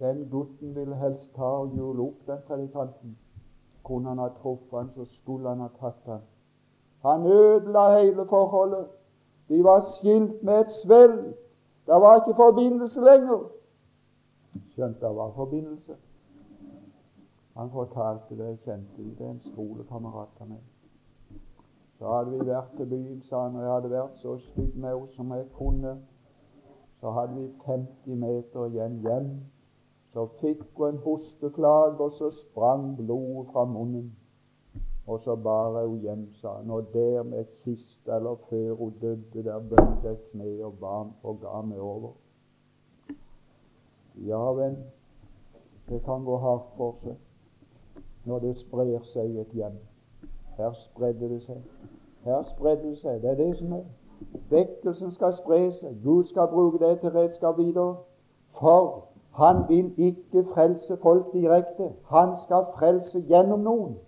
den 0.00 0.28
gutten 0.30 0.74
ville 0.74 0.96
helst 0.96 1.34
ta 1.34 1.50
og 1.62 1.76
jule 1.76 2.02
opp 2.02 2.26
den 2.26 2.38
predikanten. 2.46 3.16
Kunne 3.84 4.08
han 4.08 4.18
ha 4.18 4.28
truffet 4.28 4.78
han, 4.78 4.90
så 4.94 5.04
skulle 5.04 5.48
han 5.48 5.60
ha 5.60 5.68
tatt 5.80 6.06
han. 6.06 6.20
Han 7.02 7.26
ødela 7.26 7.98
hele 7.98 8.26
forholdet. 8.26 8.86
De 9.48 9.64
var 9.64 9.80
skilt 9.80 10.42
med 10.42 10.60
et 10.60 10.70
svell. 10.70 11.18
Det 11.86 12.00
var 12.04 12.16
ikke 12.16 12.36
forbindelse 12.36 13.00
lenger. 13.00 13.48
Skjønt 14.74 15.00
det 15.00 15.16
var 15.16 15.32
forbindelse. 15.34 15.96
Han 17.56 17.70
fortalte 17.70 18.36
det, 18.38 18.46
jeg 18.46 18.58
kjente 18.58 19.02
i 19.02 19.14
det, 19.18 19.30
en 19.30 19.40
skolekamerat 19.40 20.28
av 20.40 20.48
meg. 20.48 20.60
Så 21.98 22.12
hadde 22.12 22.30
vi 22.30 22.46
vært 22.46 22.76
til 22.76 22.86
byen, 22.86 23.22
sa 23.26 23.40
han, 23.48 23.56
og 23.56 23.62
jeg 23.62 23.72
hadde 23.72 23.90
vært 23.90 24.20
så 24.20 24.36
stygg 24.38 24.76
med 24.76 24.92
henne 24.92 25.08
som 25.16 25.32
jeg 25.34 25.46
kunne. 25.56 25.96
Så 27.00 27.10
hadde 27.10 27.34
vi 27.34 27.48
50 27.64 28.20
meter 28.20 28.68
igjen 28.68 29.00
hjem. 29.02 29.32
Så 30.12 30.26
fikk 30.40 30.62
hun 30.76 30.88
en 30.88 31.02
hosteklage, 31.04 32.00
og 32.00 32.12
så 32.12 32.30
sprang 32.30 32.96
blodet 32.96 33.52
fra 33.52 33.64
munnen. 33.64 34.16
Og 35.06 35.20
så 35.20 35.36
bar 35.36 35.86
hun 35.86 35.98
hjem, 35.98 36.32
sa 36.32 36.48
han, 36.56 36.70
og 36.70 36.92
der 36.92 37.22
med 37.22 37.44
kiste 37.64 38.12
eller 38.12 38.36
før 38.50 38.74
hun 38.74 38.94
døde, 39.00 39.44
der 39.44 39.58
bøyde 39.58 40.00
jeg 40.04 40.16
kne 40.30 40.64
og 40.64 40.74
ba 40.80 40.96
og 41.22 41.40
ga 41.40 41.60
meg 41.64 41.80
over. 41.80 42.12
Ja, 44.26 44.52
venn, 44.52 44.76
det 45.88 46.02
kan 46.04 46.24
gå 46.24 46.36
hardt 46.36 46.74
for 46.76 46.98
seg 47.02 47.16
når 48.28 48.38
det 48.38 48.56
sprer 48.58 49.00
seg 49.08 49.30
i 49.30 49.40
et 49.40 49.54
hjem. 49.56 49.78
Her 50.58 50.72
spredde 50.76 51.28
det 51.28 51.42
seg. 51.42 51.62
Her 52.24 52.42
spredde 52.42 52.90
det 52.90 52.98
seg. 52.98 53.22
Det 53.22 53.30
er 53.30 53.38
det 53.38 53.56
som 53.56 53.72
er. 53.72 53.86
Vekkelsen 54.50 55.14
skal 55.14 55.32
spre 55.32 55.70
seg. 55.72 55.94
Gud 56.04 56.24
skal 56.28 56.50
bruke 56.52 56.82
det 56.82 56.98
til 57.00 57.14
redskap 57.16 57.58
videre. 57.58 57.96
For 58.58 59.07
han 59.38 59.56
vil 59.68 59.92
ikke 59.96 60.44
frelse 60.54 60.96
folk 61.02 61.32
direkte. 61.32 61.92
Han 62.10 62.28
skal 62.42 62.64
frelse 62.78 63.20
gjennom 63.20 63.60
noen. 63.60 63.98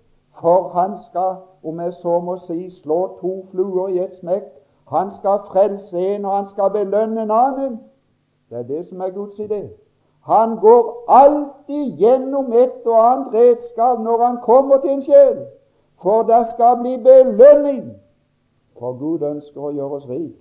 For 0.40 0.68
han 0.68 0.96
skal, 1.06 1.36
om 1.64 1.80
jeg 1.80 1.92
så 1.92 2.20
må 2.20 2.36
si, 2.36 2.70
slå 2.70 3.18
to 3.20 3.46
fluer 3.50 3.88
i 3.88 3.98
et 3.98 4.16
smekk. 4.16 4.48
Han 4.90 5.10
skal 5.10 5.38
frelse 5.52 5.98
en, 5.98 6.24
og 6.24 6.36
han 6.36 6.48
skal 6.50 6.70
belønne 6.70 7.22
en 7.22 7.30
annen. 7.30 7.78
Det 8.50 8.58
er 8.58 8.62
det 8.62 8.86
som 8.88 9.00
er 9.00 9.10
Guds 9.10 9.38
idé. 9.38 9.68
Han 10.26 10.56
går 10.56 11.04
alltid 11.08 11.96
gjennom 11.98 12.52
et 12.52 12.86
og 12.86 13.12
annet 13.12 13.34
redskap 13.34 14.00
når 14.00 14.24
han 14.26 14.38
kommer 14.42 14.80
til 14.80 14.90
en 14.90 15.02
sjel. 15.02 15.44
For 16.02 16.22
det 16.22 16.46
skal 16.54 16.78
bli 16.82 16.96
belønning. 16.96 17.92
For 18.78 18.98
Gud 18.98 19.22
ønsker 19.22 19.62
å 19.62 19.70
gjøre 19.70 20.00
oss 20.00 20.08
rik. 20.08 20.34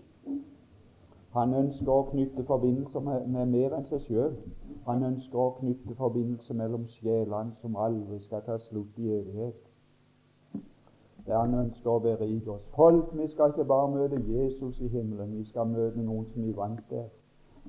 Han 1.33 1.53
ønsker 1.53 1.91
å 1.93 2.07
knytte 2.09 2.43
forbindelser 2.43 3.03
med, 3.05 3.27
med 3.29 3.51
mer 3.53 3.75
enn 3.77 3.85
seg 3.85 4.01
sjøl. 4.07 4.31
Han 4.87 5.03
ønsker 5.05 5.37
å 5.37 5.51
knytte 5.59 5.95
forbindelse 5.97 6.55
mellom 6.57 6.87
sjelene 6.89 7.53
som 7.61 7.75
aldri 7.77 8.17
skal 8.23 8.41
ta 8.47 8.57
slutt 8.63 8.97
i 8.97 9.11
evighet. 9.19 9.59
Det 11.27 11.35
han 11.37 11.53
ønsker 11.53 11.91
å 11.91 11.99
berike 12.01 12.49
oss. 12.49 12.65
Folk, 12.73 13.11
vi 13.13 13.27
skal 13.29 13.53
ikke 13.53 13.67
bare 13.69 13.91
møte 13.93 14.21
Jesus 14.25 14.79
i 14.81 14.89
himmelen, 14.89 15.35
vi 15.37 15.45
skal 15.45 15.69
møte 15.69 16.01
noen 16.01 16.25
som 16.31 16.47
vi 16.47 16.55
vant 16.57 16.81
der. 16.89 17.05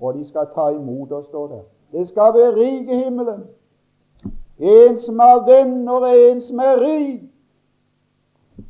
Og 0.00 0.16
de 0.16 0.24
skal 0.24 0.48
ta 0.54 0.70
imot 0.72 1.12
oss, 1.12 1.26
står 1.28 1.48
der. 1.52 1.66
Det 1.92 2.06
skal 2.08 2.32
berike 2.32 3.02
himmelen. 3.04 3.42
En 4.56 4.98
som 5.04 5.18
har 5.20 5.44
venner, 5.44 6.06
er 6.08 6.30
en 6.30 6.40
som 6.40 6.58
er 6.64 6.80
rik. 6.80 7.29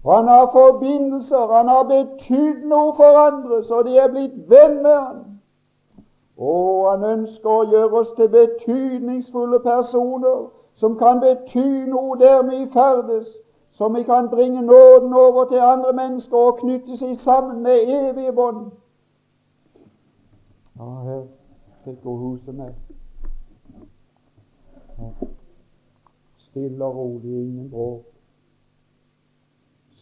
Han 0.05 0.29
har 0.29 0.51
forbindelser, 0.53 1.53
han 1.57 1.69
har 1.69 1.83
betydd 1.83 2.65
noe 2.69 2.95
for 2.97 3.19
andre, 3.27 3.65
så 3.65 3.83
de 3.83 3.99
er 3.99 4.09
blitt 4.09 4.39
venn 4.49 4.83
med 4.83 4.97
han. 4.97 5.19
Og 6.41 6.87
han 6.91 7.05
ønsker 7.05 7.51
å 7.53 7.67
gjøre 7.69 8.01
oss 8.01 8.15
til 8.17 8.31
betydningsfulle 8.33 9.61
personer 9.61 10.47
som 10.81 10.97
kan 10.97 11.21
bety 11.21 11.85
noe 11.93 12.17
der 12.19 12.41
vi 12.49 12.63
ferdes, 12.73 13.29
som 13.77 13.95
vi 13.95 14.03
kan 14.09 14.31
bringe 14.33 14.63
nåden 14.63 15.13
over 15.15 15.45
til 15.45 15.61
andre 15.61 15.93
mennesker 15.93 16.37
og 16.37 16.63
knytte 16.63 16.97
seg 16.97 17.19
sammen 17.21 17.61
med 17.63 17.93
evige 17.97 18.33
bånd. 18.33 18.71
Ja, 20.81 20.89
her 21.05 21.23
fikk 21.85 22.01
hun 22.05 22.23
huset 22.25 22.55
med. 22.55 22.73
Stille 26.39 26.85
og 26.85 26.97
rolig, 26.97 27.37
ingen 27.43 27.71
bråk. 27.71 28.10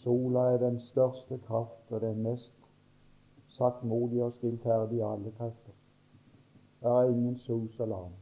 Sola 0.08 0.40
er 0.40 0.58
den 0.58 0.80
største 0.80 1.38
kraft 1.38 1.92
og 1.92 2.00
den 2.00 2.22
mest 2.22 2.52
saktmodige 3.48 4.24
og 4.24 4.32
stillferdige 4.32 5.04
av 5.04 5.18
alle 5.18 5.32
krefter. 5.36 5.74
Det 6.80 6.88
er 6.88 7.10
ingen 7.10 7.36
sus 7.38 7.80
og 7.80 7.88
larm, 7.88 8.14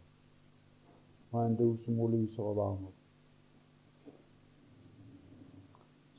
og 1.30 1.44
en 1.46 1.54
do 1.56 1.68
som 1.84 1.94
hun 1.94 2.10
lyser 2.10 2.42
og 2.42 2.56
varmer. 2.56 2.90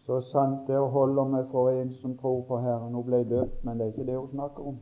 Så 0.06 0.22
sant 0.22 0.64
det 0.68 0.80
holder 0.80 1.28
meg 1.34 1.52
for 1.52 1.74
en 1.74 1.92
som 2.00 2.16
tror 2.18 2.46
på 2.48 2.62
Herren. 2.64 2.96
Hun 2.96 3.04
ble 3.10 3.22
døpt, 3.28 3.60
men 3.66 3.78
det 3.78 3.90
er 3.90 3.92
ikke 3.92 4.08
det 4.08 4.18
hun 4.18 4.32
snakker 4.38 4.72
om. 4.72 4.80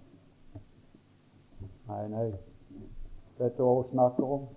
Nei, 1.87 2.07
nei. 2.13 2.29
Dette 3.39 3.57
er 3.57 3.65
hva 3.65 3.73
hun 3.81 3.89
snakker 3.89 4.37
om. 4.37 4.47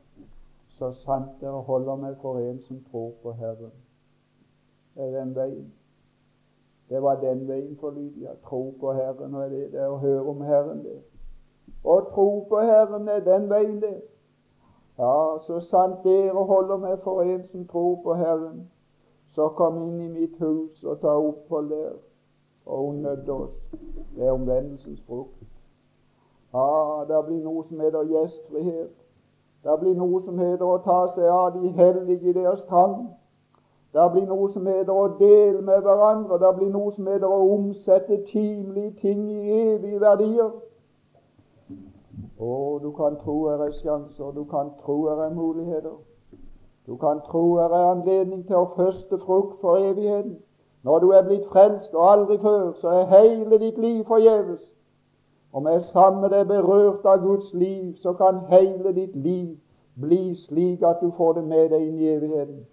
Så 0.76 0.92
sant 0.92 1.40
dere 1.40 1.64
holder 1.72 1.96
meg 2.04 2.20
for 2.20 2.44
en 2.44 2.60
som 2.68 2.84
tror 2.92 3.14
på 3.24 3.32
Herren. 3.32 3.72
Det 4.94 5.08
er 5.08 5.20
den 5.22 5.36
veien. 5.40 5.68
Det 6.88 7.02
var 7.02 7.20
den 7.20 7.48
veien 7.48 7.76
for 7.80 7.90
Lydia. 7.90 8.30
Tro 8.48 8.74
på 8.80 8.92
Herren. 8.92 9.34
Og 9.34 9.50
det, 9.50 9.74
er 9.74 9.88
å 9.88 10.00
høre 10.00 10.24
om 10.24 10.40
Herren, 10.40 10.82
det. 10.84 11.00
Å 11.84 12.00
tro 12.12 12.28
på 12.48 12.60
Herren 12.64 13.08
er 13.08 13.20
den 13.24 13.50
veien, 13.50 13.80
det. 13.80 14.00
Ja, 14.98 15.38
så 15.46 15.60
sant 15.60 16.02
dere 16.04 16.44
holder 16.44 16.80
meg 16.82 16.98
for 17.04 17.22
en 17.22 17.44
som 17.46 17.66
tror 17.68 18.00
på 18.02 18.14
Herren, 18.18 18.64
så 19.30 19.48
kom 19.48 19.76
inn 19.84 20.00
i 20.00 20.08
mitt 20.08 20.40
hus 20.42 20.82
og 20.84 20.98
ta 21.00 21.12
opphold 21.14 21.68
der. 21.70 21.92
Og 22.66 22.86
hun 22.86 23.02
nødde 23.02 23.32
oss. 23.32 23.54
Det 24.16 24.26
er 24.26 24.32
omvendelsens 24.32 25.00
frukt. 25.06 25.44
Ja, 26.52 27.04
det 27.08 27.20
blir 27.26 27.44
noe 27.44 27.62
som 27.64 27.80
heter 27.80 28.10
gjestfrihet. 28.10 28.90
Det 29.64 29.78
blir 29.80 29.94
noe 29.94 30.20
som 30.22 30.38
heter 30.38 30.66
å 30.66 30.80
ta 30.82 30.98
seg 31.14 31.30
av 31.30 31.54
de 31.54 31.70
hellige 31.78 32.30
i 32.30 32.34
deres 32.34 32.64
trang. 32.68 33.08
Det 33.92 34.10
blir 34.12 34.26
noe 34.28 34.50
som 34.52 34.66
heter 34.66 34.92
å 34.92 35.06
dele 35.18 35.62
med 35.64 35.80
hverandre. 35.82 36.38
Det 36.38 36.50
blir 36.58 36.72
noe 36.72 36.92
som 36.92 37.06
heter 37.08 37.28
å 37.28 37.54
omsette 37.54 38.20
timelige 38.28 38.90
ting 39.00 39.22
i 39.32 39.60
evige 39.72 40.00
verdier. 40.00 40.50
Og 42.38 42.82
du 42.82 42.90
kan 42.92 43.16
tro 43.16 43.48
her 43.48 43.64
er 43.64 43.72
sjanser, 43.72 44.30
du 44.34 44.44
kan 44.44 44.70
tro 44.82 45.08
her 45.08 45.24
er 45.24 45.34
muligheter. 45.34 45.96
Du 46.86 46.96
kan 46.96 47.20
tro 47.24 47.56
her 47.56 47.72
er 47.72 47.90
anledning 47.94 48.44
til 48.46 48.60
å 48.60 48.70
første 48.76 49.18
frukt 49.24 49.58
for 49.60 49.80
evigheten. 49.80 50.38
Når 50.82 50.98
du 50.98 51.10
er 51.10 51.24
blitt 51.26 51.48
frelst 51.52 51.94
og 51.94 52.12
aldri 52.12 52.38
før, 52.38 52.72
så 52.80 52.88
er 52.88 53.10
hele 53.16 53.58
ditt 53.58 53.78
liv 53.78 54.04
forgjeves. 54.06 54.62
Om 55.52 55.66
jeg 55.66 55.82
sammen 55.82 56.30
deg 56.30 56.46
berørt 56.46 57.04
av 57.04 57.24
Guds 57.24 57.54
liv, 57.54 57.96
så 57.96 58.12
kan 58.12 58.44
hele 58.52 58.92
ditt 58.92 59.16
liv 59.16 59.56
bli 60.00 60.34
slik 60.36 60.82
at 60.82 61.00
du 61.02 61.10
får 61.16 61.40
det 61.40 61.44
med 61.44 61.70
deg 61.72 61.82
inn 61.82 61.98
i 61.98 62.10
evigheten. 62.14 62.66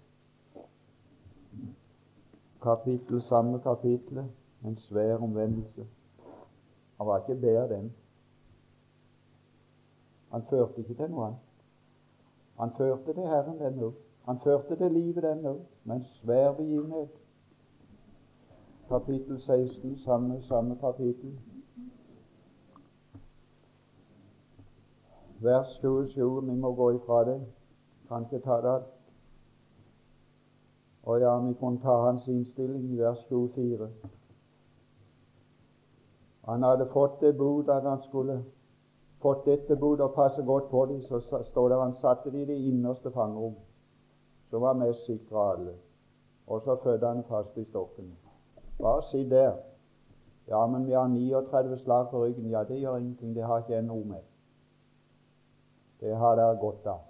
Kapittel, 2.66 3.22
samme 3.22 3.60
kapittel, 3.60 4.24
en 4.64 4.76
svær 4.76 5.16
omvendelse. 5.16 5.86
Han 6.96 7.06
var 7.06 7.18
ikke 7.18 7.40
bedre 7.40 7.68
den. 7.68 7.92
Han 10.32 10.42
førte 10.50 10.80
ikke 10.80 10.94
til 10.94 11.10
noe 11.10 11.26
annet. 11.26 11.44
Han 12.58 12.72
førte 12.76 13.14
til 13.14 13.28
Herren 13.30 13.60
den 13.60 13.78
òg. 13.86 13.92
Han 14.26 14.40
førte 14.42 14.76
til 14.80 14.92
livet 14.92 15.22
den 15.22 15.46
òg, 15.46 15.60
med 15.84 15.96
en 15.96 16.04
svær 16.04 16.52
begivenhet. 16.58 17.14
Kapittel 18.88 19.40
16, 19.40 19.98
samme, 19.98 20.42
samme 20.42 20.76
kapittel. 20.80 21.38
Vers 25.40 25.78
27. 25.78 26.44
Vi 26.50 26.58
må 26.66 26.74
gå 26.74 26.90
ifra 26.98 27.24
det. 27.30 27.40
Kan 28.08 28.26
ikke 28.26 28.44
ta 28.44 28.60
det 28.66 28.74
alt. 28.74 28.95
Og 31.06 31.20
ja, 31.20 31.38
vi 31.38 31.54
kunne 31.54 31.80
ta 31.80 31.94
hans 32.02 32.28
innstilling 32.28 32.84
i 32.92 32.98
vers 32.98 33.18
24. 33.28 33.88
Han 36.46 36.62
hadde 36.62 36.86
fått 36.92 37.20
det 37.20 37.36
bud 37.38 37.68
at 37.70 37.82
han 37.82 38.02
skulle 38.02 38.40
fått 39.22 39.44
dette 39.46 39.76
bud 39.76 40.00
og 40.00 40.14
passe 40.14 40.42
godt 40.42 40.68
på 40.70 40.84
dem, 40.86 41.02
så 41.02 41.20
står 41.44 41.68
det 41.68 41.78
han 41.78 41.94
satte 41.94 42.30
det 42.30 42.42
i 42.42 42.48
det 42.50 42.56
innerste 42.70 43.10
fangerom, 43.10 43.54
som 44.50 44.62
var 44.62 44.78
mest 44.78 45.06
sikre 45.06 45.38
av 45.38 45.50
alle. 45.56 45.74
Og 46.46 46.62
så 46.62 46.76
fødte 46.82 47.06
han 47.06 47.24
fast 47.28 47.58
i 47.58 47.64
stokken. 47.64 48.12
Bare 48.78 49.02
si 49.02 49.28
der. 49.28 49.52
Ja, 50.48 50.66
men 50.66 50.86
vi 50.86 50.92
har 50.92 51.06
39 51.06 51.78
slag 51.78 52.10
på 52.10 52.24
ryggen. 52.24 52.50
Ja, 52.50 52.64
det 52.64 52.78
gjør 52.78 52.96
ingenting. 52.96 53.34
Det 53.34 53.42
har 53.42 53.58
ikke 53.58 53.72
jeg 53.72 53.82
noe 53.82 54.04
med. 54.04 54.26
Det 56.00 56.16
har 56.16 56.36
dere 56.36 56.58
godt 56.60 56.86
av. 56.86 57.00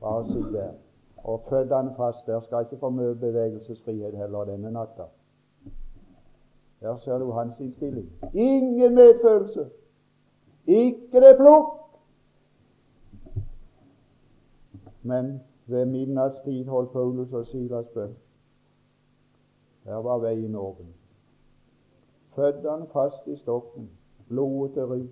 Bare 0.00 0.24
si 0.24 0.42
der. 0.52 0.85
Og 1.16 1.42
følg 1.48 1.74
han 1.74 1.90
fast. 1.96 2.26
Der 2.26 2.40
skal 2.40 2.60
ikke 2.60 2.78
få 2.80 2.90
mye 2.90 3.14
bevegelsesfrihet 3.14 4.16
heller 4.16 4.44
denne 4.44 4.70
natta. 4.70 5.08
Der 6.80 6.96
ser 6.96 7.18
du 7.18 7.30
hans 7.30 7.60
innstilling. 7.60 8.12
Ingen 8.34 8.94
medfølelse. 8.94 9.70
Ikke 10.66 11.20
det 11.20 11.36
plukk! 11.36 11.66
Men 15.02 15.40
ved 15.66 15.84
midnattstid 15.84 16.64
holdt 16.64 16.92
Paulus 16.92 17.32
og 17.32 17.46
Silas 17.46 17.86
bønn. 17.94 18.16
Der 19.84 19.94
var 19.94 20.18
veien 20.18 20.54
åpen. 20.54 20.94
Føddene 22.34 22.86
fast 22.92 23.26
i 23.26 23.36
stokken, 23.36 23.90
blodet 24.28 24.72
til 24.72 24.86
rygg, 24.86 25.10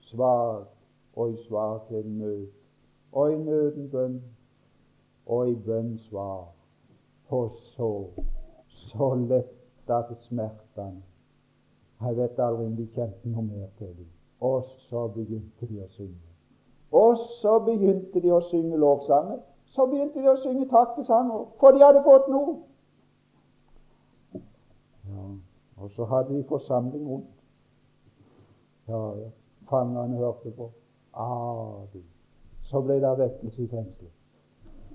svak 0.00 0.66
og 1.16 1.30
i 1.30 1.36
svakheten 1.36 2.18
nød, 2.18 2.46
og 3.12 3.32
i 3.32 3.38
nøden 3.38 3.90
bønn, 3.90 4.22
og 5.26 5.50
i 5.50 5.54
bønn 5.54 5.98
svar. 5.98 6.46
Og 7.28 7.50
så, 7.50 7.90
så 8.68 9.14
letta 9.14 10.02
smertene. 10.20 11.02
Jeg 12.00 12.16
vet 12.16 12.38
aldri 12.38 12.66
om 12.66 12.76
de 12.76 12.86
kjente 12.92 13.28
noe 13.32 13.42
mer 13.42 13.68
til 13.78 13.92
dem. 13.96 14.08
Og 14.40 14.64
så 14.88 15.06
begynte 15.08 15.66
de 15.66 15.80
å 15.80 15.88
synge. 15.96 16.26
Og 16.92 17.16
så 17.40 17.58
begynte 17.64 18.20
de 18.20 18.32
å 18.32 18.40
synge 18.50 18.78
lovsanger. 18.78 19.40
Så 19.66 19.86
begynte 19.90 20.22
de 20.22 20.28
å 20.30 20.36
synge 20.38 20.68
takkesanger, 20.70 21.46
for 21.60 21.74
de 21.74 21.82
hadde 21.82 22.04
fått 22.04 22.28
noe. 22.30 22.58
Ja, 25.06 25.24
Og 25.82 25.90
så 25.90 26.04
hadde 26.04 26.36
de 26.36 26.44
forsamling 26.48 27.08
rundt. 27.08 27.32
Ja, 28.88 29.00
ja. 29.18 29.32
Fangene 29.66 30.16
hørte 30.16 30.52
på. 30.54 30.70
Ah, 31.12 31.82
du. 31.92 32.02
Så 32.62 32.80
ble 32.80 33.00
det 33.02 33.16
vekkelse 33.18 33.64
i 33.64 33.68
fengselet. 33.68 34.15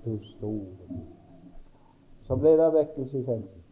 Du 0.04 0.18
store 0.22 1.00
Så 2.22 2.36
ble 2.36 2.56
det 2.58 2.72
vekkelse 2.74 3.18
i 3.18 3.24
fengselet 3.24 3.62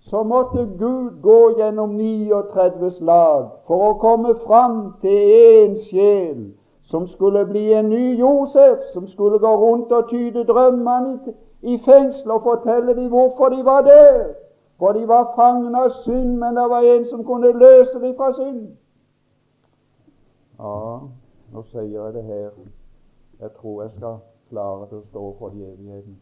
så 0.00 0.22
måtte 0.22 0.68
Gud 0.78 1.22
gå 1.22 1.54
gjennom 1.58 1.90
39 1.90 2.90
slag 2.90 3.48
for 3.66 3.82
å 3.90 3.96
komme 4.00 4.34
fram 4.46 4.78
til 5.02 5.32
én 5.34 5.74
sjel 5.76 6.46
som 6.88 7.06
skulle 7.06 7.44
bli 7.46 7.72
en 7.76 7.90
ny 7.92 8.16
Josef, 8.18 8.86
som 8.92 9.08
skulle 9.08 9.38
gå 9.38 9.50
rundt 9.56 9.92
og 9.92 10.08
tyde 10.10 10.44
drømmene 10.48 11.34
i, 11.60 11.76
fengsel 11.84 12.30
og 12.30 12.42
fortelle 12.42 12.94
dem 12.96 13.10
hvorfor 13.12 13.52
de 13.52 13.64
var 13.64 13.82
der. 13.84 14.32
For 14.78 14.92
de 14.92 15.08
var 15.08 15.32
fanget 15.36 15.74
av 15.76 15.90
synd, 16.04 16.38
men 16.38 16.56
det 16.56 16.64
var 16.70 16.86
en 16.86 17.04
som 17.04 17.24
kunne 17.24 17.52
løse 17.52 18.00
dem 18.00 18.14
fra 18.16 18.30
synd. 18.32 18.62
Ja, 20.58 20.98
nå 21.52 21.62
sier 21.68 21.90
jeg 21.90 22.14
det 22.14 22.24
her. 22.24 22.50
Jeg 23.40 23.50
tror 23.60 23.82
jeg 23.82 23.90
skal 23.98 24.16
klare 24.48 24.88
til 24.88 24.98
å 24.98 25.06
stå 25.10 25.24
for 25.38 25.54
i 25.56 25.64
evigheten. 25.64 26.18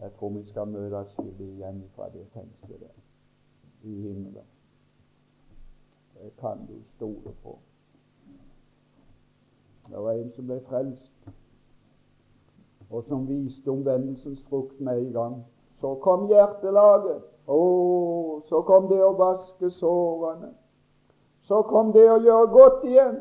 Jeg 0.00 0.12
tror 0.18 0.34
vi 0.34 0.42
skal 0.44 0.68
møte 0.68 0.98
atskillig 0.98 1.48
igjen 1.54 1.80
fra 1.94 2.08
det 2.12 2.26
fengselet 2.34 3.86
i 3.86 3.94
himmelen. 3.94 4.44
Det 6.16 6.32
kan 6.40 6.66
du 6.68 6.76
stole 6.96 7.32
på. 7.42 7.58
Det 9.88 10.02
var 10.02 10.12
en 10.12 10.32
som 10.32 10.46
ble 10.46 10.60
frelst, 10.66 11.12
og 12.90 13.04
som 13.04 13.28
viste 13.28 13.70
omvendelsens 13.70 14.42
frukt 14.48 14.80
med 14.80 14.98
en 14.98 15.12
gang. 15.12 15.36
Så 15.80 15.94
kom 16.02 16.26
hjertelaget. 16.30 17.22
Å, 17.46 18.42
så 18.48 18.62
kom 18.66 18.88
det 18.90 18.98
å 19.04 19.12
vaske 19.14 19.70
sårene. 19.70 20.50
Så 21.46 21.60
kom 21.62 21.92
det 21.94 22.06
å 22.10 22.18
gjøre 22.18 22.46
godt 22.50 22.86
igjen. 22.88 23.18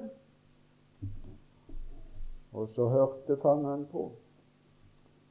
Og 2.56 2.70
så 2.76 2.88
hørte 2.88 3.38
fangeren 3.42 3.86
på. 3.92 4.12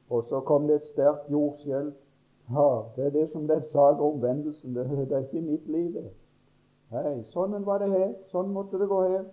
Og 0.09 0.23
så 0.29 0.39
kom 0.45 0.67
det 0.67 0.75
et 0.75 0.91
sterkt 0.91 1.31
jordskjelv. 1.31 1.93
Ja, 2.49 2.67
det 2.95 3.05
er 3.05 3.09
det 3.09 3.29
som 3.31 3.47
den 3.47 3.63
saga 3.71 4.03
om 4.03 4.13
omvendelsen. 4.13 4.75
Det, 4.75 4.85
det 4.89 5.11
er 5.11 5.25
ikke 5.25 5.41
mitt 5.41 5.67
liv, 5.67 5.93
det. 5.93 6.11
Nei, 6.93 7.23
sånn 7.33 7.57
var 7.65 7.81
det 7.81 7.89
her. 7.89 8.11
Sånn 8.29 8.53
måtte 8.53 8.77
det 8.77 8.87
gå 8.91 9.01
her. 9.07 9.25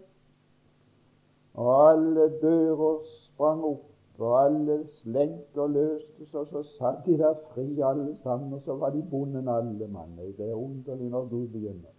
Og 1.61 1.72
alle 1.90 2.28
dører 2.40 3.03
sprang 3.12 3.61
opp, 3.68 3.88
og 4.22 4.36
alle 4.38 4.78
slenker 5.03 5.68
løstes, 5.68 6.32
og 6.34 6.47
så 6.49 6.62
satt 6.78 7.03
de 7.05 7.18
der 7.20 7.34
fri 7.51 7.66
alle 7.84 8.14
sammen, 8.22 8.55
og 8.57 8.62
så 8.64 8.76
var 8.80 8.95
de 8.95 9.03
bonden 9.11 9.49
alle 9.49 9.88
mann. 9.88 10.16
Det 10.16 10.49
er 10.49 10.57
underlig 10.57 11.11
når 11.11 11.28
Gud 11.28 11.49
begynner. 11.53 11.93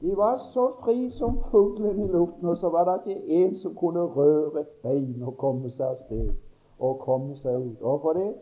De 0.00 0.16
var 0.16 0.36
så 0.36 0.72
fri 0.80 1.10
som 1.10 1.38
fuglen 1.50 2.00
i 2.00 2.06
luften, 2.06 2.48
og 2.48 2.56
så 2.56 2.68
var 2.68 2.84
det 2.84 3.00
ikke 3.06 3.44
en 3.44 3.56
som 3.56 3.74
kunne 3.74 4.00
røre 4.00 4.60
et 4.60 4.68
bein 4.82 5.22
og 5.22 5.36
komme 5.36 5.70
seg 5.70 5.86
av 5.86 5.96
sted 5.96 6.30
og 6.78 6.98
komme 7.04 7.36
seg 7.36 7.56
ut. 7.56 7.82
Og 7.82 8.00
for 8.00 8.16
det 8.16 8.34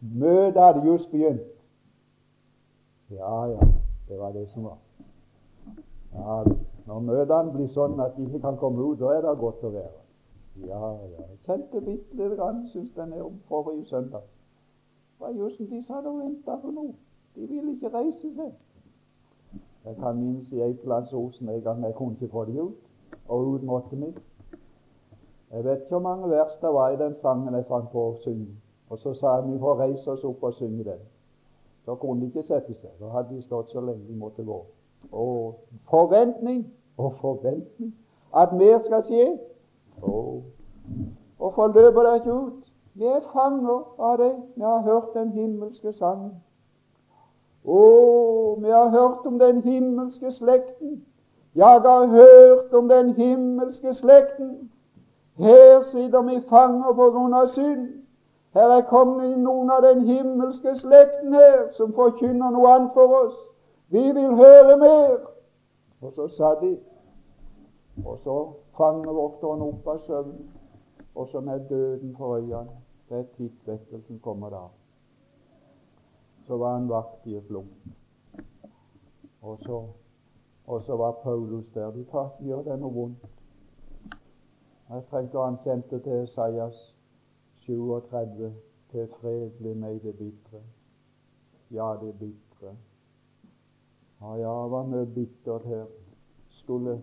møtet 0.00 0.62
hadde 0.62 0.84
just 0.84 1.10
begynt. 1.10 1.40
Ja, 3.10 3.44
ja, 3.46 3.60
det 4.08 4.18
var 4.18 4.32
det 4.32 4.48
som 4.48 4.64
var. 4.64 4.78
Ja, 6.14 6.42
Når 6.86 7.00
møtene 7.00 7.52
blir 7.52 7.70
sånn 7.74 8.00
at 8.00 8.12
de 8.16 8.28
ikke 8.28 8.40
kan 8.44 8.58
komme 8.60 8.84
ut, 8.84 9.00
da 9.00 9.16
er 9.16 9.24
det 9.24 9.38
godt 9.40 9.64
å 9.66 9.72
være. 9.74 9.96
Ja, 10.66 10.92
ja. 10.92 11.24
Jeg 11.30 11.40
kjente 11.46 11.80
bitte 11.80 12.16
lite 12.16 12.36
grann, 12.36 12.62
syns 12.68 12.92
den 12.94 13.12
er 13.12 13.24
om 13.24 13.40
forrige 13.48 13.84
søndag. 13.84 14.22
Det 15.16 15.24
var 15.24 15.32
just 15.34 15.58
de 15.58 15.82
satt 15.82 16.06
og 16.06 16.20
venta 16.20 16.56
på 16.62 16.70
noe. 16.70 16.94
De 17.34 17.48
ville 17.48 17.72
ikke 17.72 17.90
reise 17.92 18.30
seg. 18.34 18.52
Jeg 19.86 19.96
kan 19.96 20.16
minnes 20.16 20.52
i 20.52 20.60
Eikelandsosen 20.60 21.48
en 21.48 21.62
gang 21.62 21.84
jeg 21.84 21.94
kunne 21.94 22.12
ikke 22.12 22.28
få 22.28 22.44
det 22.44 22.60
ut, 22.60 22.74
og 23.28 23.46
ut 23.46 23.62
måtte 23.62 23.96
vi. 23.96 24.14
Jeg 25.52 25.64
vet 25.64 25.76
ikke 25.76 25.90
hvor 25.90 25.98
mange 25.98 26.30
vers 26.30 26.56
det 26.60 26.72
var 26.74 26.88
i 26.90 26.96
den 26.96 27.14
sangen 27.14 27.54
jeg 27.54 27.66
fant 27.68 27.90
på 27.90 28.08
å 28.08 28.16
synge. 28.24 28.48
Og 28.90 28.98
så 28.98 29.14
sa 29.14 29.36
jeg 29.36 29.52
vi 29.52 29.58
får 29.58 29.78
reise 29.78 30.10
oss 30.10 30.24
opp 30.24 30.42
og 30.42 30.54
synge 30.54 30.84
den. 30.84 31.04
Så 31.84 31.94
kunne 31.94 32.20
de 32.20 32.26
ikke 32.26 32.42
sette 32.42 32.74
seg. 32.74 32.90
Da 33.00 33.12
hadde 33.14 33.34
de 33.36 33.42
stått 33.42 33.70
så 33.70 33.80
lenge 33.80 34.08
de 34.08 34.18
måtte 34.18 34.44
gå. 34.44 34.58
Og 35.12 35.54
forventning 35.90 36.66
og 36.98 37.14
forventning 37.20 37.94
at 38.34 38.52
mer 38.52 38.78
skal 38.78 39.02
skje. 39.06 39.38
Og 40.02 40.42
Hvorfor 41.38 41.66
løper 41.66 42.02
det 42.02 42.14
ikke 42.14 42.32
ut? 42.32 42.72
Vi 42.94 43.04
er 43.04 43.20
fanger 43.32 43.94
av 43.98 44.18
det. 44.18 44.34
Vi 44.56 44.62
har 44.62 44.82
hørt 44.82 45.14
den 45.14 45.30
himmelske 45.30 45.92
sangen. 45.92 46.32
Å, 47.66 48.56
vi 48.62 48.70
har 48.70 48.88
hørt 48.88 49.26
om 49.26 49.38
den 49.38 49.62
himmelske 49.62 50.30
slekten. 50.30 51.04
Jeg 51.54 51.80
har 51.82 52.06
hørt 52.06 52.74
om 52.74 52.88
den 52.88 53.14
himmelske 53.14 53.94
slekten. 53.94 54.70
Her 55.36 55.82
sitter 55.82 56.22
vi 56.22 56.40
fanger 56.48 56.92
på 56.92 57.10
grunn 57.10 57.34
av 57.34 57.46
synd. 57.46 57.88
Her 58.54 58.70
er 58.78 58.86
kommet 58.88 59.38
noen 59.38 59.70
av 59.70 59.82
den 59.82 60.04
himmelske 60.06 60.76
slekten 60.78 61.34
her 61.34 61.66
som 61.76 61.92
forkynner 61.96 62.54
noe 62.54 62.70
annet 62.72 62.94
for 62.94 63.18
oss. 63.18 63.36
Vi 63.92 64.04
vil 64.12 64.38
høre 64.38 64.78
mer. 64.80 65.18
Og 66.00 66.12
så 66.12 66.28
sa 66.28 66.54
de, 66.60 66.76
og 68.04 68.18
så 68.22 68.38
fanger 68.78 69.12
vokteren 69.12 69.66
opp 69.66 69.86
av 69.88 70.00
søvnen, 70.06 70.48
og 71.14 71.28
så 71.28 71.40
med 71.40 71.68
døden 71.68 72.16
for 72.16 72.38
øynene. 72.38 72.82
Det 73.08 73.18
er 73.18 73.30
tidsvekkelsen 73.36 74.20
kommer 74.22 74.50
da 74.50 74.66
så 76.46 76.56
var 76.56 76.72
han 76.72 76.88
vakt 76.88 77.26
i 77.26 77.34
et 77.36 77.50
lom. 77.50 77.68
Og 79.42 79.58
så, 79.58 79.88
og 80.66 80.82
så 80.82 80.96
var 80.96 81.12
Paulus 81.22 81.64
der. 81.74 81.90
Du 81.90 82.04
tar, 82.10 82.30
gjør 82.40 82.62
det 82.62 82.78
noe 82.80 82.94
vondt. 82.94 83.26
Jeg 84.88 85.02
trengte 85.10 85.42
han 85.42 85.58
kjente 85.64 85.98
til 85.98 86.22
Esaias 86.22 86.78
37. 87.66 88.54
Til 88.90 89.08
fred 89.20 89.50
blir 89.58 89.74
meg 89.74 89.98
det 90.02 90.14
bitre. 90.18 90.62
Ja, 91.74 91.88
det 92.02 92.14
bitre. 92.18 92.76
Ja, 94.20 94.36
ja, 94.38 94.54
var 94.70 94.86
mye 94.86 95.06
bittert 95.06 95.66
her. 95.66 95.86
Skulle 96.48 97.00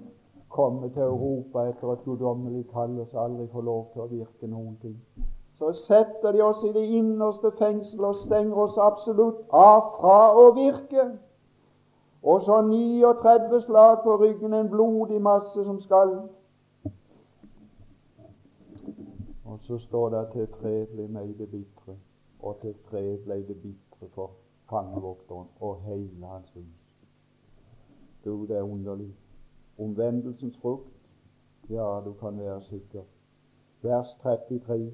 komme 0.50 0.90
til 0.90 1.02
Europa 1.02 1.68
etter 1.68 1.92
et 1.94 2.06
guddommelig 2.06 2.64
kall 2.72 3.00
og 3.00 3.08
så 3.12 3.28
aldri 3.28 3.48
få 3.52 3.62
lov 3.62 3.90
til 3.94 4.06
å 4.06 4.12
virke 4.12 4.48
noen 4.48 4.78
ting 4.82 5.00
så 5.58 5.74
setter 5.74 6.32
de 6.32 6.42
oss 6.42 6.64
i 6.64 6.74
det 6.74 6.84
innerste 6.98 7.52
fengsel 7.58 8.06
og 8.06 8.16
stenger 8.16 8.56
oss 8.66 8.78
absolutt 8.78 9.44
av 9.50 9.94
fra 9.98 10.18
å 10.34 10.50
virke. 10.56 11.06
Og 12.24 12.42
så 12.42 12.62
39 12.62 13.62
slag 13.62 14.04
på 14.04 14.16
ryggen, 14.22 14.54
en 14.54 14.70
blodig 14.70 15.22
masse 15.22 15.64
som 15.64 15.82
skal. 15.82 16.16
Og 19.46 19.60
så 19.68 19.78
står 19.78 20.10
det 20.10 20.24
til 20.32 20.48
fred 20.60 20.88
ble 20.96 21.08
meg 21.08 21.36
det 21.38 21.50
bitre, 21.52 21.98
og 22.42 22.58
til 22.62 22.74
fred 22.90 23.20
ble 23.28 23.44
det 23.48 23.60
bitre 23.62 24.10
for 24.16 24.32
fangevokteren 24.72 25.52
og 25.60 25.84
hele 25.86 26.26
hans 26.26 26.50
hus. 26.56 26.80
Du, 28.26 28.46
det 28.48 28.58
er 28.58 28.64
underlig. 28.64 29.12
Omvendelsens 29.78 30.58
frukt, 30.58 30.90
ja, 31.70 32.02
du 32.06 32.14
kan 32.14 32.40
være 32.40 32.62
sikker. 32.62 33.04
Vers 33.82 34.08
33 34.24 34.94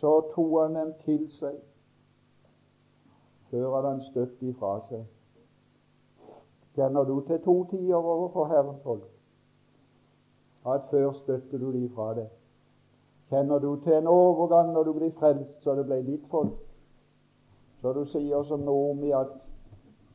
så 0.00 0.20
tok 0.34 0.60
han 0.60 0.76
dem 0.76 0.92
til 1.04 1.24
seg 1.32 1.56
før 3.50 3.74
hadde 3.74 3.88
han 3.88 4.00
støtt 4.02 4.42
ifra 4.42 4.78
seg. 4.88 5.04
Kjenner 6.76 7.04
du 7.08 7.20
til 7.28 7.38
to 7.44 7.54
tider 7.70 7.96
overfor 7.96 8.48
Herrens 8.50 8.82
folk? 8.82 9.06
At 10.66 10.90
før 10.90 11.12
støtter 11.12 11.58
du 11.58 11.70
de 11.72 11.88
fra 11.94 12.10
deg. 12.18 12.28
Kjenner 13.30 13.58
du 13.58 13.76
til 13.84 13.96
en 13.96 14.10
overgang 14.10 14.72
når 14.74 14.84
du 14.84 14.92
blir 14.98 15.14
frelst, 15.18 15.62
så 15.62 15.74
det 15.78 15.86
ble 15.86 16.02
ditt 16.06 16.26
folk? 16.30 16.58
Så 17.80 17.92
du 17.92 18.04
sier 18.10 18.42
som 18.46 18.66
Naomi 18.66 19.12
at, 19.14 19.32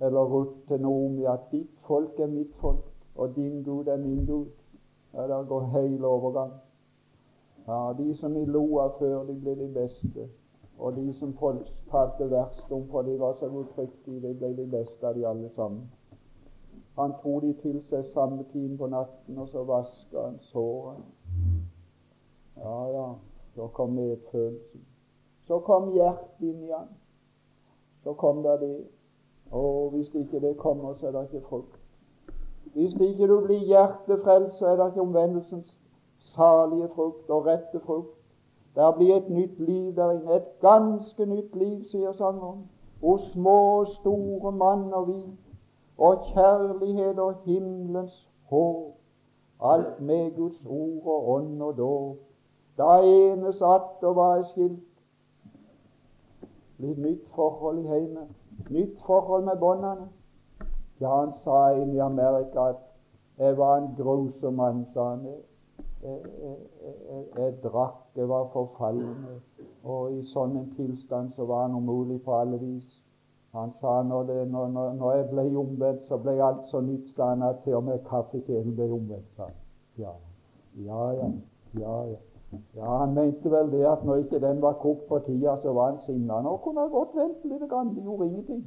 eller 0.02 0.28
Ruth 0.34 0.68
til 0.68 0.82
Naomi 0.82 1.26
at 1.26 1.48
ditt 1.52 1.72
folk 1.88 2.20
er 2.20 2.28
mitt 2.28 2.54
folk, 2.62 2.86
og 3.16 3.36
din 3.36 3.64
Gud 3.64 3.88
er 3.88 3.98
min 3.98 4.26
Gud. 4.26 4.52
Ja, 5.14 5.28
der 5.28 5.44
går 5.44 5.66
hele 5.74 6.08
overgang. 6.08 6.54
Ja, 7.68 7.94
De 7.98 8.16
som 8.16 8.36
vi 8.36 8.46
lo 8.46 8.78
av 8.80 8.98
før, 9.00 9.24
de 9.24 9.34
ble 9.34 9.56
de 9.56 9.68
beste. 9.74 10.30
Og 10.80 10.96
de 10.96 11.14
som 11.14 11.34
folk 11.38 11.68
talte 11.92 12.30
verst 12.32 12.72
om, 12.72 12.88
for 12.90 13.02
de 13.02 13.20
var 13.20 13.34
så 13.34 13.50
godtryktige, 13.50 14.22
de 14.22 14.34
ble 14.34 14.56
de 14.58 14.68
beste 14.72 15.08
av 15.08 15.16
de 15.16 15.28
alle 15.28 15.50
sammen. 15.56 15.92
Han 16.98 17.14
tok 17.24 17.42
de 17.42 17.54
til 17.62 17.82
seg 17.88 18.06
samme 18.14 18.44
tid 18.52 18.78
på 18.78 18.88
natten, 18.88 19.38
og 19.38 19.48
så 19.48 19.64
vaska 19.64 20.26
han 20.26 20.40
såret. 20.42 21.04
Ja, 22.58 22.80
ja, 22.92 23.06
så 23.56 23.68
kom 23.68 23.94
medfølelsen. 23.96 24.82
Så 25.48 25.60
kom 25.60 25.92
hjertet 25.94 26.42
inn 26.42 26.64
i 26.64 26.72
han. 26.72 26.90
Så 28.04 28.14
kom 28.14 28.44
det 28.44 28.60
det. 28.62 28.76
Og 29.52 29.90
hvis 29.92 30.14
ikke 30.16 30.40
det 30.40 30.58
kommer, 30.58 30.94
så 30.94 31.08
er 31.08 31.12
det 31.12 31.24
ikke 31.24 31.48
frukt. 31.48 31.80
Hvis 32.74 32.94
ikke 32.94 33.28
du 33.28 33.42
blir 33.46 33.66
hjertefrelst, 33.68 34.58
så 34.58 34.66
er 34.66 34.76
det 34.76 34.88
ikke 34.88 35.02
omvendelsens 35.02 35.78
salige 36.22 36.90
frukt 36.96 37.30
og 37.30 37.46
rette 37.46 37.80
frukt. 37.80 38.18
Der 38.76 38.92
blir 38.92 39.16
et 39.16 39.30
nytt 39.30 39.60
liv 39.60 39.96
der 39.96 40.12
inne, 40.12 40.36
et 40.36 40.60
ganske 40.60 41.26
nytt 41.26 41.56
liv, 41.56 41.84
sier 41.84 42.12
sangeren. 42.12 42.70
Og 43.04 43.20
små 43.20 43.80
og 43.80 43.88
store 43.88 44.52
mann 44.52 44.94
og 44.94 45.08
vi, 45.08 45.24
og 45.98 46.24
kjærlighet 46.34 47.20
og 47.20 47.34
himmelens 47.46 48.30
håp. 48.50 48.94
Alt 49.62 50.02
med 50.02 50.36
Guds 50.36 50.66
ord 50.66 51.06
og 51.06 51.30
ånd 51.30 51.62
og 51.62 51.78
dåp. 51.78 52.18
Da 52.78 53.02
ene 53.04 53.54
satt 53.54 54.04
og 54.04 54.16
var 54.16 54.44
skilt. 54.44 55.04
Blir 56.78 56.98
nytt 56.98 57.28
forhold 57.36 57.84
i 57.84 57.88
heimen. 57.88 58.32
Nytt 58.70 59.02
forhold 59.06 59.44
med 59.44 59.60
båndene. 59.60 60.08
Ja, 61.02 61.20
han 61.20 61.34
sa 61.44 61.70
inn 61.78 61.94
i 61.94 62.00
Amerika 62.00 62.70
at 62.70 62.82
jeg 63.38 63.58
var 63.58 63.78
en 63.78 63.94
grusom 63.98 64.54
mann, 64.54 64.86
sa 64.94 65.10
han. 65.10 65.28
Jeg, 66.04 66.20
jeg, 66.42 67.26
jeg, 67.38 67.54
drakk, 67.64 68.00
jeg 68.16 68.30
var 68.30 68.50
forfallende. 68.54 69.38
og 69.84 70.14
i 70.14 70.24
sånn 70.34 70.58
en 70.58 70.74
tilstand 70.78 71.32
så 71.36 71.46
var 71.50 71.68
han 71.68 71.78
umulig 71.78 72.22
på 72.26 72.36
alle 72.38 72.58
vis. 72.62 72.90
Han 73.52 73.74
sa 73.82 74.02
når, 74.08 74.24
det, 74.30 74.48
når, 74.52 74.68
når, 74.72 74.94
når 74.94 75.16
jeg 75.16 75.30
ble 75.32 75.46
omvendt, 75.60 76.06
så 76.08 76.18
ble 76.18 76.38
alt 76.44 76.66
så 76.72 76.82
nytt, 76.82 77.10
sa 77.16 77.34
han, 77.34 77.44
at 77.44 77.64
til 77.66 77.76
og 77.76 77.88
med 77.90 78.04
kaffekjelen 78.08 78.76
ble 78.76 78.92
omvendt. 78.96 79.32
sa 79.36 79.50
han. 79.50 79.58
Ja, 80.00 80.14
ja, 80.88 81.08
ja. 81.20 81.32
ja, 81.80 81.96
ja. 82.14 82.20
Ja, 82.76 82.98
Han 83.00 83.14
mente 83.14 83.52
vel 83.52 83.72
det 83.72 83.86
at 83.88 84.02
når 84.04 84.16
ikke 84.26 84.40
den 84.44 84.62
var 84.62 84.74
kokt 84.80 85.08
på 85.08 85.20
tida, 85.26 85.58
så 85.62 85.74
var 85.74 85.92
han 85.92 86.00
sinna. 86.00 86.42
Nå 86.42 86.58
kunne 86.64 86.82
han 86.84 86.90
godt 86.92 87.16
vente 87.16 87.48
litt, 87.48 87.62
det 87.62 88.04
gjorde 88.04 88.28
ingenting. 88.28 88.66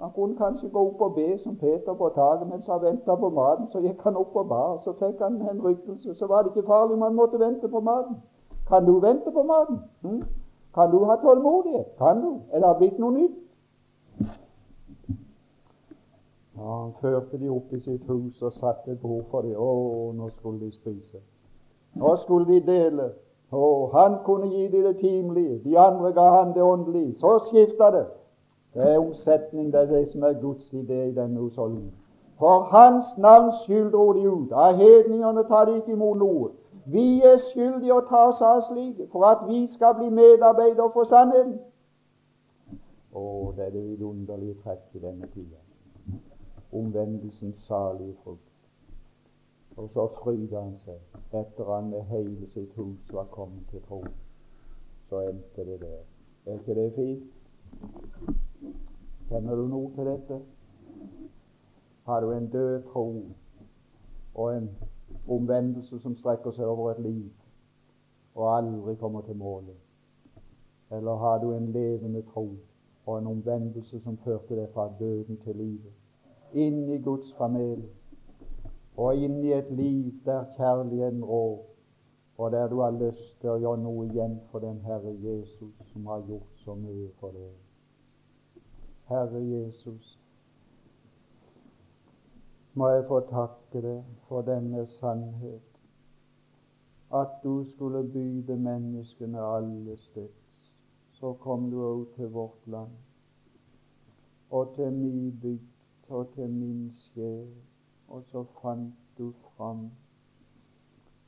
Han 0.00 0.10
kunne 0.14 0.36
kanskje 0.36 0.68
gå 0.68 0.80
opp 0.88 1.00
og 1.00 1.14
be 1.14 1.38
som 1.38 1.56
Peter 1.56 1.94
på 1.94 2.08
taket 2.14 2.48
mens 2.48 2.66
han 2.66 2.82
venta 2.82 3.14
på 3.14 3.28
maten. 3.30 3.66
Så 3.72 3.80
gikk 3.82 4.02
han 4.06 4.16
opp 4.16 4.36
og 4.36 4.48
ba, 4.48 4.60
og 4.74 4.80
så 4.84 4.92
fikk 4.92 5.22
han 5.22 5.40
en 5.50 5.62
rykkelse. 5.64 6.14
Så 6.14 6.26
var 6.26 6.42
det 6.42 6.52
ikke 6.54 6.66
farlig 6.66 6.94
om 6.94 7.02
han 7.02 7.14
måtte 7.14 7.38
vente 7.38 7.68
på 7.68 7.80
maten. 7.80 8.16
Kan 8.68 8.86
du 8.86 9.00
vente 9.00 9.30
på 9.30 9.42
maten? 9.42 9.78
Hm? 10.02 10.22
Kan 10.74 10.90
du 10.90 11.04
ha 11.04 11.16
tålmodighet? 11.16 11.96
Kan 11.98 12.22
du? 12.22 12.40
Er 12.52 12.60
det 12.60 12.76
blitt 12.78 12.98
noe 12.98 13.12
nytt? 13.12 13.38
Ja, 16.58 16.82
Han 16.82 16.92
førte 17.00 17.38
de 17.38 17.48
opp 17.50 17.72
i 17.72 17.80
sitt 17.80 18.06
hus 18.06 18.42
og 18.42 18.52
satte 18.52 18.92
et 18.92 19.00
bord 19.00 19.24
for 19.30 19.42
dem. 19.42 19.56
Å, 19.56 20.12
nå 20.14 20.28
skulle 20.28 20.60
de 20.60 20.70
spise. 20.72 21.18
Nå 21.94 22.16
skulle 22.16 22.46
de 22.46 22.60
dele. 22.66 23.10
Å, 23.50 23.90
han 23.92 24.18
kunne 24.26 24.46
gi 24.52 24.68
dem 24.68 24.84
det 24.84 24.98
timelige, 25.00 25.58
de 25.64 25.78
andre 25.78 26.12
ga 26.12 26.30
han 26.36 26.54
det 26.54 26.62
åndelige. 26.62 27.14
Så 27.18 27.38
skifta 27.50 27.90
det. 27.90 28.06
Det 28.74 28.92
er 28.92 28.98
omsetning, 28.98 29.72
det 29.72 29.80
er 29.80 29.86
det 29.86 30.10
som 30.10 30.22
er 30.22 30.40
Guds 30.40 30.72
idé 30.72 31.02
i 31.08 31.14
denne 31.14 31.40
husholdningen. 31.40 31.92
For 32.38 32.60
Hans 32.60 33.06
navns 33.18 33.54
skyld 33.64 33.92
dro 33.92 34.12
de 34.12 34.30
ut. 34.30 34.52
Av 34.52 34.76
hedningene 34.76 35.42
tar 35.48 35.64
de 35.64 35.76
ikke 35.76 35.92
imot 35.92 36.18
noe. 36.18 36.50
Vi 36.86 37.22
er 37.26 37.40
skyldige 37.42 37.96
å 37.96 38.04
ta 38.08 38.20
oss 38.28 38.42
av 38.44 38.60
slike 38.68 39.08
for 39.12 39.26
at 39.28 39.42
vi 39.48 39.64
skal 39.66 39.96
bli 39.98 40.10
medarbeidere 40.14 40.92
for 40.94 41.08
sannheten. 41.10 41.58
Å, 43.12 43.24
det 43.56 43.66
er 43.66 43.72
det 43.74 43.82
vidunderlige 43.88 44.60
trekk 44.62 44.94
i 44.94 45.02
denne 45.02 45.26
tida. 45.34 45.58
Omvendelsens 46.72 47.58
salige 47.66 48.14
frukt. 48.22 48.44
Og 49.76 49.90
så 49.94 50.06
fryda 50.20 50.62
han 50.62 50.76
seg 50.84 51.36
etter 51.40 51.68
han 51.72 51.90
med 51.90 52.06
hele 52.12 52.46
sitt 52.50 52.72
hus 52.78 53.12
var 53.12 53.28
kommet 53.34 53.66
til 53.70 53.82
tro. 53.88 54.00
Så 55.08 55.26
endte 55.28 55.66
det 55.66 55.80
der. 55.82 56.00
Er 56.46 56.60
ikke 56.60 56.78
det 56.78 56.92
fint? 56.96 58.38
Kjenner 59.28 59.56
du 59.56 59.66
noe 59.68 59.90
til 59.92 60.06
dette? 60.08 60.36
Har 62.08 62.20
du 62.20 62.30
en 62.32 62.46
død 62.48 62.82
tro 62.92 63.24
og 64.34 64.56
en 64.56 64.70
omvendelse 65.28 65.98
som 66.00 66.14
strekker 66.16 66.54
seg 66.56 66.64
over 66.64 66.94
et 66.94 67.02
liv 67.04 67.26
og 68.34 68.46
aldri 68.54 68.94
kommer 69.02 69.26
til 69.26 69.36
målet? 69.36 69.76
Eller 70.90 71.20
har 71.20 71.42
du 71.44 71.52
en 71.52 71.68
levende 71.76 72.24
tro 72.32 72.46
og 73.04 73.18
en 73.18 73.30
omvendelse 73.34 74.00
som 74.00 74.16
førte 74.24 74.56
deg 74.56 74.72
fra 74.72 74.88
døden 75.00 75.36
til 75.44 75.60
livet? 75.60 75.92
Inn 76.52 76.86
i 76.88 76.96
Guds 76.96 77.34
familie 77.36 77.92
og 78.96 79.16
inn 79.16 79.42
i 79.44 79.52
et 79.52 79.68
liv 79.70 80.12
der 80.24 80.48
kjærligheten 80.56 81.24
rår, 81.24 81.66
og 82.38 82.52
der 82.52 82.68
du 82.68 82.80
har 82.80 82.96
lyst 82.96 83.36
til 83.40 83.52
å 83.52 83.60
gjøre 83.60 83.84
noe 83.84 84.08
igjen 84.08 84.40
for 84.48 84.64
den 84.64 84.80
Herre 84.88 85.12
Jesus 85.20 85.88
som 85.92 86.06
har 86.06 86.24
gjort 86.24 86.64
så 86.64 86.74
mye 86.74 87.12
for 87.20 87.36
deg. 87.36 87.67
Herre 89.08 89.40
Jesus, 89.40 90.18
må 92.74 92.88
jeg 92.88 93.04
få 93.08 93.20
takke 93.30 93.82
deg 93.82 94.04
for 94.28 94.46
denne 94.46 94.84
sannhet, 94.98 95.80
at 97.20 97.40
du 97.42 97.64
skulle 97.72 98.04
byde 98.12 98.56
menneskene 98.56 99.40
alle 99.56 99.96
steds. 99.96 100.60
Så 101.18 101.32
kom 101.42 101.70
du 101.70 101.80
òg 101.82 102.04
til 102.14 102.30
vårt 102.30 102.66
land, 102.66 102.92
og 104.50 104.74
til 104.76 104.92
min 104.92 105.32
bygd 105.42 106.12
og 106.14 106.28
til 106.36 106.50
min 106.50 106.92
sjel 106.94 107.48
og 108.08 108.24
så 108.24 108.44
fant 108.62 108.94
du 109.18 109.32
fram. 109.32 109.90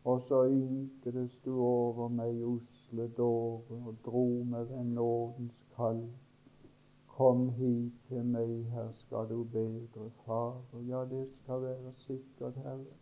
Og 0.04 0.22
så 0.28 0.44
ynkedes 0.48 1.36
du 1.44 1.60
over 1.62 2.08
meg 2.08 2.40
usle 2.44 3.08
dåre 3.16 3.80
og 3.86 3.96
dro 4.04 4.24
meg 4.48 4.68
ved 4.70 4.84
nådens 4.96 5.64
kall. 5.76 6.00
Kom 7.20 7.48
hit 7.48 7.92
til 8.08 8.24
meg, 8.24 8.52
her 8.72 8.92
skal 8.96 9.26
du 9.28 9.42
bedre 9.44 10.06
fare. 10.24 10.80
Ja, 10.88 11.00
det 11.04 11.26
skal 11.32 11.62
være 11.62 11.92
sikkert, 11.96 12.54
Herre. 12.56 12.94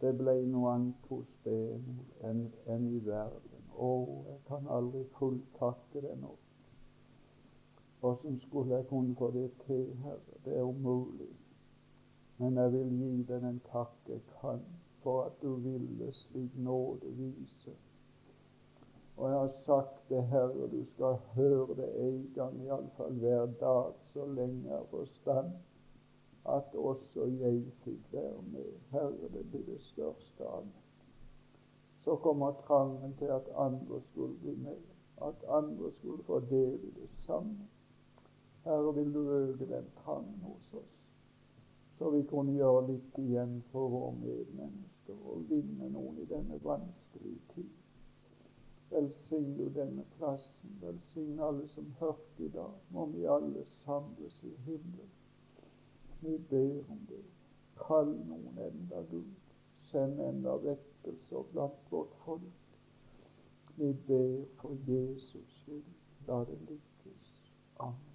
Det 0.00 0.10
ble 0.18 0.34
noe 0.52 0.74
annet 0.74 1.06
hos 1.08 1.30
deg 1.46 1.86
enn 2.28 2.42
en 2.74 2.84
i 2.90 3.00
verden. 3.06 3.62
Å, 3.72 3.88
jeg 4.26 4.36
kan 4.50 4.68
aldri 4.76 5.00
fulltakke 5.16 6.02
deg 6.04 6.20
nok. 6.20 6.60
Åssen 8.10 8.36
skulle 8.42 8.76
jeg 8.76 8.90
kunne 8.90 9.16
få 9.16 9.30
det 9.38 9.46
til, 9.64 9.88
Herre? 10.04 10.36
Det 10.44 10.58
er 10.58 10.68
umulig. 10.68 11.30
Men 12.36 12.60
jeg 12.60 12.74
vil 12.76 12.92
gi 12.98 13.14
deg 13.32 13.48
den 13.48 13.62
takk 13.70 14.12
jeg 14.12 14.20
kan 14.42 14.60
for 15.06 15.24
at 15.30 15.40
du 15.40 15.54
ville 15.70 16.12
slik 16.20 16.60
nåde 16.68 17.16
vise. 17.16 17.78
Og 19.22 19.28
jeg 19.30 19.38
har 19.38 19.50
sagt 19.66 20.08
det, 20.08 20.22
Herre, 20.32 20.64
du 20.70 20.80
skal 20.94 21.20
høre 21.36 21.76
det 21.78 21.88
en 22.02 22.22
gang, 22.34 22.56
iallfall 22.64 23.20
hver 23.22 23.52
dag, 23.60 23.92
så 24.10 24.24
lenge 24.26 24.64
jeg 24.66 24.74
har 24.74 24.88
forstand, 24.90 25.52
at 26.50 26.74
også 26.74 27.28
jeg 27.38 27.60
fikk 27.84 28.08
være 28.12 28.42
med. 28.50 28.72
Herre, 28.90 29.28
det 29.34 29.44
blir 29.50 29.62
det 29.68 29.78
største 29.92 30.48
av 30.48 30.66
Så 32.02 32.16
kommer 32.16 32.58
trangen 32.66 33.14
til 33.18 33.30
at 33.30 33.46
andre 33.54 34.00
skulle 34.10 34.34
bli 34.42 34.56
med, 34.64 34.82
at 35.22 35.46
andre 35.48 35.92
skulle 36.00 36.26
få 36.26 36.40
del 36.50 36.74
i 36.82 36.90
det 36.98 37.10
samme. 37.10 37.70
Herre, 38.64 38.94
vil 38.94 39.14
du 39.14 39.22
øke 39.30 39.70
den 39.70 39.86
trangen 40.02 40.42
hos 40.42 40.74
oss? 40.74 40.98
så 42.02 42.10
vi 42.10 42.22
kunne 42.26 42.56
gjøre 42.56 42.86
litt 42.88 43.18
igjen 43.22 43.60
for 43.70 43.92
våre 43.92 44.14
medmennesker 44.18 45.18
og 45.30 45.44
vinne 45.46 45.86
noen 45.92 46.16
i 46.18 46.24
denne 46.26 46.58
vanskelige 46.64 47.38
tid. 47.54 47.81
Velsign 48.92 49.56
du 49.56 49.68
denne 49.74 50.04
plassen. 50.16 50.78
Velsign 50.80 51.40
alle 51.40 51.68
som 51.68 51.92
hørte 52.00 52.44
i 52.44 52.48
dag. 52.48 52.74
Må 52.90 53.06
vi 53.06 53.24
alle 53.24 53.64
samles 53.66 54.42
i 54.44 54.54
himmelen. 54.66 55.10
Vi 56.20 56.38
ber 56.50 56.90
om 56.90 57.00
det. 57.08 57.24
Kall 57.86 58.12
noen 58.28 58.58
enda 58.68 59.02
Gud. 59.10 59.32
Send 59.88 60.20
enda 60.20 60.56
vekkelser 60.66 61.48
blant 61.52 61.90
vårt 61.90 62.14
folk. 62.24 62.78
Vi 63.76 63.92
ber 64.06 64.44
for 64.60 64.76
Jesus 64.86 65.60
skyld. 65.62 65.92
La 66.28 66.44
det 66.44 66.60
lykkes. 66.68 67.36
Amen. 67.80 68.11